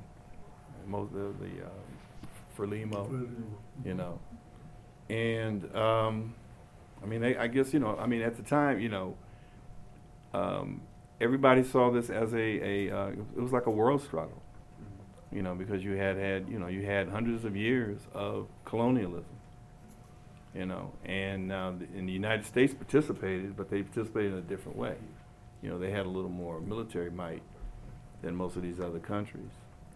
most 0.86 1.14
of 1.14 1.38
the 1.38 1.46
um, 1.64 1.82
Frelimo, 2.56 3.34
you 3.84 3.94
know, 3.94 4.18
and 5.08 5.74
um, 5.76 6.34
I 7.02 7.06
mean, 7.06 7.24
I, 7.24 7.44
I 7.44 7.46
guess 7.48 7.72
you 7.74 7.80
know, 7.80 7.96
I 7.98 8.06
mean, 8.06 8.22
at 8.22 8.36
the 8.36 8.42
time, 8.42 8.80
you 8.80 8.88
know, 8.88 9.16
um, 10.34 10.80
everybody 11.22 11.64
saw 11.64 11.90
this 11.92 12.10
as 12.10 12.34
a, 12.34 12.38
a 12.38 12.90
uh, 12.96 13.08
it 13.10 13.40
was 13.40 13.52
like 13.52 13.66
a 13.66 13.70
world 13.72 14.02
struggle, 14.02 14.42
you 15.32 15.42
know, 15.42 15.54
because 15.54 15.84
you 15.84 15.92
had 15.94 16.16
had 16.18 16.48
you 16.48 16.58
know 16.58 16.68
you 16.68 16.84
had 16.86 17.08
hundreds 17.10 17.44
of 17.44 17.56
years 17.56 18.00
of 18.14 18.48
colonialism, 18.66 19.26
you 20.54 20.66
know, 20.66 20.92
and 21.04 21.48
now 21.48 21.72
the, 21.72 21.86
and 21.98 22.08
the 22.08 22.12
United 22.12 22.46
States 22.46 22.74
participated, 22.74 23.56
but 23.56 23.70
they 23.70 23.82
participated 23.82 24.32
in 24.34 24.38
a 24.38 24.42
different 24.42 24.78
way. 24.78 24.96
You 25.62 25.70
know, 25.70 25.78
they 25.78 25.90
had 25.92 26.06
a 26.06 26.10
little 26.10 26.30
more 26.30 26.60
military 26.60 27.10
might 27.10 27.42
than 28.22 28.36
most 28.36 28.56
of 28.56 28.62
these 28.62 28.80
other 28.80 29.00
countries. 29.00 29.50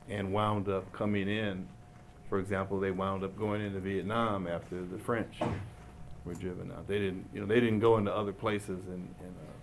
and 0.08 0.32
wound 0.32 0.68
up 0.68 0.92
coming 0.92 1.28
in. 1.28 1.68
For 2.28 2.38
example, 2.40 2.80
they 2.80 2.92
wound 2.92 3.24
up 3.24 3.36
going 3.38 3.62
into 3.62 3.80
Vietnam 3.80 4.46
after 4.48 4.84
the 4.84 4.98
French 4.98 5.36
were 6.24 6.34
driven 6.34 6.72
out. 6.72 6.88
They 6.88 6.98
didn't, 6.98 7.28
you 7.34 7.40
know, 7.40 7.46
they 7.46 7.60
didn't 7.60 7.80
go 7.80 7.98
into 7.98 8.14
other 8.14 8.32
places 8.32 8.86
in 8.88 8.94
in, 9.20 9.34
uh, 9.48 9.55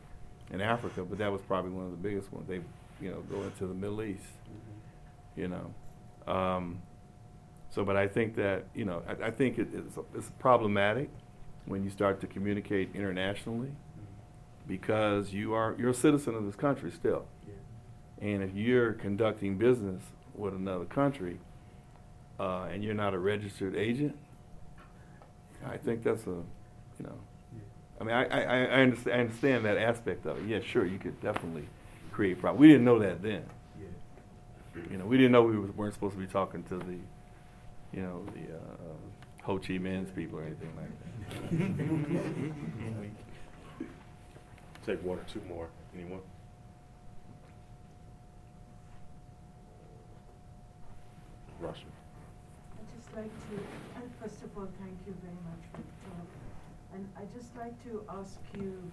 in 0.53 0.61
Africa, 0.61 1.03
but 1.03 1.17
that 1.17 1.31
was 1.31 1.41
probably 1.41 1.71
one 1.71 1.85
of 1.85 1.91
the 1.91 1.97
biggest 1.97 2.31
ones. 2.31 2.47
They, 2.47 2.61
you 3.01 3.11
know, 3.11 3.21
go 3.29 3.43
into 3.43 3.67
the 3.67 3.73
Middle 3.73 4.01
East. 4.03 4.23
You 5.35 5.47
know, 5.47 6.31
um, 6.31 6.81
so 7.71 7.83
but 7.83 7.97
I 7.97 8.07
think 8.07 8.35
that 8.35 8.65
you 8.75 8.85
know 8.85 9.01
I, 9.07 9.27
I 9.27 9.31
think 9.31 9.57
it, 9.57 9.67
it's 9.73 9.97
it's 10.15 10.31
problematic 10.39 11.09
when 11.65 11.83
you 11.83 11.89
start 11.89 12.21
to 12.21 12.27
communicate 12.27 12.89
internationally 12.93 13.71
because 14.67 15.33
you 15.33 15.53
are 15.53 15.75
you're 15.77 15.89
a 15.89 15.93
citizen 15.93 16.35
of 16.35 16.45
this 16.45 16.55
country 16.55 16.91
still. 16.91 17.25
And 18.21 18.41
if 18.41 18.55
you're 18.55 18.93
conducting 18.93 19.57
business 19.57 20.01
with 20.33 20.53
another 20.53 20.85
country 20.85 21.39
uh, 22.39 22.67
and 22.71 22.81
you're 22.81 22.93
not 22.93 23.13
a 23.13 23.19
registered 23.19 23.75
agent, 23.75 24.15
I 25.65 25.75
think 25.75 26.03
that's 26.03 26.25
a, 26.25 26.29
you 26.29 26.45
know, 27.01 27.17
I 27.99 28.03
mean, 28.03 28.15
I, 28.15 28.25
I, 28.25 28.41
I, 28.41 28.81
understand, 28.81 29.15
I 29.15 29.19
understand 29.19 29.65
that 29.65 29.77
aspect 29.77 30.25
of 30.25 30.37
it. 30.37 30.47
Yeah, 30.47 30.59
sure, 30.59 30.85
you 30.85 30.97
could 30.97 31.19
definitely 31.21 31.67
create 32.11 32.39
problems. 32.39 32.61
We 32.61 32.67
didn't 32.67 32.85
know 32.85 32.99
that 32.99 33.21
then. 33.21 33.43
Yeah. 33.79 34.81
You 34.91 34.97
know, 34.97 35.05
we 35.05 35.17
didn't 35.17 35.31
know 35.31 35.43
we 35.43 35.57
was, 35.57 35.71
weren't 35.71 35.93
supposed 35.93 36.15
to 36.15 36.19
be 36.19 36.27
talking 36.27 36.63
to 36.63 36.77
the, 36.77 36.97
you 37.93 38.01
know, 38.01 38.25
the 38.33 38.55
uh, 38.55 39.43
Ho 39.43 39.57
Chi 39.57 39.77
Minh's 39.77 40.11
people 40.11 40.39
or 40.39 40.43
anything 40.43 40.71
like 40.75 40.89
that. 41.49 43.09
Take 44.85 45.03
one 45.03 45.17
or 45.17 45.23
two 45.23 45.41
more. 45.47 45.69
Anyone? 45.95 46.19
Russia. 51.59 51.85
I'd 52.77 52.99
just 52.99 53.15
like 53.15 53.25
to, 53.25 53.55
and 53.95 54.11
first 54.21 54.43
of 54.43 54.57
all, 54.57 54.67
thank 54.79 54.97
you 55.07 55.15
very 55.23 55.39
much 55.47 55.63
for 55.71 55.77
the 55.77 55.83
talk. 55.83 55.92
And 56.93 57.07
I'd 57.17 57.33
just 57.33 57.55
like 57.57 57.81
to 57.85 58.03
ask 58.09 58.39
you 58.55 58.91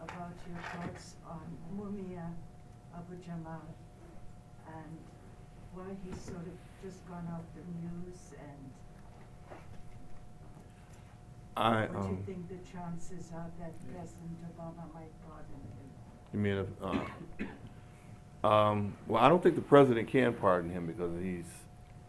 about 0.00 0.32
your 0.48 0.58
thoughts 0.72 1.14
on 1.28 1.42
Mumia 1.76 2.26
Abu 2.94 3.16
Jamal 3.22 3.62
and 4.66 4.98
why 5.74 5.84
he's 6.04 6.20
sort 6.20 6.38
of 6.38 6.56
just 6.82 7.06
gone 7.06 7.26
off 7.32 7.42
the 7.54 7.62
news 7.86 8.34
and 8.38 8.72
I, 11.54 11.82
what 11.82 11.90
you 11.92 11.98
um, 11.98 12.22
think 12.24 12.48
the 12.48 12.56
chances 12.70 13.30
are 13.34 13.50
that 13.60 13.72
President 13.92 14.38
Obama 14.56 14.92
might 14.94 15.12
pardon 15.28 15.52
him. 15.52 15.88
You 16.32 16.38
mean, 16.40 16.56
if, 16.56 16.66
uh, 18.42 18.48
um, 18.48 18.96
well, 19.06 19.22
I 19.22 19.28
don't 19.28 19.42
think 19.42 19.56
the 19.56 19.60
president 19.60 20.08
can 20.08 20.32
pardon 20.32 20.70
him 20.70 20.86
because 20.86 21.12
he's 21.22 21.44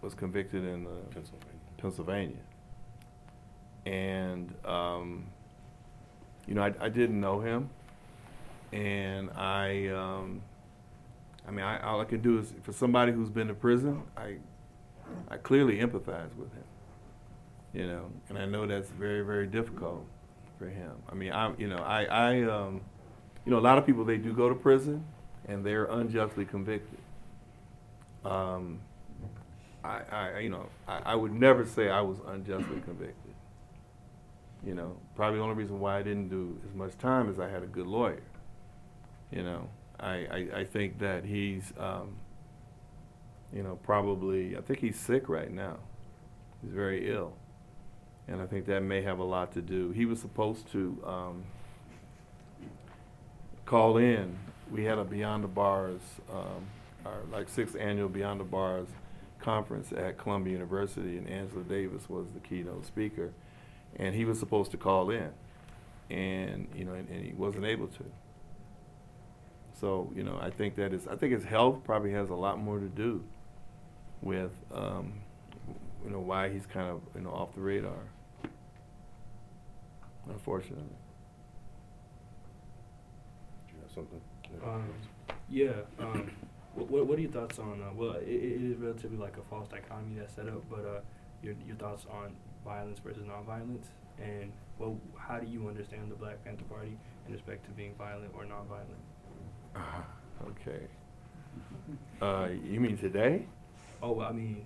was 0.02 0.14
convicted 0.14 0.66
in 0.66 0.86
uh, 0.86 0.90
Pennsylvania. 1.14 1.60
Pennsylvania. 1.78 2.38
And 3.86 4.54
um, 4.66 5.26
you 6.48 6.56
know, 6.56 6.64
I, 6.64 6.74
I 6.80 6.90
didn't 6.90 7.20
know 7.20 7.40
him, 7.40 7.70
and 8.72 9.30
I, 9.32 9.88
um, 9.88 10.42
I 11.48 11.52
mean, 11.52 11.66
I, 11.66 11.82
all 11.82 12.02
I 12.02 12.06
can 12.06 12.22
do 12.22 12.40
is 12.40 12.54
for 12.64 12.74
somebody 12.74 13.12
who's 13.12 13.30
been 13.30 13.48
to 13.48 13.54
prison, 13.54 14.04
I, 14.18 14.38
I 15.30 15.38
clearly 15.38 15.78
empathize 15.78 16.36
with 16.38 16.52
him. 16.54 16.64
You 17.74 17.88
know, 17.88 18.06
and 18.30 18.38
I 18.38 18.46
know 18.46 18.68
that's 18.68 18.90
very, 18.90 19.22
very 19.22 19.48
difficult 19.48 20.06
for 20.60 20.70
him. 20.70 20.92
I 21.10 21.16
mean, 21.16 21.32
I, 21.32 21.52
you 21.58 21.68
know, 21.68 21.78
I, 21.78 22.06
I, 22.06 22.44
um, 22.44 22.82
you 23.46 23.52
know, 23.52 23.58
a 23.58 23.62
lot 23.62 23.78
of 23.78 23.86
people 23.86 24.06
they 24.06 24.18
do 24.18 24.32
go 24.34 24.48
to 24.48 24.56
prison, 24.56 25.04
and 25.48 25.66
they're 25.66 25.86
unjustly 25.86 26.46
convicted. 26.46 27.00
Um, 28.24 28.80
I, 29.84 30.02
I, 30.12 30.40
you 30.40 30.50
know, 30.50 30.68
I, 30.88 31.02
I 31.06 31.16
would 31.16 31.34
never 31.34 31.66
say 31.66 31.90
I 31.90 32.02
was 32.02 32.18
unjustly 32.28 32.80
convicted. 32.82 33.23
You 34.66 34.76
know, 34.76 34.96
probably 35.16 35.40
the 35.40 35.44
only 35.44 35.56
reason 35.56 35.80
why 35.80 36.00
I 36.00 36.04
didn't 36.04 36.30
do 36.30 36.60
as 36.68 36.74
much 36.74 36.98
time 36.98 37.30
is 37.30 37.40
I 37.40 37.50
had 37.50 37.64
a 37.64 37.68
good 37.68 37.88
lawyer. 37.88 38.24
You 39.32 39.44
know, 39.44 39.70
I, 40.00 40.14
I, 40.14 40.48
I 40.60 40.64
think 40.64 41.00
that 41.00 41.26
he's, 41.26 41.74
um, 41.78 42.16
you 43.52 43.64
know, 43.64 43.78
probably, 43.84 44.58
I 44.58 44.62
think 44.62 44.80
he's 44.80 45.00
sick 45.00 45.28
right 45.28 45.52
now. 45.52 45.78
He's 46.62 46.72
very 46.72 47.12
ill. 47.12 47.34
And 48.28 48.42
I 48.42 48.46
think 48.46 48.66
that 48.68 48.82
may 48.82 49.02
have 49.02 49.20
a 49.20 49.24
lot 49.24 49.52
to 49.54 49.62
do. 49.62 49.92
He 49.92 50.06
was 50.06 50.20
supposed 50.20 50.72
to 50.72 51.04
um, 51.06 51.44
call 53.66 53.98
in. 53.98 54.38
We 54.72 54.86
had 54.86 54.98
a 54.98 55.04
Beyond 55.04 55.44
the 55.44 55.50
Bars, 55.50 56.02
um, 56.32 56.66
our 57.06 57.20
like 57.32 57.50
sixth 57.50 57.76
annual 57.78 58.08
Beyond 58.08 58.40
the 58.40 58.46
Bars 58.46 58.88
conference 59.40 59.92
at 59.92 60.18
Columbia 60.18 60.54
University, 60.54 61.18
and 61.18 61.28
Angela 61.28 61.64
Davis 61.64 62.10
was 62.10 62.28
the 62.34 62.40
keynote 62.40 62.86
speaker, 62.86 63.34
and 63.98 64.16
he 64.16 64.26
was 64.26 64.40
supposed 64.40 64.72
to 64.72 64.78
call 64.78 65.10
in, 65.10 65.30
and 66.10 66.68
you 66.76 66.86
know, 66.86 66.94
and, 66.94 67.10
and 67.10 67.26
he 67.26 67.34
wasn't 67.34 67.66
able 67.66 67.88
to. 67.88 68.06
So 69.80 70.12
you 70.16 70.24
know, 70.24 70.38
I 70.42 70.50
think 70.50 70.76
that 70.76 70.94
is, 70.94 71.08
I 71.08 71.16
think 71.16 71.34
his 71.34 71.44
health 71.44 71.84
probably 71.84 72.12
has 72.12 72.30
a 72.30 72.36
lot 72.36 72.60
more 72.60 72.80
to 72.80 72.88
do 72.88 73.24
with, 74.22 74.52
um, 74.74 75.14
you 76.06 76.12
know, 76.12 76.20
why 76.20 76.50
he's 76.50 76.66
kind 76.66 76.90
of 76.90 77.02
you 77.16 77.22
know 77.22 77.32
off 77.32 77.54
the 77.56 77.62
radar. 77.62 78.04
Unfortunately. 80.30 80.84
Do 83.68 83.76
you 83.76 83.82
have 83.82 83.92
something? 83.94 84.22
Um, 84.64 84.94
yeah. 85.50 85.72
Um, 86.00 86.32
what, 86.76 86.90
what, 86.90 87.08
what 87.08 87.18
are 87.18 87.22
your 87.22 87.32
thoughts 87.32 87.60
on? 87.60 87.82
Uh, 87.82 87.94
well, 87.94 88.14
it, 88.14 88.28
it 88.28 88.62
is 88.62 88.78
relatively 88.78 89.18
like 89.18 89.38
a 89.38 89.42
false 89.50 89.68
dichotomy 89.68 90.16
that's 90.18 90.34
set 90.34 90.48
up, 90.48 90.64
but 90.70 90.86
uh, 90.86 91.02
your 91.42 91.56
your 91.68 91.76
thoughts 91.76 92.06
on 92.10 92.36
violence 92.64 93.00
versus 93.00 93.24
nonviolence, 93.24 93.86
and 94.22 94.52
well, 94.80 94.98
how 95.18 95.40
do 95.40 95.48
you 95.48 95.68
understand 95.68 96.12
the 96.12 96.16
Black 96.16 96.44
Panther 96.44 96.64
Party 96.66 96.98
in 97.28 97.34
respect 97.34 97.66
to 97.66 97.72
being 97.72 97.94
violent 97.98 98.32
or 98.36 98.44
nonviolent? 98.44 99.02
Uh, 99.76 100.48
okay. 100.50 100.88
Uh, 102.22 102.50
you 102.64 102.80
mean 102.80 102.98
today? 102.98 103.46
Oh, 104.02 104.20
I 104.22 104.32
mean, 104.32 104.66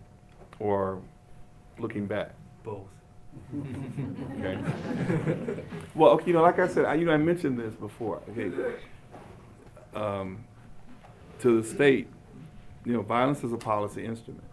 or 0.60 1.02
looking 1.80 2.08
back? 2.08 2.34
both. 2.68 2.88
Okay. 4.40 4.58
well, 5.96 6.12
okay, 6.12 6.28
you 6.28 6.34
know, 6.34 6.42
like 6.42 6.60
I 6.60 6.68
said, 6.68 6.86
I, 6.86 6.96
you 6.96 7.06
know, 7.06 7.14
I 7.14 7.18
mentioned 7.18 7.58
this 7.58 7.74
before. 7.76 8.22
Okay. 8.30 8.52
Um, 9.96 10.44
to 11.40 11.62
the 11.62 11.68
state, 11.68 12.08
you 12.84 12.94
know, 12.94 13.02
violence 13.02 13.44
is 13.44 13.54
a 13.54 13.58
policy 13.58 14.06
instrument. 14.06 14.44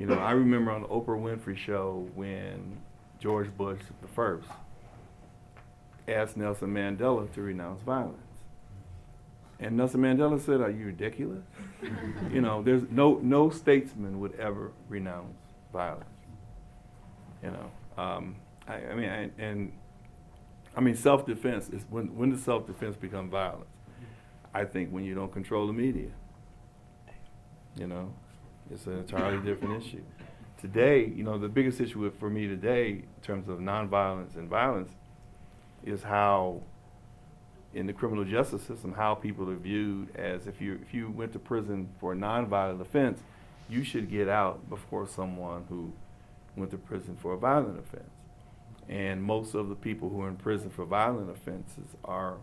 You 0.00 0.06
know, 0.06 0.14
I 0.14 0.30
remember 0.30 0.70
on 0.70 0.80
the 0.80 0.88
Oprah 0.88 1.20
Winfrey 1.20 1.58
show 1.58 2.08
when 2.14 2.78
George 3.18 3.54
Bush 3.54 3.80
the 4.00 4.08
first 4.08 4.48
asked 6.08 6.38
Nelson 6.38 6.72
Mandela 6.72 7.30
to 7.34 7.42
renounce 7.42 7.82
violence. 7.82 8.16
And 9.58 9.76
Nelson 9.76 10.00
Mandela 10.00 10.40
said, 10.40 10.62
"Are 10.62 10.70
you 10.70 10.86
ridiculous? 10.86 11.44
you 12.32 12.40
know, 12.40 12.62
there's 12.62 12.84
no 12.90 13.20
no 13.22 13.50
statesman 13.50 14.20
would 14.20 14.40
ever 14.40 14.72
renounce 14.88 15.36
violence. 15.70 16.06
You 17.42 17.50
know, 17.50 18.02
um, 18.02 18.36
I, 18.66 18.76
I 18.76 18.94
mean, 18.94 19.10
I, 19.10 19.30
and 19.36 19.70
I 20.74 20.80
mean, 20.80 20.96
self-defense 20.96 21.68
is 21.68 21.84
when 21.90 22.16
when 22.16 22.30
does 22.30 22.42
self-defense 22.42 22.96
become 22.96 23.28
violence? 23.28 23.68
I 24.54 24.64
think 24.64 24.88
when 24.92 25.04
you 25.04 25.14
don't 25.14 25.30
control 25.30 25.66
the 25.66 25.74
media. 25.74 26.08
You 27.76 27.86
know, 27.86 28.14
it's 28.72 28.86
an 28.86 28.98
entirely 28.98 29.38
different 29.44 29.82
issue. 29.82 30.02
Today, 30.60 31.06
you 31.06 31.24
know, 31.24 31.38
the 31.38 31.48
biggest 31.48 31.80
issue 31.80 32.10
for 32.18 32.30
me 32.30 32.46
today, 32.46 32.90
in 32.90 33.22
terms 33.22 33.48
of 33.48 33.58
nonviolence 33.58 34.36
and 34.36 34.48
violence, 34.48 34.90
is 35.84 36.02
how, 36.02 36.62
in 37.74 37.86
the 37.86 37.92
criminal 37.92 38.24
justice 38.24 38.62
system, 38.62 38.92
how 38.92 39.14
people 39.14 39.50
are 39.50 39.56
viewed 39.56 40.14
as 40.16 40.46
if 40.46 40.60
you 40.60 40.78
if 40.82 40.92
you 40.92 41.10
went 41.10 41.32
to 41.32 41.38
prison 41.38 41.88
for 41.98 42.12
a 42.12 42.16
nonviolent 42.16 42.80
offense, 42.80 43.20
you 43.68 43.82
should 43.82 44.10
get 44.10 44.28
out 44.28 44.68
before 44.68 45.06
someone 45.06 45.64
who 45.68 45.92
went 46.56 46.70
to 46.70 46.78
prison 46.78 47.16
for 47.20 47.32
a 47.32 47.38
violent 47.38 47.78
offense. 47.78 48.10
And 48.88 49.22
most 49.22 49.54
of 49.54 49.68
the 49.68 49.76
people 49.76 50.10
who 50.10 50.22
are 50.22 50.28
in 50.28 50.36
prison 50.36 50.68
for 50.68 50.84
violent 50.84 51.30
offenses 51.30 51.96
are 52.04 52.36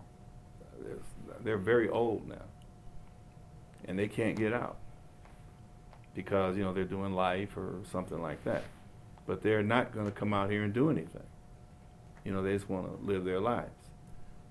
they're, 0.80 0.98
they're 1.44 1.58
very 1.58 1.90
old 1.90 2.28
now, 2.28 2.46
and 3.86 4.00
they 4.00 4.08
can't 4.08 4.36
get 4.36 4.54
out 4.54 4.78
because 6.18 6.58
you 6.58 6.64
know 6.64 6.74
they're 6.74 6.84
doing 6.84 7.14
life 7.14 7.56
or 7.56 7.76
something 7.92 8.20
like 8.20 8.44
that. 8.44 8.64
But 9.28 9.44
they're 9.44 9.62
not 9.62 9.94
going 9.94 10.08
to 10.08 10.12
come 10.12 10.34
out 10.34 10.50
here 10.50 10.64
and 10.64 10.74
do 10.74 10.90
anything. 10.90 11.28
You 12.26 12.34
know, 12.34 12.42
they 12.42 12.54
just 12.54 12.68
want 12.68 12.88
to 12.88 13.06
live 13.06 13.24
their 13.24 13.40
lives. 13.40 13.70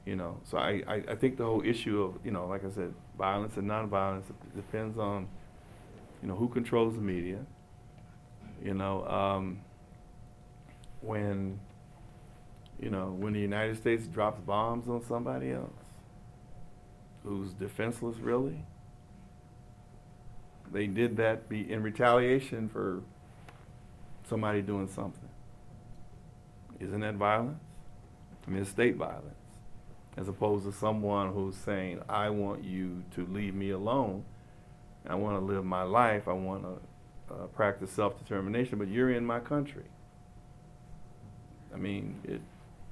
You 0.05 0.15
know, 0.15 0.39
so 0.45 0.59
I, 0.59 0.83
I, 0.87 0.95
I 1.09 1.15
think 1.17 1.37
the 1.37 1.45
whole 1.45 1.65
issue 1.65 2.01
of 2.03 2.25
you 2.25 2.31
know, 2.31 2.47
like 2.47 2.65
I 2.65 2.71
said, 2.71 2.95
violence 3.19 3.57
and 3.57 3.69
nonviolence 3.69 4.23
depends 4.55 4.97
on 4.97 5.27
you 6.23 6.29
know 6.29 6.37
who 6.37 6.49
controls 6.49 6.95
the 6.95 7.01
media. 7.01 7.41
You 8.63 8.75
know, 8.75 9.05
um, 9.09 9.59
when 11.01 11.59
you 12.79 12.91
know 12.91 13.07
when 13.19 13.33
the 13.33 13.41
United 13.41 13.77
States 13.77 14.07
drops 14.07 14.41
bombs 14.41 14.89
on 14.89 15.03
somebody 15.03 15.51
else 15.51 15.73
who's 17.25 17.53
defenseless, 17.55 18.19
really. 18.19 18.65
They 20.73 20.87
did 20.87 21.17
that 21.19 21.49
be 21.49 21.71
in 21.71 21.83
retaliation 21.83 22.69
for 22.69 23.03
somebody 24.29 24.63
doing 24.63 24.89
something. 24.89 25.29
Isn't 26.81 27.01
that 27.01 27.15
violence? 27.15 27.63
I 28.47 28.51
mean, 28.51 28.63
it's 28.63 28.71
state 28.71 28.97
violence, 28.97 29.35
as 30.17 30.29
opposed 30.29 30.65
to 30.67 30.73
someone 30.73 31.33
who's 31.33 31.57
saying, 31.57 32.03
"I 32.09 32.31
want 32.31 32.65
you 32.65 33.03
to 33.15 33.27
leave 33.27 33.55
me 33.55 33.71
alone. 33.71 34.25
I 35.09 35.15
want 35.15 35.39
to 35.39 35.45
live 35.45 35.65
my 35.65 35.83
life. 35.83 36.29
I 36.29 36.33
want 36.33 36.65
to 36.65 37.35
uh, 37.35 37.47
practice 37.49 37.91
self-determination, 37.91 38.79
but 38.79 38.89
you're 38.89 39.11
in 39.11 39.25
my 39.25 39.41
country." 39.41 39.85
I 41.73 41.77
mean, 41.77 42.21
it, 42.25 42.41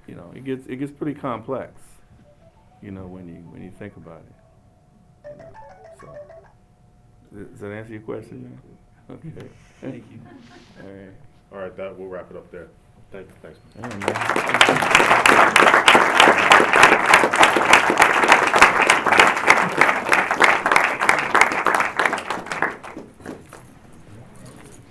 you 0.06 0.14
know, 0.14 0.30
it 0.34 0.44
gets 0.44 0.66
it 0.66 0.76
gets 0.76 0.92
pretty 0.92 1.18
complex, 1.18 1.80
you 2.82 2.90
know, 2.90 3.06
when 3.06 3.28
you 3.28 3.36
when 3.50 3.62
you 3.62 3.70
think 3.70 3.96
about 3.96 4.22
it. 4.22 5.30
You 5.30 5.38
know, 5.38 5.52
does- 7.34 7.48
does 7.48 7.60
that 7.60 7.72
answer 7.72 7.92
your 7.92 8.02
question? 8.02 8.42
man? 9.08 9.18
Okay. 9.18 9.48
Thank 9.80 10.04
you. 10.10 10.20
All 10.82 10.88
right. 10.90 11.10
All 11.52 11.58
right, 11.58 11.76
that, 11.76 11.98
we'll 11.98 12.08
wrap 12.08 12.30
it 12.30 12.36
up 12.36 12.50
there. 12.50 12.68
Thank 13.12 13.28
you, 13.28 13.34
thanks. 13.42 13.58
All 13.76 13.88
right, 13.88 14.00
man. 15.66 15.80